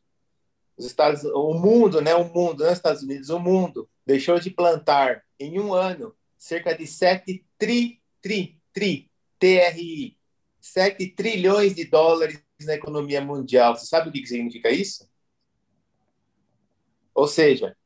os 0.81 0.87
Estados, 0.87 1.23
o 1.23 1.53
mundo, 1.53 2.01
né, 2.01 2.15
o 2.15 2.25
mundo, 2.25 2.63
não 2.63 2.71
os 2.71 2.77
Estados 2.77 3.03
Unidos, 3.03 3.29
o 3.29 3.39
mundo 3.39 3.87
deixou 4.05 4.39
de 4.39 4.49
plantar 4.49 5.23
em 5.39 5.59
um 5.59 5.73
ano 5.73 6.15
cerca 6.37 6.75
de 6.75 6.87
7 6.87 7.45
tri, 7.57 8.01
tri, 8.19 8.59
tri, 8.73 9.11
TRI, 9.37 10.17
7 10.59 11.07
trilhões 11.15 11.75
de 11.75 11.85
dólares 11.85 12.43
na 12.61 12.73
economia 12.73 13.21
mundial. 13.21 13.75
Você 13.75 13.85
sabe 13.85 14.09
o 14.09 14.11
que 14.11 14.25
significa 14.25 14.71
isso? 14.71 15.07
Ou 17.13 17.27
seja, 17.27 17.77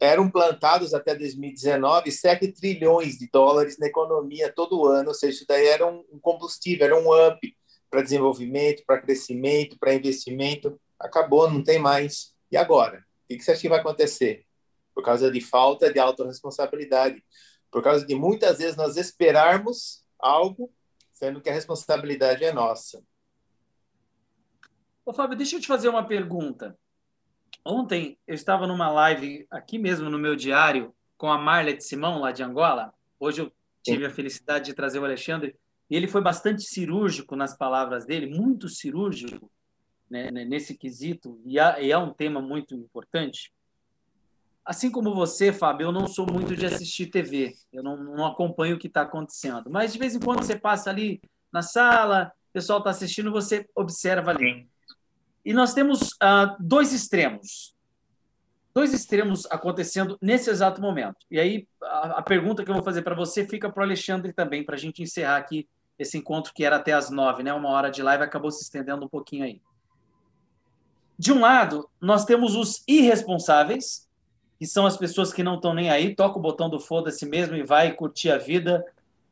eram 0.00 0.30
plantados 0.30 0.94
até 0.94 1.14
2019 1.14 2.10
7 2.10 2.48
trilhões 2.52 3.18
de 3.18 3.28
dólares 3.30 3.78
na 3.78 3.86
economia 3.86 4.50
todo 4.50 4.86
ano, 4.86 5.08
ou 5.08 5.14
seja, 5.14 5.36
isso 5.36 5.46
daí 5.46 5.66
era 5.66 5.86
um 5.86 6.18
combustível, 6.20 6.86
era 6.86 6.98
um 6.98 7.28
up 7.28 7.56
para 7.90 8.00
desenvolvimento, 8.00 8.82
para 8.86 9.02
crescimento, 9.02 9.78
para 9.78 9.94
investimento. 9.94 10.80
Acabou, 11.02 11.50
não 11.50 11.62
tem 11.62 11.78
mais. 11.78 12.34
E 12.50 12.56
agora? 12.56 13.04
O 13.24 13.36
que 13.36 13.42
você 13.42 13.52
acha 13.52 13.60
que 13.60 13.68
vai 13.68 13.80
acontecer? 13.80 14.46
Por 14.94 15.04
causa 15.04 15.30
de 15.30 15.40
falta 15.40 15.92
de 15.92 15.98
autorresponsabilidade. 15.98 17.22
Por 17.70 17.82
causa 17.82 18.06
de 18.06 18.14
muitas 18.14 18.58
vezes 18.58 18.76
nós 18.76 18.96
esperarmos 18.96 20.04
algo, 20.18 20.72
sendo 21.12 21.40
que 21.40 21.50
a 21.50 21.52
responsabilidade 21.52 22.44
é 22.44 22.52
nossa. 22.52 23.02
Ô, 25.04 25.12
Fábio, 25.12 25.36
deixa 25.36 25.56
eu 25.56 25.60
te 25.60 25.66
fazer 25.66 25.88
uma 25.88 26.06
pergunta. 26.06 26.78
Ontem 27.64 28.18
eu 28.26 28.34
estava 28.34 28.66
numa 28.66 28.90
live 28.90 29.46
aqui 29.50 29.78
mesmo 29.78 30.08
no 30.08 30.18
meu 30.18 30.36
diário 30.36 30.94
com 31.16 31.30
a 31.30 31.38
Marla 31.38 31.74
de 31.74 31.82
Simão, 31.82 32.20
lá 32.20 32.32
de 32.32 32.42
Angola. 32.42 32.92
Hoje 33.18 33.42
eu 33.42 33.52
tive 33.82 34.06
a 34.06 34.10
felicidade 34.10 34.66
de 34.66 34.74
trazer 34.74 34.98
o 34.98 35.04
Alexandre 35.04 35.56
e 35.88 35.96
ele 35.96 36.06
foi 36.06 36.20
bastante 36.20 36.62
cirúrgico 36.62 37.34
nas 37.34 37.56
palavras 37.56 38.04
dele, 38.04 38.26
muito 38.26 38.68
cirúrgico 38.68 39.50
né, 40.12 40.44
nesse 40.44 40.76
quesito, 40.76 41.40
e 41.46 41.58
é 41.58 41.96
um 41.96 42.12
tema 42.12 42.42
muito 42.42 42.74
importante. 42.74 43.50
Assim 44.62 44.90
como 44.90 45.14
você, 45.14 45.52
Fábio, 45.52 45.86
eu 45.86 45.92
não 45.92 46.06
sou 46.06 46.30
muito 46.30 46.54
de 46.54 46.66
assistir 46.66 47.06
TV, 47.06 47.54
eu 47.72 47.82
não, 47.82 47.96
não 47.96 48.26
acompanho 48.26 48.76
o 48.76 48.78
que 48.78 48.88
está 48.88 49.02
acontecendo, 49.02 49.70
mas 49.70 49.94
de 49.94 49.98
vez 49.98 50.14
em 50.14 50.20
quando 50.20 50.44
você 50.44 50.54
passa 50.54 50.90
ali 50.90 51.20
na 51.50 51.62
sala, 51.62 52.30
o 52.50 52.52
pessoal 52.52 52.78
está 52.78 52.90
assistindo, 52.90 53.32
você 53.32 53.66
observa 53.74 54.32
ali. 54.32 54.68
E 55.44 55.54
nós 55.54 55.72
temos 55.72 56.10
uh, 56.12 56.54
dois 56.60 56.92
extremos. 56.92 57.74
Dois 58.74 58.92
extremos 58.92 59.46
acontecendo 59.50 60.18
nesse 60.20 60.50
exato 60.50 60.80
momento. 60.80 61.26
E 61.30 61.40
aí, 61.40 61.66
a, 61.82 62.18
a 62.18 62.22
pergunta 62.22 62.62
que 62.64 62.70
eu 62.70 62.74
vou 62.74 62.84
fazer 62.84 63.02
para 63.02 63.14
você 63.14 63.46
fica 63.46 63.70
para 63.70 63.80
o 63.80 63.84
Alexandre 63.84 64.32
também, 64.32 64.62
para 64.62 64.76
a 64.76 64.78
gente 64.78 65.02
encerrar 65.02 65.38
aqui 65.38 65.66
esse 65.98 66.18
encontro 66.18 66.52
que 66.54 66.64
era 66.64 66.76
até 66.76 66.92
as 66.92 67.10
nove, 67.10 67.42
né? 67.42 67.52
Uma 67.52 67.70
hora 67.70 67.90
de 67.90 68.02
live 68.02 68.22
acabou 68.22 68.50
se 68.50 68.62
estendendo 68.62 69.04
um 69.04 69.08
pouquinho 69.08 69.44
aí. 69.44 69.60
De 71.18 71.32
um 71.32 71.40
lado, 71.40 71.88
nós 72.00 72.24
temos 72.24 72.54
os 72.54 72.82
irresponsáveis, 72.86 74.08
que 74.58 74.66
são 74.66 74.86
as 74.86 74.96
pessoas 74.96 75.32
que 75.32 75.42
não 75.42 75.56
estão 75.56 75.74
nem 75.74 75.90
aí, 75.90 76.14
toca 76.14 76.38
o 76.38 76.42
botão 76.42 76.70
do 76.70 76.80
foda-se 76.80 77.26
mesmo 77.26 77.56
e 77.56 77.62
vai 77.62 77.92
curtir 77.92 78.30
a 78.30 78.38
vida, 78.38 78.84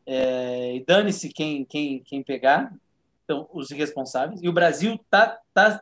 é, 0.07 0.77
e 0.77 0.85
dane-se 0.85 1.29
quem, 1.29 1.65
quem, 1.65 2.01
quem 2.01 2.23
pegar, 2.23 2.73
então, 3.25 3.49
os 3.53 3.71
irresponsáveis. 3.71 4.43
E 4.43 4.49
o 4.49 4.53
Brasil 4.53 4.95
está 4.95 5.39
tá 5.55 5.81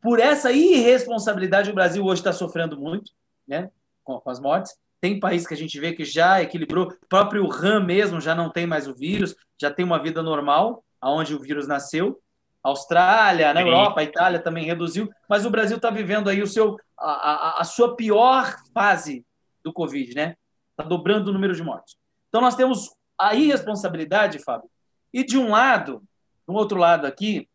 por 0.00 0.18
essa 0.18 0.50
irresponsabilidade, 0.52 1.70
o 1.70 1.74
Brasil 1.74 2.04
hoje 2.04 2.20
está 2.20 2.32
sofrendo 2.32 2.78
muito, 2.78 3.12
né, 3.46 3.70
com, 4.02 4.18
com, 4.20 4.30
as 4.30 4.40
mortes. 4.40 4.74
Tem 5.00 5.20
país 5.20 5.46
que 5.46 5.54
a 5.54 5.56
gente 5.56 5.78
vê 5.78 5.92
que 5.92 6.04
já 6.04 6.42
equilibrou, 6.42 6.88
o 6.88 7.06
próprio 7.06 7.46
RAM 7.46 7.84
mesmo 7.84 8.20
já 8.20 8.34
não 8.34 8.50
tem 8.50 8.66
mais 8.66 8.88
o 8.88 8.94
vírus, 8.94 9.34
já 9.60 9.70
tem 9.70 9.84
uma 9.84 10.02
vida 10.02 10.22
normal, 10.22 10.84
aonde 11.00 11.34
o 11.34 11.40
vírus 11.40 11.66
nasceu. 11.66 12.20
Austrália, 12.62 13.54
na 13.54 13.62
Europa, 13.62 14.00
a 14.00 14.04
Itália 14.04 14.38
também 14.38 14.64
reduziu, 14.64 15.08
mas 15.28 15.46
o 15.46 15.50
Brasil 15.50 15.76
está 15.76 15.90
vivendo 15.90 16.28
aí 16.28 16.42
o 16.42 16.46
seu, 16.46 16.76
a, 16.98 17.10
a, 17.10 17.60
a 17.60 17.64
sua 17.64 17.96
pior 17.96 18.54
fase 18.74 19.24
do 19.64 19.72
Covid, 19.72 20.14
né? 20.14 20.36
Está 20.70 20.88
dobrando 20.88 21.30
o 21.30 21.32
número 21.32 21.54
de 21.54 21.62
mortos. 21.62 21.96
Então 22.28 22.40
nós 22.40 22.54
temos 22.54 22.94
a 23.18 23.34
irresponsabilidade, 23.34 24.38
Fábio, 24.38 24.70
e 25.12 25.24
de 25.24 25.38
um 25.38 25.50
lado, 25.50 26.02
do 26.46 26.54
outro 26.54 26.78
lado 26.78 27.06
aqui, 27.06 27.48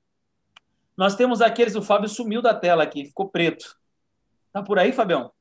Nós 0.97 1.15
temos 1.15 1.41
aqueles, 1.41 1.75
o 1.75 1.81
Fábio 1.81 2.07
sumiu 2.07 2.41
da 2.41 2.53
tela 2.53 2.83
aqui, 2.83 3.05
ficou 3.05 3.27
preto. 3.27 3.77
Tá 4.51 4.63
por 4.63 4.79
aí, 4.79 4.93
Fabião? 4.93 5.31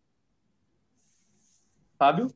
Fábio? 1.96 2.34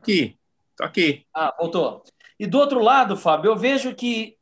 Aqui, 0.00 0.38
tô 0.76 0.84
aqui. 0.84 1.26
Ah, 1.34 1.54
voltou. 1.58 2.04
E 2.38 2.46
do 2.46 2.58
outro 2.58 2.80
lado, 2.80 3.16
Fábio, 3.16 3.50
eu 3.50 3.56
vejo 3.56 3.94
que 3.94 4.38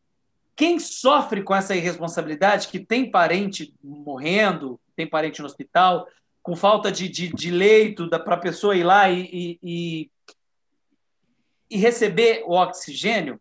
quem 0.59 0.81
sofre 0.81 1.45
com 1.45 1.55
essa 1.55 1.77
irresponsabilidade, 1.77 2.67
que 2.67 2.81
tem 2.81 3.09
parente 3.09 3.73
morrendo, 3.81 4.81
tem 4.97 5.07
parente 5.07 5.41
no 5.41 5.47
hospital, 5.47 6.09
com 6.43 6.57
falta 6.57 6.91
de, 6.91 7.09
de, 7.09 7.29
de 7.33 7.49
leito 7.53 8.11
para 8.11 8.35
a 8.35 8.41
pessoa 8.41 8.75
ir 8.75 8.83
lá 8.83 9.09
e, 9.09 9.57
e, 9.63 10.11
e 11.71 11.77
receber 11.77 12.43
o 12.45 12.55
oxigênio, 12.55 13.41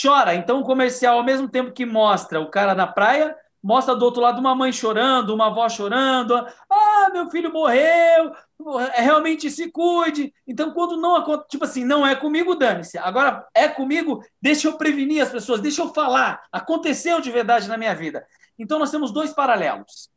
chora. 0.00 0.36
Então, 0.36 0.60
o 0.60 0.64
comercial, 0.64 1.18
ao 1.18 1.24
mesmo 1.24 1.48
tempo 1.48 1.72
que 1.72 1.84
mostra 1.84 2.38
o 2.40 2.48
cara 2.48 2.76
na 2.76 2.86
praia, 2.86 3.36
mostra 3.66 3.96
do 3.96 4.04
outro 4.04 4.22
lado 4.22 4.38
uma 4.38 4.54
mãe 4.54 4.72
chorando, 4.72 5.34
uma 5.34 5.48
avó 5.48 5.68
chorando. 5.68 6.36
Ah, 6.70 7.10
meu 7.12 7.28
filho 7.28 7.52
morreu, 7.52 8.32
realmente 8.94 9.50
se 9.50 9.72
cuide. 9.72 10.32
Então, 10.46 10.70
quando 10.70 10.96
não 10.96 11.16
acontece, 11.16 11.48
tipo 11.48 11.64
assim, 11.64 11.84
não 11.84 12.06
é 12.06 12.14
comigo, 12.14 12.54
dane-se. 12.54 12.96
Agora 12.96 13.44
é 13.52 13.66
comigo, 13.66 14.24
deixa 14.40 14.68
eu 14.68 14.78
prevenir 14.78 15.20
as 15.20 15.30
pessoas, 15.30 15.60
deixa 15.60 15.82
eu 15.82 15.92
falar. 15.92 16.44
Aconteceu 16.52 17.20
de 17.20 17.28
verdade 17.32 17.68
na 17.68 17.76
minha 17.76 17.92
vida. 17.92 18.24
Então, 18.56 18.78
nós 18.78 18.92
temos 18.92 19.10
dois 19.10 19.34
paralelos. 19.34 20.08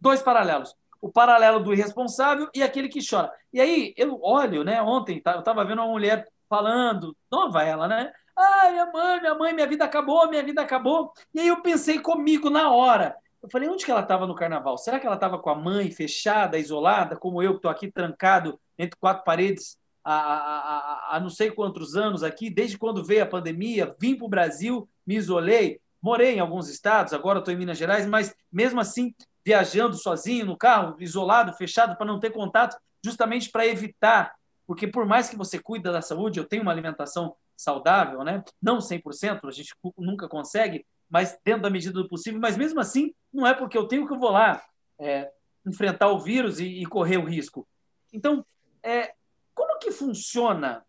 Dois 0.00 0.22
paralelos. 0.22 0.74
O 0.98 1.12
paralelo 1.12 1.60
do 1.60 1.74
irresponsável 1.74 2.48
e 2.54 2.62
aquele 2.62 2.88
que 2.88 3.06
chora. 3.06 3.30
E 3.52 3.60
aí, 3.60 3.92
eu 3.98 4.18
olho, 4.22 4.64
né? 4.64 4.80
Ontem 4.80 5.22
eu 5.22 5.38
estava 5.38 5.66
vendo 5.66 5.82
uma 5.82 5.88
mulher 5.88 6.26
falando, 6.48 7.14
nova 7.30 7.62
ela, 7.62 7.86
né? 7.86 8.10
Ah, 8.36 8.70
minha 8.70 8.86
mãe, 8.86 9.20
minha 9.20 9.34
mãe, 9.34 9.54
minha 9.54 9.66
vida 9.66 9.84
acabou, 9.84 10.28
minha 10.28 10.42
vida 10.42 10.60
acabou. 10.60 11.12
E 11.34 11.40
aí 11.40 11.48
eu 11.48 11.62
pensei 11.62 11.98
comigo 11.98 12.50
na 12.50 12.70
hora. 12.70 13.16
Eu 13.42 13.48
falei, 13.48 13.68
onde 13.68 13.84
que 13.84 13.90
ela 13.90 14.00
estava 14.00 14.26
no 14.26 14.34
carnaval? 14.34 14.76
Será 14.76 15.00
que 15.00 15.06
ela 15.06 15.14
estava 15.14 15.38
com 15.38 15.48
a 15.48 15.54
mãe 15.54 15.90
fechada, 15.90 16.58
isolada, 16.58 17.16
como 17.16 17.42
eu, 17.42 17.52
que 17.52 17.58
estou 17.58 17.70
aqui 17.70 17.90
trancado 17.90 18.58
entre 18.78 18.98
quatro 18.98 19.24
paredes 19.24 19.78
há, 20.04 20.14
há, 20.14 21.16
há, 21.16 21.20
não 21.20 21.30
sei 21.30 21.50
quantos 21.50 21.96
anos 21.96 22.22
aqui, 22.22 22.50
desde 22.50 22.76
quando 22.76 23.04
veio 23.04 23.22
a 23.22 23.26
pandemia, 23.26 23.94
vim 23.98 24.14
para 24.14 24.26
o 24.26 24.28
Brasil, 24.30 24.88
me 25.06 25.16
isolei, 25.16 25.80
morei 26.02 26.34
em 26.34 26.40
alguns 26.40 26.68
estados, 26.68 27.12
agora 27.12 27.38
estou 27.38 27.52
em 27.52 27.56
Minas 27.56 27.78
Gerais, 27.78 28.06
mas 28.06 28.34
mesmo 28.52 28.80
assim, 28.80 29.14
viajando 29.44 29.96
sozinho 29.96 30.46
no 30.46 30.56
carro, 30.56 30.96
isolado, 31.00 31.52
fechado, 31.54 31.96
para 31.96 32.06
não 32.06 32.20
ter 32.20 32.30
contato, 32.30 32.76
justamente 33.02 33.50
para 33.50 33.66
evitar 33.66 34.34
porque 34.66 34.86
por 34.86 35.06
mais 35.06 35.28
que 35.28 35.36
você 35.36 35.58
cuida 35.58 35.92
da 35.92 36.02
saúde, 36.02 36.40
eu 36.40 36.44
tenho 36.44 36.62
uma 36.62 36.72
alimentação 36.72 37.36
saudável, 37.56 38.22
né? 38.22 38.44
Não 38.60 38.78
100%, 38.78 39.40
a 39.44 39.50
gente 39.50 39.74
nunca 39.96 40.28
consegue, 40.28 40.86
mas 41.08 41.38
dentro 41.44 41.62
da 41.62 41.70
medida 41.70 41.94
do 41.94 42.08
possível, 42.08 42.40
mas 42.40 42.56
mesmo 42.56 42.80
assim, 42.80 43.14
não 43.32 43.46
é 43.46 43.54
porque 43.54 43.76
eu 43.76 43.86
tenho 43.86 44.06
que 44.06 44.12
eu 44.12 44.18
vou 44.18 44.30
lá 44.30 44.62
é, 44.98 45.30
enfrentar 45.66 46.08
o 46.08 46.20
vírus 46.20 46.60
e, 46.60 46.82
e, 46.82 46.86
correr 46.86 47.16
o 47.16 47.24
risco. 47.24 47.66
Então, 48.12 48.44
é, 48.82 49.14
como 49.54 49.78
que 49.78 49.90
funciona, 49.90 50.84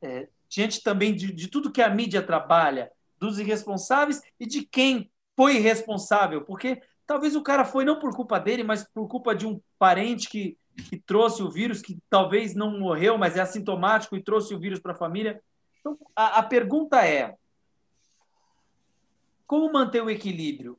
é, 0.00 0.28
diante 0.48 0.82
também 0.82 1.14
de, 1.14 1.32
de 1.32 1.48
tudo 1.48 1.72
que 1.72 1.82
a 1.82 1.90
mídia 1.90 2.22
trabalha, 2.22 2.90
dos 3.18 3.38
irresponsáveis 3.38 4.22
e 4.38 4.46
de 4.46 4.64
quem 4.64 5.10
foi 5.36 5.58
responsável? 5.58 6.44
Porque 6.44 6.80
talvez 7.06 7.34
o 7.34 7.42
cara 7.42 7.64
foi 7.64 7.84
não 7.84 7.98
por 7.98 8.14
culpa 8.14 8.38
dele, 8.38 8.62
mas 8.62 8.86
por 8.94 9.08
culpa 9.08 9.34
de 9.34 9.46
um 9.46 9.60
parente 9.78 10.28
que 10.28 10.56
que 10.82 10.98
trouxe 10.98 11.42
o 11.42 11.50
vírus, 11.50 11.82
que 11.82 11.98
talvez 12.08 12.54
não 12.54 12.78
morreu, 12.78 13.18
mas 13.18 13.36
é 13.36 13.40
assintomático 13.40 14.16
e 14.16 14.22
trouxe 14.22 14.54
o 14.54 14.58
vírus 14.58 14.80
para 14.80 14.92
a 14.92 14.96
família. 14.96 15.42
Então, 15.80 15.98
a, 16.14 16.38
a 16.38 16.42
pergunta 16.42 17.06
é: 17.06 17.36
como 19.46 19.72
manter 19.72 20.02
o 20.02 20.10
equilíbrio? 20.10 20.78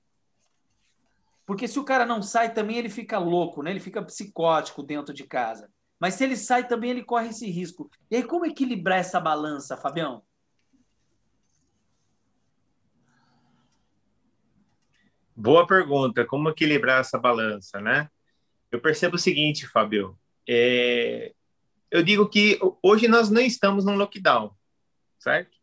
Porque 1.45 1.67
se 1.67 1.79
o 1.79 1.83
cara 1.83 2.05
não 2.05 2.21
sai, 2.21 2.53
também 2.53 2.77
ele 2.77 2.89
fica 2.89 3.17
louco, 3.17 3.63
né? 3.63 3.71
ele 3.71 3.79
fica 3.79 4.03
psicótico 4.03 4.83
dentro 4.83 5.11
de 5.11 5.23
casa. 5.23 5.67
Mas 5.99 6.13
se 6.13 6.23
ele 6.23 6.37
sai, 6.37 6.67
também 6.67 6.91
ele 6.91 7.03
corre 7.03 7.29
esse 7.29 7.49
risco. 7.49 7.89
E 8.11 8.17
aí, 8.17 8.23
como 8.23 8.45
equilibrar 8.45 8.99
essa 8.99 9.19
balança, 9.19 9.75
Fabião? 9.75 10.23
Boa 15.35 15.65
pergunta. 15.65 16.23
Como 16.23 16.49
equilibrar 16.49 17.01
essa 17.01 17.17
balança, 17.17 17.81
né? 17.81 18.07
Eu 18.71 18.79
percebo 18.79 19.15
o 19.15 19.19
seguinte, 19.19 19.67
Fábio. 19.67 20.15
É... 20.47 21.33
Eu 21.89 22.03
digo 22.03 22.29
que 22.29 22.59
hoje 22.83 23.07
nós 23.07 23.31
não 23.31 23.41
estamos 23.41 23.83
num 23.83 23.95
lockdown, 23.95 24.53
certo? 25.19 25.57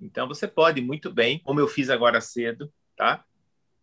Então 0.00 0.26
você 0.26 0.48
pode 0.48 0.80
muito 0.80 1.12
bem, 1.12 1.38
como 1.40 1.60
eu 1.60 1.68
fiz 1.68 1.90
agora 1.90 2.20
cedo, 2.20 2.72
tá? 2.96 3.24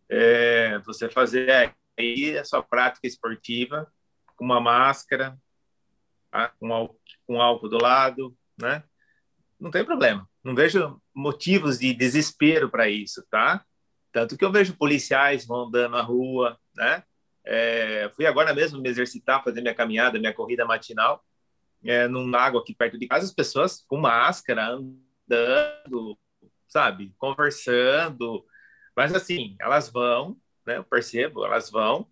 É... 0.10 0.80
Você 0.80 1.10
fazer 1.10 1.74
aí 1.98 2.38
a 2.38 2.44
sua 2.44 2.62
prática 2.62 3.08
esportiva 3.08 3.92
com 4.36 4.46
uma 4.46 4.62
máscara, 4.62 5.38
tá? 6.30 6.50
com, 6.60 6.72
álcool, 6.72 7.00
com 7.26 7.42
álcool 7.42 7.70
do 7.70 7.82
lado, 7.82 8.38
né? 8.60 8.84
Não 9.60 9.72
tem 9.72 9.84
problema. 9.84 10.30
Não 10.44 10.54
vejo 10.54 11.02
motivos 11.14 11.80
de 11.80 11.94
desespero 11.94 12.70
para 12.70 12.90
isso, 12.90 13.26
tá? 13.30 13.66
Tanto 14.12 14.38
que 14.38 14.46
eu 14.46 14.52
vejo 14.52 14.78
policiais 14.78 15.46
rondando 15.46 15.98
a 15.98 16.02
rua, 16.02 16.60
né? 16.76 17.04
É, 17.44 18.12
fui 18.16 18.26
agora 18.26 18.54
mesmo 18.54 18.80
me 18.80 18.90
exercitar, 18.90 19.44
fazer 19.44 19.62
minha 19.62 19.74
caminhada, 19.74 20.20
minha 20.20 20.34
corrida 20.34 20.66
matinal, 20.66 21.24
é, 21.84 22.08
num 22.08 22.30
lago 22.30 22.58
aqui 22.58 22.74
perto 22.74 22.98
de 22.98 23.08
casa, 23.08 23.26
as 23.26 23.34
pessoas 23.34 23.84
com 23.88 23.98
máscara, 23.98 24.70
andando, 24.70 26.18
sabe, 26.68 27.14
conversando. 27.18 28.46
Mas 28.96 29.14
assim, 29.14 29.56
elas 29.60 29.90
vão, 29.90 30.38
né? 30.66 30.78
Eu 30.78 30.84
percebo, 30.84 31.46
elas 31.46 31.70
vão, 31.70 32.08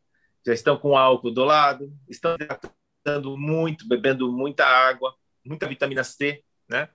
já 0.45 0.53
estão 0.53 0.77
com 0.77 0.97
álcool 0.97 1.31
do 1.31 1.43
lado, 1.43 1.91
estão 2.09 2.35
hidratando 2.35 3.37
muito, 3.37 3.87
bebendo 3.87 4.31
muita 4.31 4.65
água, 4.65 5.15
muita 5.45 5.67
vitamina 5.67 6.03
C, 6.03 6.43
né? 6.69 6.89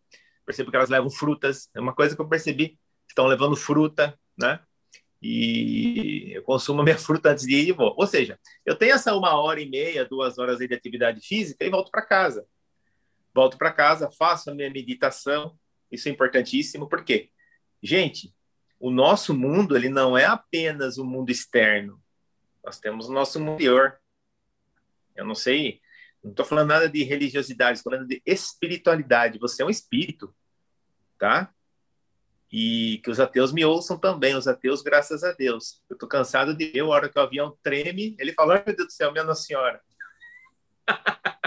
Percebo 0.46 0.70
que 0.70 0.76
elas 0.76 0.90
levam 0.90 1.10
frutas, 1.10 1.68
é 1.74 1.80
uma 1.80 1.94
coisa 1.94 2.14
que 2.16 2.22
eu 2.22 2.28
percebi, 2.28 2.78
estão 3.08 3.26
levando 3.26 3.56
fruta, 3.56 4.18
né? 4.38 4.60
e 5.22 6.32
eu 6.32 6.42
consumo 6.42 6.82
minha 6.82 6.98
fruta 6.98 7.30
antes 7.30 7.46
de 7.46 7.54
ir 7.54 7.68
e 7.68 7.72
vou. 7.72 7.94
Ou 7.96 8.06
seja, 8.06 8.38
eu 8.64 8.76
tenho 8.76 8.94
essa 8.94 9.14
uma 9.14 9.34
hora 9.40 9.60
e 9.60 9.68
meia, 9.68 10.04
duas 10.04 10.38
horas 10.38 10.58
de 10.58 10.74
atividade 10.74 11.20
física 11.20 11.64
e 11.64 11.70
volto 11.70 11.90
para 11.90 12.02
casa. 12.02 12.46
Volto 13.34 13.56
para 13.56 13.72
casa, 13.72 14.10
faço 14.10 14.50
a 14.50 14.54
minha 14.54 14.70
meditação, 14.70 15.58
isso 15.90 16.08
é 16.08 16.12
importantíssimo, 16.12 16.88
porque, 16.88 17.30
gente, 17.82 18.34
o 18.78 18.90
nosso 18.90 19.34
mundo 19.34 19.76
ele 19.76 19.88
não 19.88 20.16
é 20.16 20.24
apenas 20.24 20.98
o 20.98 21.04
mundo 21.04 21.30
externo, 21.30 22.02
nós 22.64 22.78
temos 22.78 23.08
o 23.08 23.12
nosso 23.12 23.38
mundo 23.40 23.54
interior. 23.54 23.98
Eu 25.16 25.24
não 25.24 25.34
sei, 25.34 25.80
não 26.22 26.30
estou 26.30 26.44
falando 26.44 26.68
nada 26.68 26.88
de 26.88 27.02
religiosidade, 27.02 27.78
estou 27.78 27.92
falando 27.92 28.08
de 28.08 28.22
espiritualidade. 28.26 29.38
Você 29.38 29.62
é 29.62 29.66
um 29.66 29.70
espírito, 29.70 30.34
tá? 31.18 31.52
e 32.52 33.00
que 33.04 33.10
os 33.10 33.20
ateus 33.20 33.52
me 33.52 33.64
ouçam 33.64 33.96
também, 33.96 34.34
os 34.34 34.48
ateus, 34.48 34.82
graças 34.82 35.22
a 35.22 35.32
Deus. 35.32 35.80
Eu 35.88 35.94
estou 35.94 36.08
cansado 36.08 36.54
de 36.54 36.66
ver 36.66 36.80
a 36.80 36.86
hora 36.86 37.08
que 37.08 37.18
o 37.18 37.22
avião 37.22 37.56
treme, 37.62 38.16
ele 38.18 38.32
falou, 38.32 38.54
meu 38.54 38.74
Deus 38.74 38.88
do 38.88 38.92
céu, 38.92 39.12
minha 39.12 39.24
Nossa 39.24 39.42
Senhora. 39.42 39.80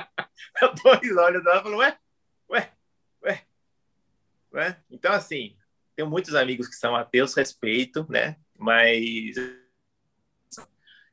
Dois 0.83 1.17
olhos 1.17 1.43
dela 1.43 1.61
falou, 1.61 1.79
ué, 1.79 1.97
ué, 2.49 2.71
ué, 3.23 3.45
ué. 4.53 4.83
Então, 4.89 5.13
assim, 5.13 5.55
tenho 5.95 6.09
muitos 6.09 6.35
amigos 6.35 6.67
que 6.67 6.75
são 6.75 6.95
ateus, 6.95 7.33
respeito, 7.33 8.05
né? 8.09 8.37
Mas, 8.57 9.35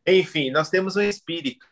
enfim, 0.07 0.51
nós 0.51 0.71
temos 0.71 0.97
um 0.97 1.03
espírito 1.03 1.71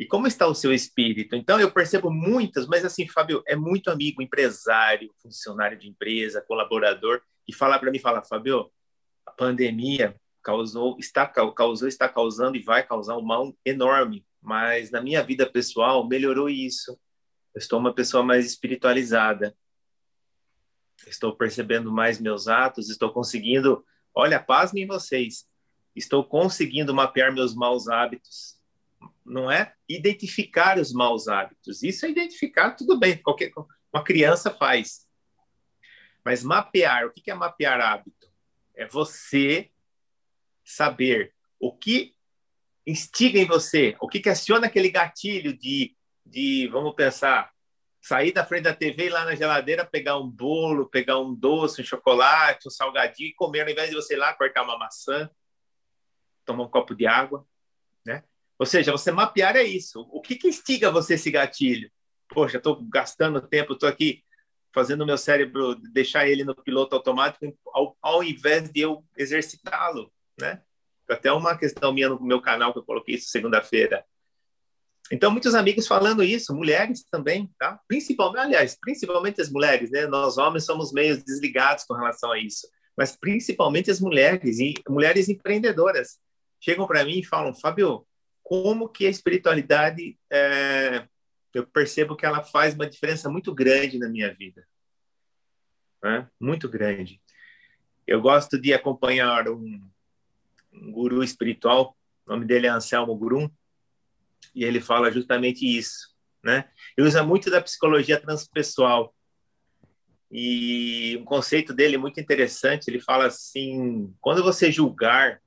e 0.00 0.06
como 0.06 0.26
está 0.26 0.46
o 0.46 0.54
seu 0.54 0.72
espírito? 0.72 1.36
Então, 1.36 1.60
eu 1.60 1.70
percebo 1.70 2.10
muitas, 2.10 2.66
mas 2.66 2.86
assim, 2.86 3.06
Fábio, 3.06 3.42
é 3.46 3.54
muito 3.54 3.90
amigo, 3.90 4.22
empresário, 4.22 5.12
funcionário 5.22 5.78
de 5.78 5.90
empresa, 5.90 6.40
colaborador, 6.40 7.20
e 7.46 7.54
falar 7.54 7.78
para 7.78 7.90
mim, 7.90 7.98
fala, 7.98 8.22
Fábio, 8.22 8.72
a 9.26 9.30
pandemia 9.30 10.18
causou, 10.42 10.96
está 10.98 11.26
causou, 11.26 11.86
está 11.86 12.08
causando 12.08 12.56
e 12.56 12.62
vai 12.62 12.82
causar 12.82 13.18
um 13.18 13.22
mal 13.22 13.54
enorme, 13.62 14.24
mas 14.40 14.90
na 14.90 15.00
minha 15.00 15.22
vida 15.22 15.48
pessoal 15.50 16.06
melhorou 16.06 16.48
isso. 16.48 16.92
Eu 17.54 17.58
estou 17.58 17.78
uma 17.78 17.94
pessoa 17.94 18.22
mais 18.22 18.46
espiritualizada. 18.46 19.56
Estou 21.06 21.36
percebendo 21.36 21.90
mais 21.90 22.20
meus 22.20 22.46
atos, 22.46 22.90
estou 22.90 23.12
conseguindo, 23.12 23.84
olha, 24.14 24.38
pasmem 24.38 24.86
vocês, 24.86 25.48
estou 25.96 26.22
conseguindo 26.24 26.94
mapear 26.94 27.32
meus 27.32 27.54
maus 27.54 27.88
hábitos 27.88 28.60
não 29.24 29.50
é 29.50 29.74
identificar 29.88 30.78
os 30.78 30.92
maus 30.92 31.28
hábitos. 31.28 31.82
Isso 31.82 32.04
é 32.04 32.10
identificar, 32.10 32.72
tudo 32.72 32.98
bem, 32.98 33.16
qualquer 33.16 33.52
uma 33.92 34.04
criança 34.04 34.50
faz. 34.50 35.08
Mas 36.24 36.42
mapear, 36.42 37.06
o 37.06 37.12
que 37.12 37.30
é 37.30 37.34
mapear 37.34 37.80
hábito? 37.80 38.30
É 38.74 38.86
você 38.86 39.70
saber 40.64 41.34
o 41.58 41.72
que 41.72 42.14
instiga 42.90 43.38
em 43.38 43.46
você, 43.46 43.96
o 44.00 44.08
que, 44.08 44.20
que 44.20 44.28
aciona 44.28 44.66
aquele 44.66 44.90
gatilho 44.90 45.56
de, 45.56 45.96
de, 46.24 46.68
vamos 46.68 46.94
pensar, 46.94 47.50
sair 48.00 48.32
da 48.32 48.44
frente 48.44 48.64
da 48.64 48.74
TV 48.74 49.06
e 49.06 49.10
lá 49.10 49.24
na 49.24 49.34
geladeira 49.34 49.84
pegar 49.84 50.18
um 50.18 50.28
bolo, 50.28 50.88
pegar 50.88 51.18
um 51.18 51.34
doce, 51.34 51.82
um 51.82 51.84
chocolate, 51.84 52.66
um 52.66 52.70
salgadinho 52.70 53.28
e 53.28 53.34
comer, 53.34 53.62
ao 53.62 53.68
invés 53.68 53.90
de 53.90 53.96
você 53.96 54.14
ir 54.14 54.18
lá 54.18 54.32
cortar 54.32 54.62
uma 54.62 54.78
maçã, 54.78 55.30
tomar 56.44 56.64
um 56.64 56.68
copo 56.68 56.94
de 56.94 57.06
água, 57.06 57.46
né? 58.04 58.24
Ou 58.58 58.66
seja, 58.66 58.92
você 58.92 59.10
mapear 59.10 59.56
é 59.56 59.62
isso. 59.62 60.00
O 60.10 60.20
que, 60.20 60.36
que 60.36 60.48
instiga 60.48 60.90
você 60.90 61.14
esse 61.14 61.30
gatilho? 61.30 61.90
Poxa, 62.28 62.58
estou 62.58 62.82
gastando 62.88 63.40
tempo, 63.40 63.74
estou 63.74 63.88
aqui 63.88 64.22
fazendo 64.72 65.02
o 65.02 65.06
meu 65.06 65.18
cérebro 65.18 65.74
deixar 65.92 66.28
ele 66.28 66.44
no 66.44 66.54
piloto 66.54 66.94
automático 66.94 67.58
ao, 67.72 67.96
ao 68.00 68.22
invés 68.22 68.70
de 68.70 68.80
eu 68.80 69.04
exercitá-lo, 69.16 70.12
né? 70.38 70.62
Até 71.10 71.32
uma 71.32 71.56
questão 71.56 71.92
minha 71.92 72.08
no 72.08 72.20
meu 72.20 72.40
canal 72.40 72.72
que 72.72 72.78
eu 72.78 72.84
coloquei 72.84 73.16
isso 73.16 73.28
segunda-feira. 73.28 74.04
Então, 75.10 75.30
muitos 75.30 75.54
amigos 75.54 75.88
falando 75.88 76.22
isso, 76.22 76.54
mulheres 76.54 77.04
também, 77.10 77.50
tá? 77.58 77.80
Principalmente, 77.88 78.42
aliás, 78.42 78.78
principalmente 78.80 79.40
as 79.40 79.50
mulheres, 79.50 79.90
né? 79.90 80.06
Nós 80.06 80.38
homens 80.38 80.64
somos 80.64 80.92
meio 80.92 81.20
desligados 81.22 81.84
com 81.84 81.94
relação 81.94 82.30
a 82.30 82.38
isso, 82.38 82.68
mas 82.96 83.16
principalmente 83.16 83.90
as 83.90 84.00
mulheres 84.00 84.60
e 84.60 84.74
mulheres 84.88 85.28
empreendedoras 85.28 86.18
chegam 86.60 86.86
para 86.86 87.04
mim 87.04 87.18
e 87.18 87.24
falam, 87.24 87.52
Fábio, 87.52 88.06
como 88.42 88.88
que 88.88 89.06
a 89.06 89.10
espiritualidade 89.10 90.16
é, 90.30 91.08
eu 91.54 91.66
percebo 91.66 92.14
que 92.14 92.24
ela 92.24 92.42
faz 92.42 92.74
uma 92.74 92.88
diferença 92.88 93.28
muito 93.28 93.52
grande 93.52 93.98
na 93.98 94.08
minha 94.08 94.32
vida, 94.32 94.64
né? 96.02 96.28
Muito 96.40 96.68
grande. 96.68 97.20
Eu 98.06 98.20
gosto 98.20 98.60
de 98.60 98.72
acompanhar 98.72 99.48
um, 99.48 99.88
um 100.72 100.92
guru 100.92 101.22
espiritual, 101.22 101.96
o 102.26 102.30
nome 102.32 102.46
dele 102.46 102.66
é 102.66 102.70
Anselmo 102.70 103.16
Grum, 103.16 103.50
e 104.54 104.64
ele 104.64 104.80
fala 104.80 105.10
justamente 105.10 105.64
isso, 105.66 106.14
né? 106.42 106.70
Ele 106.96 107.06
usa 107.06 107.22
muito 107.22 107.50
da 107.50 107.60
psicologia 107.60 108.20
transpessoal. 108.20 109.14
E 110.30 111.16
um 111.20 111.24
conceito 111.24 111.74
dele 111.74 111.98
muito 111.98 112.20
interessante, 112.20 112.88
ele 112.88 113.00
fala 113.00 113.26
assim, 113.26 114.14
quando 114.20 114.42
você 114.42 114.70
julgar 114.70 115.42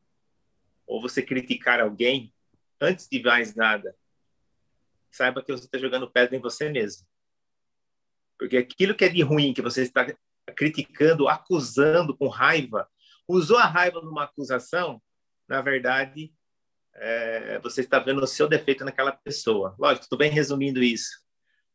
ou 0.85 1.01
você 1.01 1.21
criticar 1.21 1.79
alguém, 1.79 2.33
antes 2.81 3.07
de 3.07 3.21
mais 3.23 3.55
nada, 3.55 3.95
saiba 5.09 5.41
que 5.41 5.51
você 5.51 5.65
está 5.65 5.77
jogando 5.77 6.11
pedra 6.11 6.35
em 6.35 6.41
você 6.41 6.69
mesmo. 6.69 7.07
Porque 8.37 8.57
aquilo 8.57 8.95
que 8.95 9.05
é 9.05 9.09
de 9.09 9.21
ruim, 9.21 9.53
que 9.53 9.61
você 9.61 9.83
está 9.83 10.05
criticando, 10.55 11.29
acusando 11.29 12.15
com 12.17 12.27
raiva, 12.27 12.89
usou 13.27 13.57
a 13.57 13.65
raiva 13.65 14.01
numa 14.01 14.25
acusação, 14.25 15.01
na 15.53 15.61
verdade, 15.61 16.33
é, 16.95 17.59
você 17.59 17.81
está 17.81 17.99
vendo 17.99 18.23
o 18.23 18.25
seu 18.25 18.47
defeito 18.47 18.83
naquela 18.83 19.11
pessoa. 19.11 19.75
Lógico, 19.77 20.05
estou 20.05 20.17
bem 20.17 20.31
resumindo 20.31 20.81
isso. 20.81 21.11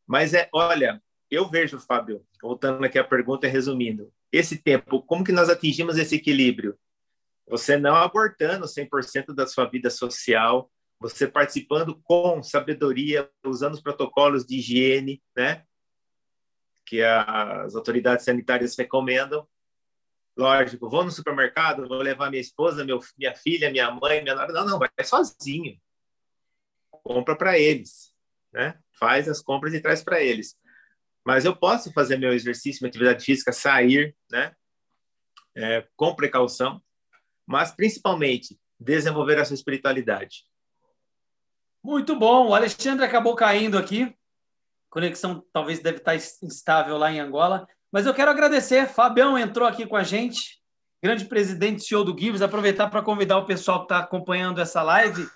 Mas 0.05 0.33
é, 0.33 0.49
olha, 0.53 1.01
eu 1.31 1.49
vejo, 1.49 1.79
Fábio, 1.79 2.25
voltando 2.41 2.83
aqui 2.83 2.99
à 2.99 3.05
pergunta 3.05 3.47
e 3.47 3.49
resumindo, 3.49 4.11
esse 4.33 4.57
tempo, 4.57 5.01
como 5.03 5.23
que 5.23 5.31
nós 5.31 5.47
atingimos 5.47 5.97
esse 5.97 6.15
equilíbrio? 6.15 6.77
Você 7.47 7.77
não 7.77 7.95
abortando 7.95 8.65
100% 8.65 9.33
da 9.33 9.47
sua 9.47 9.63
vida 9.63 9.89
social, 9.89 10.69
você 10.99 11.25
participando 11.25 11.97
com 12.03 12.43
sabedoria, 12.43 13.29
usando 13.45 13.75
os 13.75 13.81
protocolos 13.81 14.45
de 14.45 14.57
higiene, 14.57 15.23
né? 15.33 15.63
Que 16.85 17.01
as 17.01 17.75
autoridades 17.75 18.25
sanitárias 18.25 18.77
recomendam, 18.77 19.47
Lógico, 20.39 20.89
vou 20.89 21.03
no 21.03 21.11
supermercado, 21.11 21.85
vou 21.85 21.97
levar 21.97 22.29
minha 22.29 22.39
esposa, 22.39 22.85
meu, 22.85 23.01
minha 23.17 23.35
filha, 23.35 23.69
minha 23.69 23.91
mãe, 23.91 24.23
minha 24.23 24.33
nora. 24.33 24.53
Não, 24.53 24.65
não, 24.65 24.79
vai 24.79 24.89
sozinho. 25.03 25.77
Compra 27.03 27.35
para 27.35 27.59
eles, 27.59 28.13
né? 28.49 28.79
Faz 28.97 29.27
as 29.27 29.41
compras 29.41 29.73
e 29.73 29.81
traz 29.81 30.01
para 30.01 30.21
eles. 30.21 30.57
Mas 31.25 31.43
eu 31.43 31.53
posso 31.53 31.91
fazer 31.91 32.15
meu 32.15 32.31
exercício, 32.31 32.81
minha 32.81 32.89
atividade 32.89 33.25
física, 33.25 33.51
sair, 33.51 34.15
né? 34.31 34.55
É, 35.53 35.85
com 35.97 36.15
precaução, 36.15 36.81
mas 37.45 37.71
principalmente 37.71 38.57
desenvolver 38.79 39.37
a 39.39 39.43
sua 39.43 39.55
espiritualidade. 39.55 40.45
Muito 41.83 42.17
bom. 42.17 42.47
O 42.47 42.55
Alexandre 42.55 43.03
acabou 43.03 43.35
caindo 43.35 43.77
aqui. 43.77 44.15
Conexão 44.89 45.45
talvez 45.51 45.79
deve 45.79 45.97
estar 45.97 46.15
instável 46.15 46.97
lá 46.97 47.11
em 47.11 47.19
Angola. 47.19 47.67
Mas 47.91 48.05
eu 48.05 48.13
quero 48.13 48.29
agradecer. 48.29 48.87
Fabião 48.87 49.37
entrou 49.37 49.67
aqui 49.67 49.85
com 49.85 49.95
a 49.95 50.03
gente, 50.03 50.59
grande 51.01 51.25
presidente 51.25 51.83
CEO 51.83 52.03
do 52.03 52.17
Gives. 52.17 52.41
Aproveitar 52.41 52.89
para 52.89 53.01
convidar 53.01 53.37
o 53.37 53.45
pessoal 53.45 53.79
que 53.79 53.85
está 53.85 53.99
acompanhando 53.99 54.61
essa 54.61 54.83
live 54.83 55.27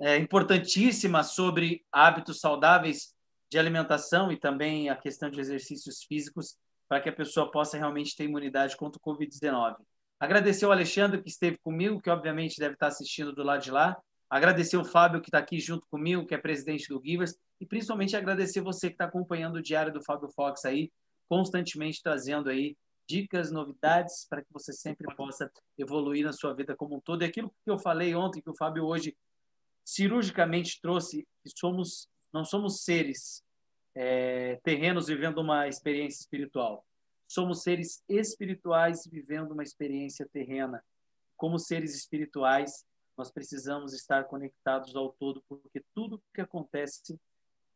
é, 0.00 0.16
importantíssima 0.16 1.22
sobre 1.22 1.84
hábitos 1.92 2.40
saudáveis 2.40 3.14
de 3.48 3.58
alimentação 3.58 4.32
e 4.32 4.36
também 4.36 4.88
a 4.88 4.96
questão 4.96 5.30
de 5.30 5.38
exercícios 5.38 6.02
físicos 6.02 6.56
para 6.88 7.00
que 7.00 7.08
a 7.08 7.12
pessoa 7.12 7.50
possa 7.50 7.78
realmente 7.78 8.16
ter 8.16 8.24
imunidade 8.24 8.76
contra 8.76 8.98
o 8.98 9.00
Covid-19. 9.00 9.76
Agradecer 10.18 10.66
o 10.66 10.72
Alexandre 10.72 11.22
que 11.22 11.28
esteve 11.28 11.58
comigo, 11.58 12.00
que 12.00 12.10
obviamente 12.10 12.58
deve 12.58 12.74
estar 12.74 12.88
assistindo 12.88 13.32
do 13.32 13.42
lado 13.42 13.62
de 13.62 13.70
lá. 13.70 13.96
Agradecer 14.28 14.76
o 14.76 14.84
Fábio 14.84 15.20
que 15.20 15.28
está 15.28 15.38
aqui 15.38 15.60
junto 15.60 15.86
comigo, 15.88 16.26
que 16.26 16.34
é 16.34 16.38
presidente 16.38 16.88
do 16.88 17.00
Givers. 17.04 17.36
E 17.60 17.66
principalmente 17.66 18.16
agradecer 18.16 18.60
você 18.60 18.88
que 18.88 18.94
está 18.94 19.04
acompanhando 19.04 19.56
o 19.56 19.62
diário 19.62 19.92
do 19.92 20.02
Fábio 20.02 20.28
Fox 20.34 20.64
aí, 20.64 20.90
constantemente 21.28 22.02
trazendo 22.02 22.48
aí 22.48 22.76
dicas, 23.06 23.50
novidades 23.50 24.26
para 24.28 24.42
que 24.42 24.52
você 24.52 24.72
sempre 24.72 25.14
possa 25.14 25.50
evoluir 25.76 26.24
na 26.24 26.32
sua 26.32 26.54
vida 26.54 26.74
como 26.76 26.96
um 26.96 27.00
todo. 27.00 27.22
E 27.22 27.26
aquilo 27.26 27.50
que 27.64 27.70
eu 27.70 27.78
falei 27.78 28.14
ontem, 28.14 28.40
que 28.40 28.50
o 28.50 28.56
Fábio 28.56 28.86
hoje 28.86 29.16
cirurgicamente 29.84 30.80
trouxe, 30.80 31.26
que 31.42 31.50
somos, 31.58 32.08
não 32.32 32.44
somos 32.44 32.84
seres 32.84 33.44
é, 33.94 34.56
terrenos 34.62 35.08
vivendo 35.08 35.38
uma 35.38 35.68
experiência 35.68 36.20
espiritual. 36.20 36.86
Somos 37.28 37.62
seres 37.62 38.02
espirituais 38.08 39.06
vivendo 39.10 39.52
uma 39.52 39.62
experiência 39.62 40.28
terrena. 40.32 40.82
Como 41.36 41.58
seres 41.58 41.94
espirituais, 41.94 42.84
nós 43.16 43.30
precisamos 43.30 43.92
estar 43.92 44.24
conectados 44.24 44.94
ao 44.96 45.12
todo, 45.12 45.42
porque 45.48 45.82
tudo 45.94 46.22
que 46.34 46.40
acontece 46.40 47.18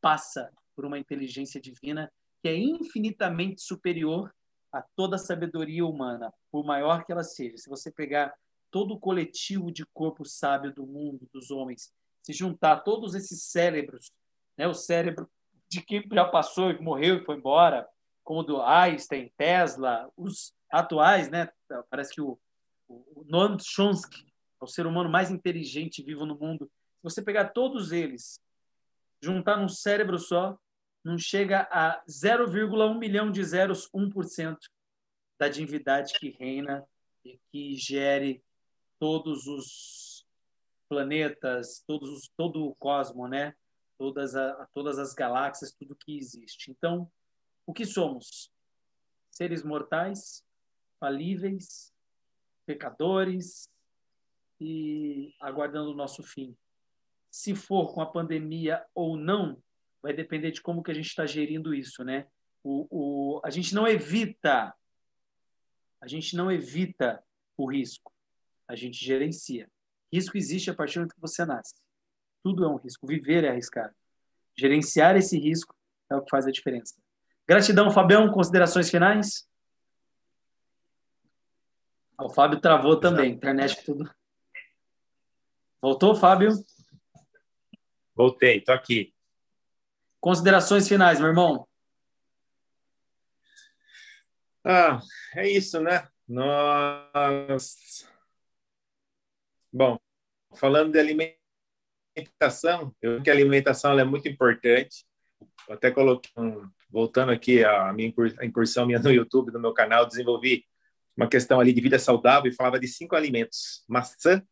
passa 0.00 0.52
por 0.74 0.84
uma 0.84 0.98
inteligência 0.98 1.60
divina 1.60 2.12
que 2.42 2.48
é 2.48 2.56
infinitamente 2.56 3.62
superior 3.62 4.32
a 4.72 4.82
toda 4.94 5.16
a 5.16 5.18
sabedoria 5.18 5.86
humana, 5.86 6.32
por 6.50 6.64
maior 6.64 7.04
que 7.04 7.12
ela 7.12 7.24
seja. 7.24 7.56
Se 7.56 7.68
você 7.68 7.90
pegar 7.90 8.34
todo 8.70 8.94
o 8.94 9.00
coletivo 9.00 9.70
de 9.70 9.86
corpo 9.86 10.24
sábio 10.24 10.72
do 10.72 10.86
mundo, 10.86 11.28
dos 11.32 11.50
homens, 11.50 11.92
se 12.22 12.32
juntar 12.32 12.80
todos 12.80 13.14
esses 13.14 13.44
cérebros, 13.44 14.10
né, 14.56 14.66
o 14.66 14.74
cérebro 14.74 15.30
de 15.68 15.80
quem 15.80 16.06
já 16.12 16.24
passou 16.24 16.80
morreu 16.82 17.16
e 17.16 17.24
foi 17.24 17.36
embora, 17.36 17.88
como 18.22 18.40
o 18.40 18.42
do 18.42 18.60
Einstein, 18.60 19.32
Tesla, 19.36 20.10
os 20.16 20.52
atuais, 20.70 21.30
né, 21.30 21.48
parece 21.88 22.14
que 22.14 22.20
o, 22.20 22.38
o 22.88 23.24
Noam 23.26 23.56
Chomsky 23.58 24.26
é 24.60 24.64
o 24.64 24.66
ser 24.66 24.86
humano 24.86 25.08
mais 25.08 25.30
inteligente 25.30 26.02
vivo 26.02 26.26
no 26.26 26.36
mundo. 26.38 26.70
Se 26.96 27.02
você 27.04 27.22
pegar 27.22 27.50
todos 27.50 27.92
eles, 27.92 28.40
juntar 29.22 29.56
num 29.56 29.68
cérebro 29.68 30.18
só, 30.18 30.58
não 31.06 31.16
chega 31.16 31.68
a 31.70 32.02
0,1 32.08 32.98
milhão 32.98 33.30
de 33.30 33.44
zeros, 33.44 33.88
1% 33.94 34.58
da 35.38 35.48
divindade 35.48 36.12
que 36.18 36.30
reina 36.30 36.84
e 37.24 37.38
que 37.48 37.76
gere 37.76 38.42
todos 38.98 39.46
os 39.46 40.26
planetas, 40.88 41.84
todos 41.86 42.10
os, 42.10 42.28
todo 42.36 42.66
o 42.66 42.74
cosmo, 42.74 43.28
né? 43.28 43.54
Todas, 43.96 44.34
a, 44.34 44.68
todas 44.74 44.98
as 44.98 45.14
galáxias, 45.14 45.70
tudo 45.70 45.94
que 45.94 46.18
existe. 46.18 46.72
Então, 46.72 47.08
o 47.64 47.72
que 47.72 47.86
somos? 47.86 48.50
Seres 49.30 49.62
mortais, 49.62 50.44
falíveis, 50.98 51.94
pecadores 52.66 53.70
e 54.60 55.32
aguardando 55.40 55.92
o 55.92 55.96
nosso 55.96 56.24
fim. 56.24 56.56
Se 57.30 57.54
for 57.54 57.94
com 57.94 58.00
a 58.00 58.06
pandemia 58.06 58.84
ou 58.92 59.16
não, 59.16 59.62
vai 60.02 60.12
depender 60.12 60.50
de 60.50 60.62
como 60.62 60.82
que 60.82 60.90
a 60.90 60.94
gente 60.94 61.06
está 61.08 61.26
gerindo 61.26 61.74
isso, 61.74 62.04
né? 62.04 62.26
O, 62.62 62.86
o, 62.90 63.40
a 63.44 63.50
gente 63.50 63.74
não 63.74 63.86
evita, 63.86 64.74
a 66.00 66.06
gente 66.06 66.36
não 66.36 66.50
evita 66.50 67.22
o 67.56 67.70
risco, 67.70 68.12
a 68.68 68.74
gente 68.74 69.04
gerencia. 69.04 69.70
Risco 70.12 70.36
existe 70.36 70.70
a 70.70 70.74
partir 70.74 70.94
do 70.94 71.00
momento 71.00 71.14
que 71.14 71.20
você 71.20 71.44
nasce. 71.44 71.74
Tudo 72.42 72.64
é 72.64 72.68
um 72.68 72.76
risco. 72.76 73.06
Viver 73.06 73.44
é 73.44 73.48
arriscado. 73.48 73.94
Gerenciar 74.56 75.16
esse 75.16 75.38
risco 75.38 75.74
é 76.10 76.16
o 76.16 76.22
que 76.22 76.30
faz 76.30 76.46
a 76.46 76.50
diferença. 76.50 76.94
Gratidão, 77.46 77.90
Fabião. 77.90 78.30
Considerações 78.30 78.88
finais? 78.88 79.48
O 82.18 82.30
Fábio 82.30 82.60
travou 82.60 82.98
também. 82.98 83.32
Internet 83.32 83.84
tudo. 83.84 84.10
Voltou, 85.82 86.14
Fábio? 86.14 86.52
Voltei, 88.14 88.60
tô 88.60 88.72
aqui. 88.72 89.14
Considerações 90.26 90.88
finais, 90.88 91.20
meu 91.20 91.28
irmão. 91.28 91.68
Ah, 94.64 94.98
é 95.36 95.48
isso, 95.48 95.78
né? 95.78 96.08
Nós. 96.26 98.04
Bom, 99.72 99.96
falando 100.56 100.90
de 100.90 100.98
alimentação, 100.98 102.92
eu 103.00 103.14
acho 103.14 103.22
que 103.22 103.30
a 103.30 103.32
alimentação 103.32 103.96
é 103.96 104.02
muito 104.02 104.26
importante. 104.26 105.06
Eu 105.68 105.76
até 105.76 105.92
coloquei, 105.92 106.32
um, 106.36 106.68
voltando 106.90 107.30
aqui 107.30 107.62
a 107.62 107.92
minha 107.92 108.12
incursão 108.42 108.84
minha 108.84 108.98
no 108.98 109.12
YouTube, 109.12 109.52
no 109.52 109.60
meu 109.60 109.72
canal, 109.72 110.06
desenvolvi 110.06 110.64
uma 111.16 111.28
questão 111.28 111.60
ali 111.60 111.72
de 111.72 111.80
vida 111.80 112.00
saudável 112.00 112.50
e 112.50 112.54
falava 112.56 112.80
de 112.80 112.88
cinco 112.88 113.14
alimentos: 113.14 113.84
maçã, 113.88 114.42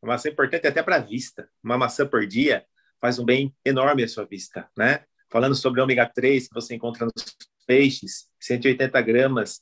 A 0.00 0.06
maçã 0.06 0.28
é 0.28 0.32
importante 0.32 0.68
até 0.68 0.80
para 0.80 0.94
a 0.94 1.00
vista. 1.00 1.50
Uma 1.60 1.76
maçã 1.76 2.06
por 2.06 2.24
dia 2.24 2.64
faz 3.00 3.18
um 3.18 3.24
bem 3.24 3.52
enorme 3.64 4.04
à 4.04 4.06
sua 4.06 4.24
vista, 4.24 4.70
né? 4.78 5.04
Falando 5.34 5.56
sobre 5.56 5.80
ômega 5.80 6.06
3 6.06 6.46
que 6.46 6.54
você 6.54 6.76
encontra 6.76 7.06
nos 7.06 7.36
peixes, 7.66 8.28
180 8.38 9.02
gramas 9.02 9.58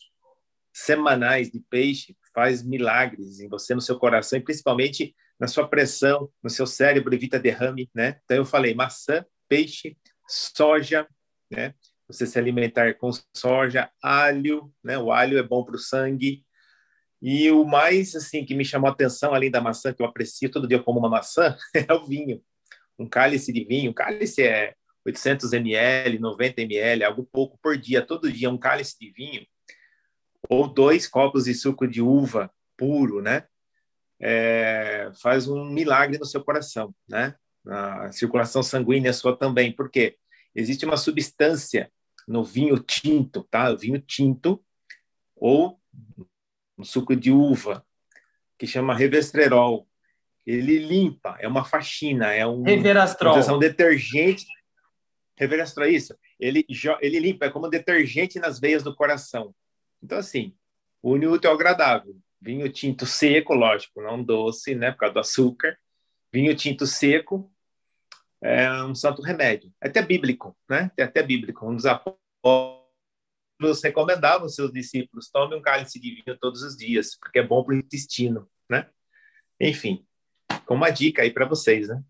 semanais 0.70 1.50
de 1.50 1.60
peixe 1.60 2.14
faz 2.34 2.62
milagres 2.62 3.40
em 3.40 3.48
você, 3.48 3.74
no 3.74 3.80
seu 3.80 3.98
coração 3.98 4.38
e 4.38 4.42
principalmente 4.42 5.16
na 5.40 5.46
sua 5.46 5.66
pressão, 5.66 6.30
no 6.42 6.50
seu 6.50 6.66
cérebro, 6.66 7.14
evita 7.14 7.38
derrame, 7.38 7.90
né? 7.94 8.20
Então 8.22 8.36
eu 8.36 8.44
falei 8.44 8.74
maçã, 8.74 9.24
peixe, 9.48 9.96
soja, 10.28 11.08
né? 11.50 11.74
Você 12.06 12.26
se 12.26 12.38
alimentar 12.38 12.92
com 12.98 13.08
soja, 13.34 13.90
alho, 14.02 14.70
né? 14.84 14.98
O 14.98 15.10
alho 15.10 15.38
é 15.38 15.42
bom 15.42 15.64
para 15.64 15.76
o 15.76 15.78
sangue. 15.78 16.44
E 17.22 17.50
o 17.50 17.64
mais 17.64 18.14
assim 18.14 18.44
que 18.44 18.54
me 18.54 18.62
chamou 18.66 18.90
a 18.90 18.92
atenção, 18.92 19.32
além 19.32 19.50
da 19.50 19.62
maçã 19.62 19.90
que 19.90 20.02
eu 20.02 20.06
aprecio 20.06 20.50
todo 20.50 20.68
dia 20.68 20.82
como 20.82 20.98
uma 20.98 21.08
maçã, 21.08 21.56
é 21.74 21.90
o 21.94 22.04
vinho. 22.04 22.42
Um 22.98 23.08
cálice 23.08 23.50
de 23.54 23.64
vinho, 23.64 23.94
cálice 23.94 24.42
é 24.42 24.74
800 25.04 25.52
ml, 25.52 26.18
90 26.18 26.62
ml, 26.62 27.04
algo 27.04 27.24
pouco 27.24 27.58
por 27.62 27.76
dia, 27.76 28.02
todo 28.02 28.32
dia 28.32 28.50
um 28.50 28.58
cálice 28.58 28.98
de 28.98 29.10
vinho 29.10 29.46
ou 30.48 30.66
dois 30.66 31.06
copos 31.06 31.44
de 31.44 31.54
suco 31.54 31.86
de 31.86 32.02
uva 32.02 32.50
puro, 32.76 33.22
né? 33.22 33.44
É, 34.20 35.10
faz 35.20 35.48
um 35.48 35.64
milagre 35.64 36.18
no 36.18 36.24
seu 36.24 36.42
coração, 36.42 36.94
né? 37.08 37.34
A 37.66 38.10
circulação 38.10 38.62
sanguínea 38.62 39.12
sua 39.12 39.36
também, 39.36 39.72
porque 39.72 40.16
existe 40.54 40.84
uma 40.84 40.96
substância 40.96 41.90
no 42.26 42.44
vinho 42.44 42.78
tinto, 42.78 43.46
tá? 43.50 43.70
O 43.70 43.78
vinho 43.78 44.00
tinto 44.00 44.62
ou 45.36 45.80
no 46.76 46.84
suco 46.84 47.14
de 47.16 47.30
uva 47.30 47.84
que 48.58 48.66
chama 48.66 48.94
revestrerol. 48.94 49.88
Ele 50.44 50.78
limpa, 50.78 51.36
é 51.40 51.46
uma 51.46 51.64
faxina, 51.64 52.32
é 52.32 52.46
um, 52.46 52.64
um 53.52 53.58
detergente. 53.58 54.44
Reverastrol, 55.38 55.86
isso. 55.86 56.16
Ele, 56.38 56.64
ele 57.00 57.18
limpa, 57.18 57.46
é 57.46 57.50
como 57.50 57.66
um 57.66 57.70
detergente 57.70 58.38
nas 58.38 58.60
veias 58.60 58.82
do 58.82 58.94
coração. 58.94 59.54
Então, 60.02 60.18
assim, 60.18 60.54
une 61.02 61.26
útil 61.26 61.50
ao 61.50 61.56
agradável. 61.56 62.16
Vinho 62.40 62.68
tinto 62.70 63.06
seco, 63.06 63.54
lógico, 63.54 64.02
não 64.02 64.22
doce, 64.22 64.74
né, 64.74 64.90
por 64.90 64.98
causa 64.98 65.14
do 65.14 65.20
açúcar. 65.20 65.78
Vinho 66.32 66.54
tinto 66.56 66.86
seco 66.86 67.52
é 68.42 68.82
um 68.84 68.94
santo 68.94 69.22
remédio. 69.22 69.72
É 69.80 69.88
até 69.88 70.02
bíblico, 70.02 70.56
né? 70.68 70.90
É 70.96 71.04
até 71.04 71.22
bíblico. 71.22 71.64
Um 71.68 71.76
dos 71.76 71.86
apóstolos 71.86 72.82
recomendava 73.82 74.42
aos 74.42 74.54
seus 74.54 74.72
discípulos: 74.72 75.30
tome 75.30 75.54
um 75.54 75.62
cálice 75.62 76.00
de 76.00 76.10
vinho 76.10 76.36
todos 76.40 76.62
os 76.62 76.76
dias, 76.76 77.16
porque 77.16 77.38
é 77.38 77.46
bom 77.46 77.62
para 77.62 77.74
o 77.74 77.78
intestino, 77.78 78.50
né? 78.68 78.90
Enfim, 79.60 80.04
com 80.66 80.74
uma 80.74 80.90
dica 80.90 81.22
aí 81.22 81.30
para 81.30 81.46
vocês, 81.46 81.88
né? 81.88 82.02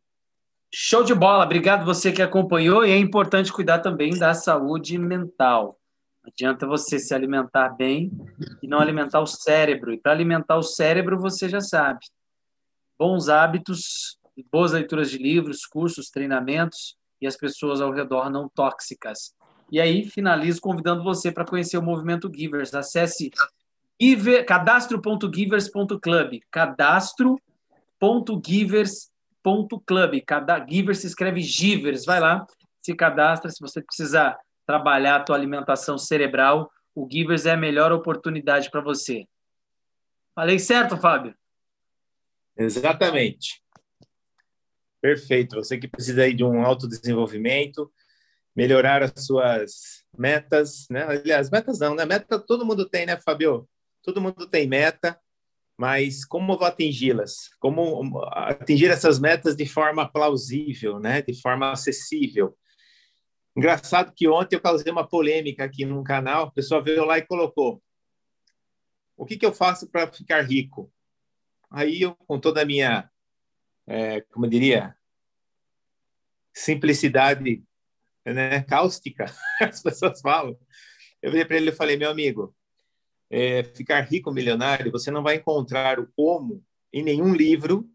Show 0.74 1.04
de 1.04 1.14
bola, 1.14 1.44
obrigado 1.44 1.84
você 1.84 2.10
que 2.10 2.22
acompanhou. 2.22 2.82
E 2.82 2.90
é 2.90 2.96
importante 2.96 3.52
cuidar 3.52 3.80
também 3.80 4.18
da 4.18 4.32
saúde 4.32 4.96
mental. 4.96 5.78
Não 6.22 6.32
adianta 6.32 6.66
você 6.66 6.98
se 6.98 7.14
alimentar 7.14 7.76
bem 7.76 8.10
e 8.62 8.66
não 8.66 8.78
alimentar 8.78 9.20
o 9.20 9.26
cérebro. 9.26 9.92
E 9.92 9.98
para 9.98 10.12
alimentar 10.12 10.56
o 10.56 10.62
cérebro, 10.62 11.18
você 11.18 11.46
já 11.46 11.60
sabe. 11.60 12.06
Bons 12.98 13.28
hábitos, 13.28 14.16
boas 14.50 14.72
leituras 14.72 15.10
de 15.10 15.18
livros, 15.18 15.66
cursos, 15.66 16.08
treinamentos 16.08 16.96
e 17.20 17.26
as 17.26 17.36
pessoas 17.36 17.82
ao 17.82 17.92
redor 17.92 18.30
não 18.30 18.48
tóxicas. 18.48 19.34
E 19.70 19.78
aí, 19.78 20.06
finalizo 20.06 20.62
convidando 20.62 21.04
você 21.04 21.30
para 21.30 21.44
conhecer 21.44 21.76
o 21.76 21.82
movimento 21.82 22.32
Givers. 22.34 22.74
Acesse 22.74 23.30
cadastro.givers.club. 24.46 26.40
Cadastro.givers.club. 26.50 29.11
Cada 30.26 30.64
Givers 30.66 30.98
se 30.98 31.06
escreve 31.06 31.40
Givers. 31.40 32.04
Vai 32.04 32.20
lá, 32.20 32.46
se 32.82 32.94
cadastra 32.94 33.50
se 33.50 33.60
você 33.60 33.82
precisar 33.82 34.38
trabalhar 34.66 35.16
a 35.16 35.24
tua 35.24 35.36
alimentação 35.36 35.98
cerebral, 35.98 36.70
o 36.94 37.08
Givers 37.10 37.46
é 37.46 37.52
a 37.52 37.56
melhor 37.56 37.92
oportunidade 37.92 38.70
para 38.70 38.80
você. 38.80 39.26
Falei 40.34 40.58
certo, 40.58 40.96
Fábio? 40.96 41.34
Exatamente. 42.56 43.62
Perfeito. 45.00 45.56
Você 45.56 45.78
que 45.78 45.88
precisa 45.88 46.22
aí 46.22 46.32
de 46.32 46.44
um 46.44 46.64
autodesenvolvimento, 46.64 47.92
melhorar 48.54 49.02
as 49.02 49.12
suas 49.24 50.04
metas, 50.16 50.86
né? 50.90 51.04
Aliás, 51.04 51.50
metas 51.50 51.78
não, 51.78 51.94
né? 51.94 52.04
Meta 52.04 52.38
todo 52.38 52.64
mundo 52.64 52.88
tem, 52.88 53.06
né, 53.06 53.16
Fábio? 53.16 53.68
Todo 54.02 54.20
mundo 54.20 54.46
tem 54.46 54.66
meta, 54.66 55.18
mas 55.76 56.24
como 56.24 56.56
vou 56.56 56.66
atingi-las? 56.66 57.50
Como 57.58 58.22
atingir 58.26 58.90
essas 58.90 59.18
metas 59.18 59.56
de 59.56 59.66
forma 59.66 60.10
plausível, 60.10 60.98
né? 60.98 61.22
De 61.22 61.40
forma 61.40 61.72
acessível? 61.72 62.56
Engraçado 63.56 64.12
que 64.14 64.28
ontem 64.28 64.56
eu 64.56 64.60
causei 64.60 64.90
uma 64.90 65.06
polêmica 65.06 65.64
aqui 65.64 65.84
num 65.84 66.02
canal, 66.02 66.46
o 66.46 66.52
pessoal 66.52 66.82
veio 66.82 67.04
lá 67.04 67.18
e 67.18 67.26
colocou: 67.26 67.82
o 69.16 69.26
que, 69.26 69.36
que 69.36 69.44
eu 69.44 69.52
faço 69.52 69.88
para 69.90 70.10
ficar 70.10 70.42
rico? 70.42 70.92
Aí 71.70 72.02
eu, 72.02 72.14
com 72.14 72.38
toda 72.38 72.62
a 72.62 72.64
minha, 72.64 73.10
é, 73.86 74.20
como 74.22 74.46
eu 74.46 74.50
diria, 74.50 74.96
simplicidade 76.52 77.62
né, 78.24 78.62
cáustica, 78.62 79.26
as 79.60 79.82
pessoas 79.82 80.20
falam, 80.20 80.58
eu 81.20 81.30
virei 81.30 81.44
para 81.44 81.56
ele 81.56 81.70
e 81.70 81.74
falei: 81.74 81.96
meu 81.96 82.10
amigo, 82.10 82.54
é, 83.32 83.64
ficar 83.64 84.02
rico, 84.02 84.30
milionário, 84.30 84.92
você 84.92 85.10
não 85.10 85.22
vai 85.22 85.36
encontrar 85.36 85.98
o 85.98 86.06
como 86.14 86.62
em 86.92 87.02
nenhum 87.02 87.34
livro, 87.34 87.90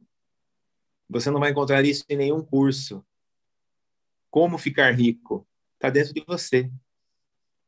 você 1.08 1.30
não 1.30 1.40
vai 1.40 1.52
encontrar 1.52 1.86
isso 1.86 2.04
em 2.10 2.18
nenhum 2.18 2.44
curso. 2.44 3.06
Como 4.32 4.58
ficar 4.58 4.92
rico? 4.96 5.48
Está 5.76 5.92
dentro 5.92 6.12
de 6.12 6.24
você. 6.26 6.72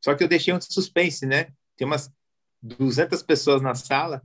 Só 0.03 0.15
que 0.15 0.23
eu 0.23 0.27
deixei 0.27 0.51
um 0.51 0.59
suspense, 0.59 1.27
né? 1.27 1.53
Tem 1.77 1.85
umas 1.85 2.11
200 2.59 3.21
pessoas 3.21 3.61
na 3.61 3.75
sala. 3.75 4.23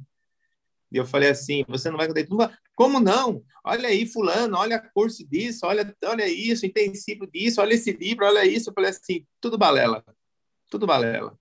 E 0.90 0.96
eu 0.96 1.04
falei 1.04 1.28
assim: 1.28 1.64
você 1.68 1.90
não 1.90 1.98
vai 1.98 2.08
contar 2.08 2.58
Como 2.74 2.98
não? 2.98 3.44
Olha 3.62 3.90
aí, 3.90 4.06
Fulano, 4.06 4.56
olha 4.56 4.78
curso 4.78 5.22
disso, 5.28 5.66
olha, 5.66 5.94
olha 6.04 6.26
isso, 6.26 6.64
intensivo 6.64 7.26
disso, 7.26 7.60
olha 7.60 7.74
esse 7.74 7.92
livro, 7.92 8.24
olha 8.24 8.46
isso. 8.46 8.70
Eu 8.70 8.74
falei 8.74 8.90
assim: 8.90 9.26
tudo 9.38 9.58
balela. 9.58 10.02
Tudo 10.70 10.86
balela. 10.86 11.38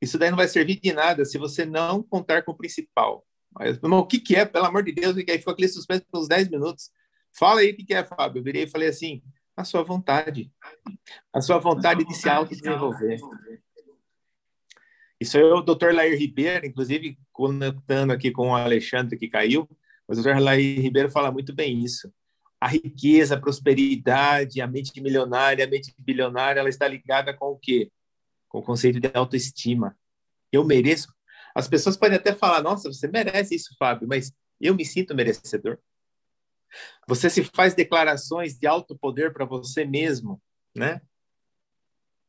Isso 0.00 0.18
daí 0.18 0.30
não 0.30 0.36
vai 0.36 0.48
servir 0.48 0.80
de 0.80 0.92
nada 0.92 1.24
se 1.24 1.36
você 1.38 1.64
não 1.64 2.02
contar 2.02 2.42
com 2.42 2.52
o 2.52 2.56
principal. 2.56 3.26
Mas, 3.52 3.76
irmão, 3.76 4.00
o 4.00 4.06
que, 4.06 4.18
que 4.18 4.36
é? 4.36 4.44
Pelo 4.44 4.66
amor 4.66 4.82
de 4.82 4.92
Deus, 4.92 5.14
que 5.16 5.30
aí 5.30 5.38
ficou 5.38 5.52
aquele 5.52 5.68
suspense 5.68 6.04
por 6.10 6.20
uns 6.20 6.28
10 6.28 6.48
minutos. 6.48 6.90
Fala 7.32 7.60
aí 7.60 7.70
o 7.70 7.76
que, 7.76 7.84
que 7.84 7.94
é, 7.94 8.04
Fábio. 8.04 8.40
Eu 8.40 8.44
virei 8.44 8.62
e 8.62 8.70
falei 8.70 8.88
assim: 8.88 9.22
a 9.56 9.64
sua 9.64 9.82
vontade. 9.82 10.50
A 11.32 11.40
sua 11.40 11.58
vontade 11.58 12.04
de 12.04 12.14
se 12.14 12.28
autodesenvolver. 12.28 13.18
Isso 15.20 15.36
é 15.36 15.44
o 15.44 15.60
Dr. 15.60 15.92
Lair 15.92 16.18
Ribeiro, 16.18 16.66
inclusive 16.66 17.18
conectando 17.30 18.12
aqui 18.12 18.30
com 18.30 18.50
o 18.50 18.54
Alexandre 18.54 19.18
que 19.18 19.28
caiu, 19.28 19.68
o 20.08 20.14
Dr. 20.14 20.38
Lair 20.38 20.80
Ribeiro 20.80 21.10
fala 21.10 21.30
muito 21.30 21.54
bem 21.54 21.84
isso. 21.84 22.10
A 22.58 22.68
riqueza, 22.68 23.34
a 23.34 23.40
prosperidade, 23.40 24.60
a 24.60 24.66
mente 24.66 24.98
milionária, 25.00 25.64
a 25.64 25.68
mente 25.68 25.94
bilionária, 25.98 26.60
ela 26.60 26.68
está 26.68 26.88
ligada 26.88 27.34
com 27.34 27.50
o 27.50 27.58
quê? 27.58 27.90
Com 28.50 28.58
o 28.58 28.62
conceito 28.62 29.00
de 29.00 29.10
autoestima. 29.14 29.96
Eu 30.52 30.62
mereço. 30.62 31.10
As 31.54 31.66
pessoas 31.66 31.96
podem 31.96 32.18
até 32.18 32.34
falar, 32.34 32.62
nossa, 32.62 32.92
você 32.92 33.08
merece 33.08 33.54
isso, 33.54 33.74
Fábio, 33.78 34.06
mas 34.06 34.30
eu 34.60 34.74
me 34.74 34.84
sinto 34.84 35.14
merecedor. 35.14 35.78
Você 37.08 37.30
se 37.30 37.42
faz 37.42 37.74
declarações 37.74 38.58
de 38.58 38.66
alto 38.66 38.96
poder 38.98 39.32
para 39.32 39.46
você 39.46 39.84
mesmo, 39.84 40.40
né? 40.76 41.00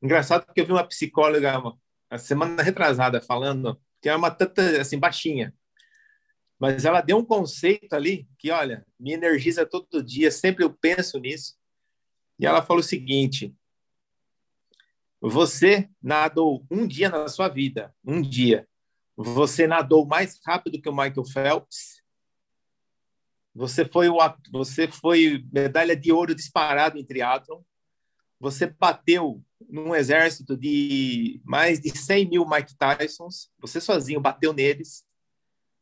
Engraçado 0.02 0.52
que 0.52 0.62
eu 0.62 0.66
vi 0.66 0.72
uma 0.72 0.88
psicóloga 0.88 1.62
a 2.10 2.18
semana 2.18 2.64
retrasada 2.64 3.22
falando 3.22 3.80
que 4.02 4.10
é 4.10 4.16
uma 4.16 4.32
tanta 4.32 4.82
assim 4.82 4.98
baixinha, 4.98 5.54
mas 6.60 6.86
ela 6.86 7.02
deu 7.02 7.18
um 7.18 7.26
conceito 7.26 7.94
ali 7.94 8.28
que 8.38 8.50
olha 8.50 8.86
me 9.00 9.14
energiza 9.14 9.66
todo 9.66 10.04
dia, 10.04 10.32
sempre 10.32 10.64
eu 10.64 10.74
penso 10.74 11.20
nisso. 11.20 11.56
E 12.40 12.46
ela 12.46 12.64
falou 12.64 12.80
o 12.80 12.84
seguinte: 12.84 13.56
você 15.30 15.90
nadou 16.02 16.66
um 16.70 16.88
dia 16.88 17.10
na 17.10 17.28
sua 17.28 17.48
vida, 17.48 17.94
um 18.04 18.22
dia. 18.22 18.68
Você 19.16 19.68
nadou 19.68 20.06
mais 20.06 20.40
rápido 20.46 20.82
que 20.82 20.90
o 20.90 20.96
Michael 20.96 21.26
Phelps 21.26 22.02
você 23.54 23.86
foi 23.86 24.10
o 24.10 24.18
você 24.50 24.88
foi 24.88 25.46
medalha 25.52 25.96
de 25.96 26.12
ouro 26.12 26.34
disparado 26.34 26.98
em 26.98 27.06
triatlon. 27.06 27.62
Você 28.40 28.66
bateu 28.66 29.44
num 29.70 29.94
exército 29.94 30.58
de 30.58 31.40
mais 31.44 31.80
de 31.80 31.96
100 31.96 32.30
mil 32.30 32.48
Mike 32.48 32.76
Tysons. 32.76 33.52
Você 33.60 33.80
sozinho 33.80 34.22
bateu 34.22 34.54
neles. 34.54 35.06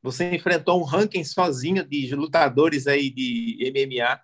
Você 0.02 0.34
enfrentou 0.34 0.80
um 0.82 0.84
ranking 0.84 1.24
sozinho 1.24 1.88
de 1.88 2.14
lutadores 2.16 2.88
aí 2.88 3.10
de 3.10 3.72
MMA. 3.72 4.20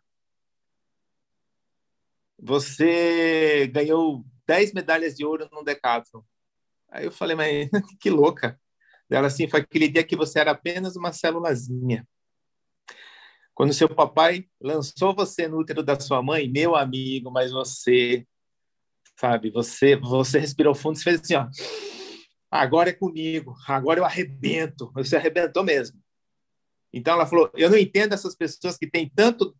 Você 2.39 3.68
ganhou 3.68 4.26
10 4.47 4.73
medalhas 4.73 5.15
de 5.15 5.25
ouro 5.25 5.47
no 5.51 5.63
decathlon. 5.63 6.21
Aí 6.89 7.05
eu 7.05 7.11
falei, 7.11 7.35
mas 7.35 7.69
que 7.99 8.09
louca. 8.09 8.59
Ela 9.09 9.27
assim, 9.27 9.47
foi 9.47 9.59
aquele 9.59 9.87
dia 9.87 10.03
que 10.03 10.15
você 10.15 10.39
era 10.39 10.51
apenas 10.51 10.95
uma 10.95 11.13
célulazinha 11.13 12.07
Quando 13.53 13.73
seu 13.73 13.87
papai 13.87 14.47
lançou 14.59 15.13
você 15.13 15.47
no 15.47 15.59
útero 15.59 15.83
da 15.83 15.99
sua 15.99 16.23
mãe, 16.23 16.49
meu 16.49 16.75
amigo, 16.75 17.29
mas 17.29 17.51
você, 17.51 18.25
sabe, 19.19 19.51
você, 19.51 19.95
você 19.95 20.39
respirou 20.39 20.73
fundo 20.73 20.97
e 20.97 21.03
fez 21.03 21.21
assim, 21.21 21.35
ó. 21.35 21.47
Agora 22.49 22.89
é 22.89 22.93
comigo, 22.93 23.53
agora 23.67 23.99
eu 23.99 24.05
arrebento. 24.05 24.91
Você 24.93 25.15
arrebentou 25.15 25.63
mesmo. 25.63 25.99
Então 26.93 27.13
ela 27.13 27.25
falou: 27.25 27.51
Eu 27.55 27.69
não 27.69 27.77
entendo 27.77 28.13
essas 28.13 28.33
pessoas 28.35 28.77
que 28.77 28.89
têm 28.89 29.11
tanto, 29.13 29.53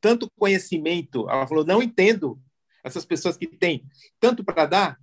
tanto 0.00 0.30
conhecimento. 0.38 1.28
Ela 1.28 1.46
falou: 1.46 1.64
Não 1.64 1.82
entendo 1.82 2.40
essas 2.84 3.04
pessoas 3.04 3.36
que 3.36 3.46
têm 3.46 3.84
tanto 4.20 4.44
para 4.44 4.66
dar 4.66 4.98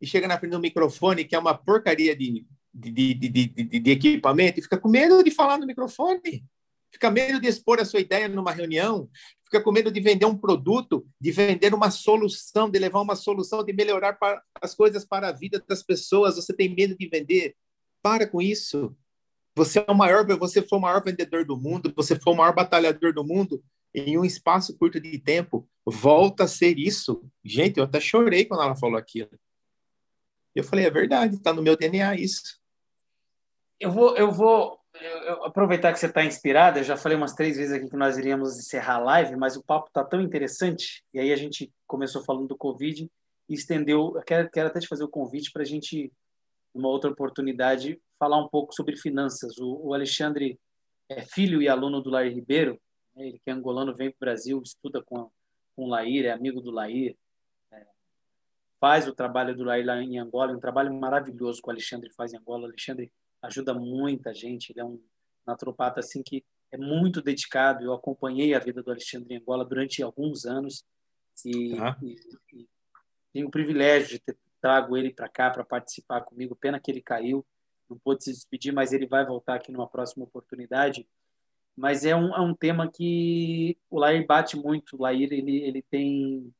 e 0.00 0.06
chega 0.06 0.28
na 0.28 0.38
frente 0.38 0.52
do 0.52 0.60
microfone 0.60 1.24
que 1.24 1.34
é 1.34 1.38
uma 1.38 1.54
porcaria 1.54 2.16
de, 2.16 2.46
de, 2.72 3.14
de, 3.14 3.28
de, 3.28 3.46
de 3.80 3.90
equipamento 3.90 4.60
e 4.60 4.62
fica 4.62 4.78
com 4.78 4.88
medo 4.88 5.22
de 5.22 5.30
falar 5.30 5.58
no 5.58 5.66
microfone 5.66 6.44
fica 6.90 7.08
com 7.08 7.14
medo 7.14 7.40
de 7.40 7.48
expor 7.48 7.80
a 7.80 7.84
sua 7.84 8.00
ideia 8.00 8.28
numa 8.28 8.50
reunião, 8.50 9.08
fica 9.44 9.62
com 9.62 9.72
medo 9.72 9.90
de 9.90 10.00
vender 10.00 10.26
um 10.26 10.36
produto, 10.36 11.06
de 11.20 11.30
vender 11.30 11.74
uma 11.74 11.90
solução, 11.90 12.70
de 12.70 12.78
levar 12.78 13.00
uma 13.00 13.16
solução, 13.16 13.64
de 13.64 13.72
melhorar 13.72 14.14
para, 14.14 14.42
as 14.60 14.74
coisas 14.74 15.04
para 15.04 15.28
a 15.28 15.32
vida 15.32 15.62
das 15.66 15.82
pessoas. 15.82 16.36
Você 16.36 16.52
tem 16.52 16.74
medo 16.74 16.96
de 16.96 17.08
vender? 17.08 17.54
Para 18.02 18.26
com 18.26 18.40
isso. 18.40 18.96
Você 19.56 19.80
é 19.80 19.90
o 19.90 19.94
maior, 19.94 20.24
você 20.38 20.62
foi 20.62 20.78
o 20.78 20.82
maior 20.82 21.02
vendedor 21.02 21.44
do 21.44 21.56
mundo, 21.56 21.92
você 21.94 22.18
foi 22.18 22.32
o 22.32 22.36
maior 22.36 22.54
batalhador 22.54 23.12
do 23.12 23.24
mundo 23.24 23.62
em 23.94 24.16
um 24.16 24.24
espaço 24.24 24.76
curto 24.76 25.00
de 25.00 25.18
tempo. 25.18 25.67
Volta 25.90 26.44
a 26.44 26.48
ser 26.48 26.78
isso. 26.78 27.22
Gente, 27.44 27.78
eu 27.78 27.84
até 27.84 28.00
chorei 28.00 28.44
quando 28.44 28.62
ela 28.62 28.76
falou 28.76 28.98
aquilo. 28.98 29.30
Eu 30.54 30.64
falei, 30.64 30.86
é 30.86 30.90
verdade, 30.90 31.36
está 31.36 31.52
no 31.52 31.62
meu 31.62 31.76
DNA 31.76 32.16
isso. 32.16 32.58
Eu 33.78 33.92
vou, 33.92 34.16
eu 34.16 34.32
vou 34.32 34.78
eu, 35.00 35.44
aproveitar 35.44 35.92
que 35.92 35.98
você 35.98 36.06
está 36.06 36.24
inspirada, 36.24 36.80
eu 36.80 36.84
já 36.84 36.96
falei 36.96 37.16
umas 37.16 37.34
três 37.34 37.56
vezes 37.56 37.72
aqui 37.72 37.88
que 37.88 37.96
nós 37.96 38.18
iríamos 38.18 38.58
encerrar 38.58 38.96
a 38.96 38.98
live, 38.98 39.36
mas 39.36 39.56
o 39.56 39.62
papo 39.62 39.88
está 39.88 40.04
tão 40.04 40.20
interessante, 40.20 41.04
e 41.12 41.20
aí 41.20 41.32
a 41.32 41.36
gente 41.36 41.72
começou 41.86 42.24
falando 42.24 42.48
do 42.48 42.56
Covid 42.56 43.08
e 43.48 43.54
estendeu. 43.54 44.14
Eu 44.16 44.22
quero, 44.22 44.50
quero 44.50 44.68
até 44.68 44.80
te 44.80 44.88
fazer 44.88 45.04
o 45.04 45.08
convite 45.08 45.52
para 45.52 45.62
a 45.62 45.64
gente, 45.66 46.12
numa 46.74 46.88
outra 46.88 47.10
oportunidade, 47.10 48.00
falar 48.18 48.38
um 48.42 48.48
pouco 48.48 48.74
sobre 48.74 48.96
finanças. 48.96 49.56
O, 49.58 49.88
o 49.88 49.94
Alexandre 49.94 50.58
é 51.08 51.22
filho 51.22 51.62
e 51.62 51.68
aluno 51.68 52.00
do 52.00 52.10
Lair 52.10 52.34
Ribeiro, 52.34 52.80
né, 53.14 53.28
ele 53.28 53.38
que 53.38 53.50
é 53.50 53.52
angolano, 53.52 53.94
vem 53.94 54.10
para 54.10 54.16
o 54.16 54.20
Brasil, 54.20 54.60
estuda 54.62 55.02
com, 55.02 55.30
com 55.78 55.84
o 55.84 55.88
Lair, 55.88 56.24
é 56.24 56.32
amigo 56.32 56.60
do 56.60 56.72
Lair, 56.72 57.16
é, 57.70 57.86
faz 58.80 59.06
o 59.06 59.14
trabalho 59.14 59.54
do 59.54 59.62
Lair 59.62 59.86
lá 59.86 60.02
em 60.02 60.18
Angola, 60.18 60.52
um 60.52 60.58
trabalho 60.58 60.92
maravilhoso 60.92 61.62
que 61.62 61.68
o 61.68 61.70
Alexandre 61.70 62.10
faz 62.10 62.32
em 62.32 62.36
Angola. 62.36 62.62
O 62.62 62.66
Alexandre 62.66 63.12
ajuda 63.40 63.72
muita 63.72 64.34
gente. 64.34 64.72
Ele 64.72 64.80
é 64.80 64.84
um 64.84 65.00
naturopata 65.46 66.00
assim 66.00 66.20
que 66.20 66.44
é 66.72 66.76
muito 66.76 67.22
dedicado. 67.22 67.84
Eu 67.84 67.92
acompanhei 67.92 68.54
a 68.54 68.58
vida 68.58 68.82
do 68.82 68.90
Alexandre 68.90 69.36
Angola 69.36 69.64
durante 69.64 70.02
alguns 70.02 70.44
anos 70.44 70.84
e, 71.46 71.76
e, 72.02 72.16
e 72.52 72.68
tenho 73.32 73.46
o 73.46 73.50
privilégio 73.52 74.08
de 74.08 74.18
ter 74.18 74.36
trago 74.60 74.96
ele 74.96 75.14
para 75.14 75.28
cá 75.28 75.48
para 75.48 75.64
participar 75.64 76.22
comigo. 76.22 76.56
Pena 76.56 76.80
que 76.80 76.90
ele 76.90 77.00
caiu, 77.00 77.46
não 77.88 77.96
pôde 77.96 78.24
se 78.24 78.32
despedir, 78.32 78.72
mas 78.72 78.92
ele 78.92 79.06
vai 79.06 79.24
voltar 79.24 79.54
aqui 79.54 79.70
numa 79.70 79.86
próxima 79.86 80.24
oportunidade. 80.24 81.06
Mas 81.78 82.04
é 82.04 82.14
um, 82.14 82.34
é 82.34 82.40
um 82.40 82.54
tema 82.54 82.90
que 82.90 83.78
o 83.88 83.98
Lair 83.98 84.26
bate 84.26 84.56
muito. 84.56 84.96
O 84.96 85.02
Lair 85.02 85.32
ele, 85.32 85.62
ele 85.62 85.82
tem 85.82 86.52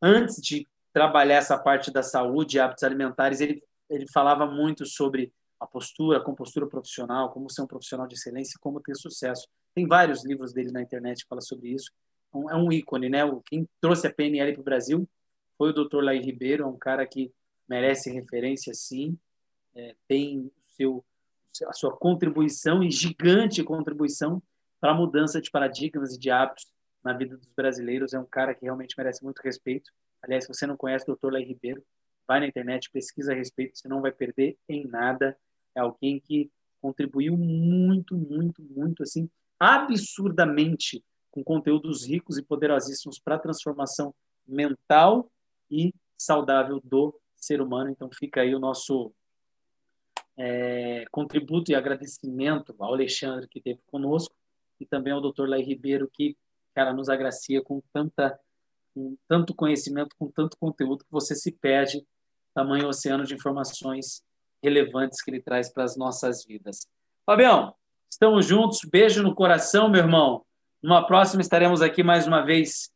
antes 0.00 0.40
de 0.40 0.66
trabalhar 0.92 1.36
essa 1.36 1.58
parte 1.58 1.90
da 1.90 2.02
saúde, 2.02 2.60
hábitos 2.60 2.84
alimentares, 2.84 3.40
ele 3.40 3.62
ele 3.92 4.06
falava 4.08 4.46
muito 4.46 4.86
sobre 4.86 5.32
a 5.60 5.66
postura, 5.66 6.18
a 6.18 6.20
compostura 6.20 6.66
profissional, 6.66 7.30
como 7.30 7.50
ser 7.50 7.62
um 7.62 7.66
profissional 7.66 8.06
de 8.06 8.14
excelência, 8.14 8.58
como 8.60 8.80
ter 8.80 8.96
sucesso. 8.96 9.46
Tem 9.74 9.86
vários 9.86 10.24
livros 10.24 10.52
dele 10.52 10.72
na 10.72 10.82
internet 10.82 11.22
que 11.22 11.28
fala 11.28 11.40
sobre 11.40 11.68
isso. 11.68 11.90
Então, 12.28 12.50
é 12.50 12.56
um 12.56 12.72
ícone, 12.72 13.08
né? 13.08 13.20
Quem 13.46 13.68
trouxe 13.80 14.06
a 14.06 14.12
PNL 14.12 14.54
para 14.54 14.60
o 14.60 14.64
Brasil 14.64 15.08
foi 15.56 15.70
o 15.70 15.72
Dr. 15.72 16.02
Laí 16.02 16.20
Ribeiro, 16.20 16.64
é 16.64 16.66
um 16.66 16.78
cara 16.78 17.06
que 17.06 17.30
merece 17.68 18.10
referência, 18.10 18.72
sim. 18.74 19.16
É, 19.74 19.94
tem 20.08 20.50
seu, 20.66 21.04
a 21.66 21.72
sua 21.72 21.96
contribuição 21.96 22.82
e 22.82 22.90
gigante 22.90 23.62
contribuição 23.62 24.42
para 24.80 24.92
a 24.92 24.94
mudança 24.94 25.40
de 25.40 25.50
paradigmas 25.50 26.14
e 26.14 26.18
de 26.18 26.30
hábitos 26.30 26.72
na 27.04 27.12
vida 27.12 27.36
dos 27.36 27.52
brasileiros. 27.54 28.14
É 28.14 28.18
um 28.18 28.26
cara 28.26 28.54
que 28.54 28.64
realmente 28.64 28.94
merece 28.96 29.22
muito 29.22 29.40
respeito. 29.40 29.90
Aliás, 30.22 30.44
se 30.44 30.48
você 30.48 30.66
não 30.66 30.76
conhece 30.76 31.10
o 31.10 31.14
Dr. 31.14 31.32
Laí 31.32 31.44
Ribeiro, 31.44 31.82
vai 32.26 32.40
na 32.40 32.46
internet, 32.46 32.90
pesquisa 32.90 33.32
a 33.32 33.34
respeito, 33.34 33.78
você 33.78 33.88
não 33.88 34.00
vai 34.00 34.12
perder 34.12 34.56
em 34.68 34.86
nada 34.86 35.36
é 35.74 35.80
alguém 35.80 36.20
que 36.20 36.50
contribuiu 36.80 37.36
muito, 37.36 38.16
muito, 38.16 38.62
muito, 38.62 39.02
assim, 39.02 39.28
absurdamente 39.58 41.04
com 41.30 41.42
conteúdos 41.42 42.06
ricos 42.06 42.36
e 42.36 42.42
poderosíssimos 42.42 43.18
para 43.18 43.36
a 43.36 43.38
transformação 43.38 44.14
mental 44.46 45.30
e 45.70 45.94
saudável 46.18 46.80
do 46.84 47.18
ser 47.36 47.60
humano. 47.60 47.90
Então 47.90 48.10
fica 48.12 48.42
aí 48.42 48.54
o 48.54 48.58
nosso 48.58 49.14
é, 50.36 51.04
contributo 51.10 51.70
e 51.70 51.74
agradecimento 51.74 52.74
ao 52.78 52.94
Alexandre 52.94 53.48
que 53.48 53.58
esteve 53.58 53.80
conosco 53.86 54.34
e 54.80 54.86
também 54.86 55.12
ao 55.12 55.20
Dr. 55.20 55.46
Lai 55.46 55.62
Ribeiro 55.62 56.10
que, 56.12 56.36
cara, 56.74 56.92
nos 56.92 57.08
agracia 57.08 57.62
com 57.62 57.82
tanta 57.92 58.38
com 58.94 59.16
tanto 59.26 59.54
conhecimento, 59.54 60.14
com 60.18 60.30
tanto 60.30 60.54
conteúdo 60.58 61.02
que 61.02 61.10
você 61.10 61.34
se 61.34 61.50
perde 61.50 62.06
tamanho 62.54 62.88
oceano 62.88 63.24
de 63.24 63.34
informações 63.34 64.22
relevantes 64.62 65.22
que 65.22 65.30
ele 65.30 65.40
traz 65.40 65.72
para 65.72 65.84
as 65.84 65.96
nossas 65.96 66.44
vidas. 66.44 66.86
Fabião, 67.24 67.74
estamos 68.10 68.46
juntos. 68.46 68.80
Beijo 68.84 69.22
no 69.22 69.34
coração, 69.34 69.88
meu 69.88 70.02
irmão. 70.02 70.44
Numa 70.82 71.06
próxima 71.06 71.40
estaremos 71.40 71.82
aqui 71.82 72.02
mais 72.02 72.26
uma 72.26 72.42
vez 72.42 72.92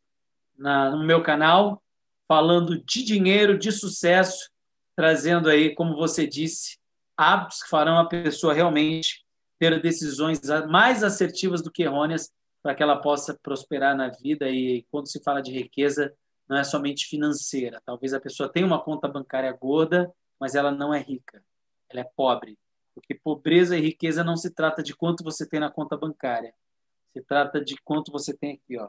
na, 0.57 0.91
no 0.91 1.05
meu 1.05 1.23
canal, 1.23 1.83
falando 2.29 2.83
de 2.85 3.03
dinheiro, 3.03 3.59
de 3.59 3.73
sucesso, 3.73 4.51
trazendo 4.95 5.49
aí, 5.49 5.75
como 5.75 5.97
você 5.97 6.27
disse, 6.27 6.79
hábitos 7.17 7.63
que 7.63 7.71
farão 7.71 7.99
a 7.99 8.07
pessoa 8.07 8.53
realmente 8.53 9.25
ter 9.59 9.81
decisões 9.81 10.41
mais 10.69 11.03
assertivas 11.03 11.63
do 11.63 11.71
que 11.71 11.83
errôneas 11.83 12.31
para 12.63 12.75
que 12.75 12.83
ela 12.83 12.97
possa 12.97 13.39
prosperar 13.43 13.97
na 13.97 14.09
vida. 14.09 14.49
E 14.49 14.85
quando 14.91 15.09
se 15.09 15.23
fala 15.23 15.41
de 15.41 15.53
riqueza, 15.53 16.13
não 16.49 16.57
é 16.57 16.65
somente 16.65 17.07
financeira. 17.07 17.81
Talvez 17.85 18.13
a 18.13 18.21
pessoa 18.21 18.49
tenha 18.49 18.67
uma 18.67 18.83
conta 18.83 19.09
bancária 19.09 19.53
gorda, 19.53 20.13
mas 20.39 20.55
ela 20.55 20.71
não 20.71 20.93
é 20.93 21.01
rica 21.01 21.43
ela 21.89 22.01
é 22.01 22.11
pobre. 22.17 22.59
Porque 22.95 23.15
pobreza 23.15 23.77
e 23.77 23.81
riqueza 23.81 24.25
não 24.25 24.37
se 24.37 24.51
trata 24.51 24.83
de 24.83 24.95
quanto 24.95 25.23
você 25.23 25.47
tem 25.47 25.61
na 25.61 25.71
conta 25.71 25.97
bancária. 25.97 26.55
Se 27.13 27.23
trata 27.23 27.63
de 27.63 27.77
quanto 27.83 28.11
você 28.11 28.35
tem 28.35 28.55
aqui, 28.55 28.79
ó. 28.79 28.89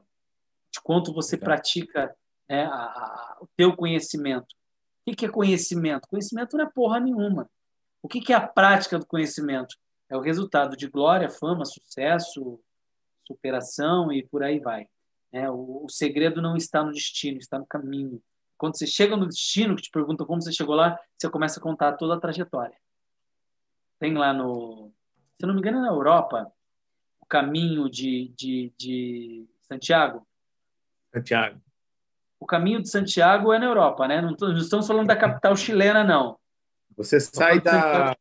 De 0.72 0.82
quanto 0.82 1.14
você 1.14 1.36
Legal. 1.36 1.46
pratica 1.46 2.16
né, 2.50 2.66
a, 2.66 2.76
a, 2.76 3.38
o 3.42 3.48
teu 3.56 3.76
conhecimento. 3.76 4.56
O 5.06 5.16
que, 5.16 5.26
é 5.26 5.30
conhecimento? 5.30 6.08
Conhecimento 6.08 6.58
não 6.58 6.66
é 6.66 6.70
porra 6.70 7.00
nenhuma. 7.00 7.50
O 8.02 8.08
que, 8.08 8.22
que 8.22 8.34
é 8.34 8.36
a 8.36 8.48
prática 8.48 8.98
do 8.98 9.06
conhecimento? 9.06 9.76
É 10.10 10.16
o 10.16 10.22
resultado 10.22 10.78
de 10.78 10.88
glória, 10.88 11.30
fama, 11.30 11.66
sucesso, 11.66 12.60
superação 13.26 14.12
e 14.12 14.26
por 14.26 14.44
aí 14.44 14.60
vai. 14.60 14.88
É, 15.32 15.50
o, 15.50 15.86
o, 15.86 15.90
segredo 15.90 16.42
não 16.42 16.56
está 16.56 16.84
no 16.84 16.92
destino, 16.92 17.38
está 17.38 17.60
no 17.60 17.66
caminho. 17.66 18.22
Quando 18.58 18.78
você 18.78 18.88
chega 18.88 19.18
no 19.18 19.28
destino, 19.28 19.76
que 19.76 19.84
te 19.84 19.92
pergunta 19.92 20.26
como 20.26 20.42
você 20.42 20.52
chegou 20.52 20.76
lá, 20.76 20.98
você 21.18 21.30
começa 21.30 21.60
a 21.60 21.64
contar 21.64 21.94
toda 21.94 22.16
a 22.16 22.20
trajetória. 22.20 22.78
Tem 24.00 24.14
lá 24.14 24.32
no, 24.32 24.92
se 25.40 25.46
não 25.46 25.54
me 25.54 25.60
engano, 25.60 25.78
é 25.78 25.82
na 25.82 25.90
Europa, 25.90 26.52
o 27.20 27.26
caminho 27.26 27.90
de, 27.90 28.34
de, 28.36 28.74
de 28.78 29.48
Santiago. 29.62 30.26
Santiago. 31.14 31.62
O 32.40 32.46
caminho 32.46 32.82
de 32.82 32.90
Santiago 32.90 33.54
é 33.54 33.60
na 33.60 33.66
Europa, 33.66 34.08
né? 34.08 34.22
Não, 34.22 34.36
não 34.40 34.58
estamos 34.58 34.88
falando 34.88 35.08
da 35.08 35.16
capital 35.16 35.56
chilena, 35.56 36.04
não. 36.04 36.40
Você 36.98 37.20
sai 37.20 37.62
da, 37.62 38.18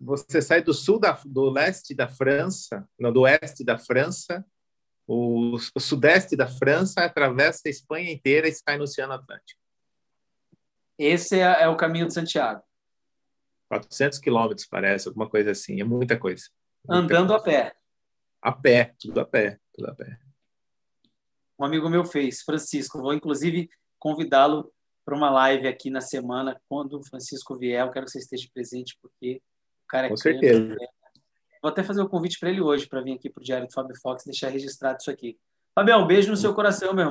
você 0.00 0.40
sai 0.40 0.62
do 0.62 0.72
sul 0.72 1.00
da, 1.00 1.20
do 1.26 1.50
leste 1.50 1.94
da 1.96 2.08
França, 2.08 2.88
não, 2.96 3.12
do 3.12 3.22
oeste 3.22 3.64
da 3.64 3.76
França, 3.76 4.46
o, 5.04 5.56
o 5.56 5.80
sudeste 5.80 6.36
da 6.36 6.46
França 6.46 7.04
atravessa 7.04 7.62
a 7.66 7.70
Espanha 7.70 8.12
inteira 8.12 8.46
e 8.46 8.52
sai 8.52 8.78
no 8.78 8.84
Oceano 8.84 9.14
Atlântico. 9.14 9.60
Esse 10.96 11.40
é, 11.40 11.62
é 11.62 11.68
o 11.68 11.76
caminho 11.76 12.06
de 12.06 12.14
Santiago. 12.14 12.62
400 13.68 14.20
quilômetros, 14.20 14.66
parece, 14.66 15.08
alguma 15.08 15.28
coisa 15.28 15.50
assim. 15.50 15.80
É 15.80 15.84
muita 15.84 16.16
coisa. 16.16 16.44
Muita 16.86 17.02
Andando 17.02 17.30
coisa. 17.30 17.40
a 17.40 17.42
pé. 17.42 17.76
A 18.40 18.52
pé, 18.52 18.94
tudo 19.00 19.18
a 19.18 19.24
pé, 19.24 19.58
tudo 19.74 19.90
a 19.90 19.94
pé. 19.94 20.20
Um 21.58 21.64
amigo 21.64 21.88
meu 21.88 22.04
fez, 22.04 22.42
Francisco. 22.42 23.00
Vou, 23.00 23.12
inclusive, 23.12 23.68
convidá-lo 23.98 24.72
para 25.04 25.16
uma 25.16 25.30
live 25.30 25.66
aqui 25.66 25.90
na 25.90 26.00
semana. 26.00 26.60
Quando 26.68 26.98
o 26.98 27.04
Francisco 27.04 27.56
vier, 27.56 27.84
eu 27.84 27.90
quero 27.90 28.06
que 28.06 28.12
você 28.12 28.18
esteja 28.18 28.48
presente, 28.52 28.96
porque 29.00 29.42
o 29.84 29.88
cara 29.88 30.06
é 30.06 30.10
Com 30.10 30.16
certeza. 30.16 30.76
Vou 31.62 31.70
até 31.70 31.82
fazer 31.82 32.02
o 32.02 32.04
um 32.06 32.08
convite 32.08 32.38
para 32.40 32.50
ele 32.50 32.60
hoje, 32.60 32.88
para 32.88 33.00
vir 33.00 33.12
aqui 33.12 33.30
para 33.30 33.40
o 33.40 33.44
Diário 33.44 33.68
do 33.68 33.72
Fábio 33.72 33.94
Fox, 34.00 34.24
deixar 34.24 34.48
registrado 34.48 34.98
isso 35.00 35.10
aqui. 35.10 35.38
Fabião, 35.74 36.02
um 36.02 36.06
beijo 36.06 36.30
no 36.30 36.36
seu 36.36 36.52
coração, 36.54 36.92
meu 36.92 37.04
irmão. 37.04 37.10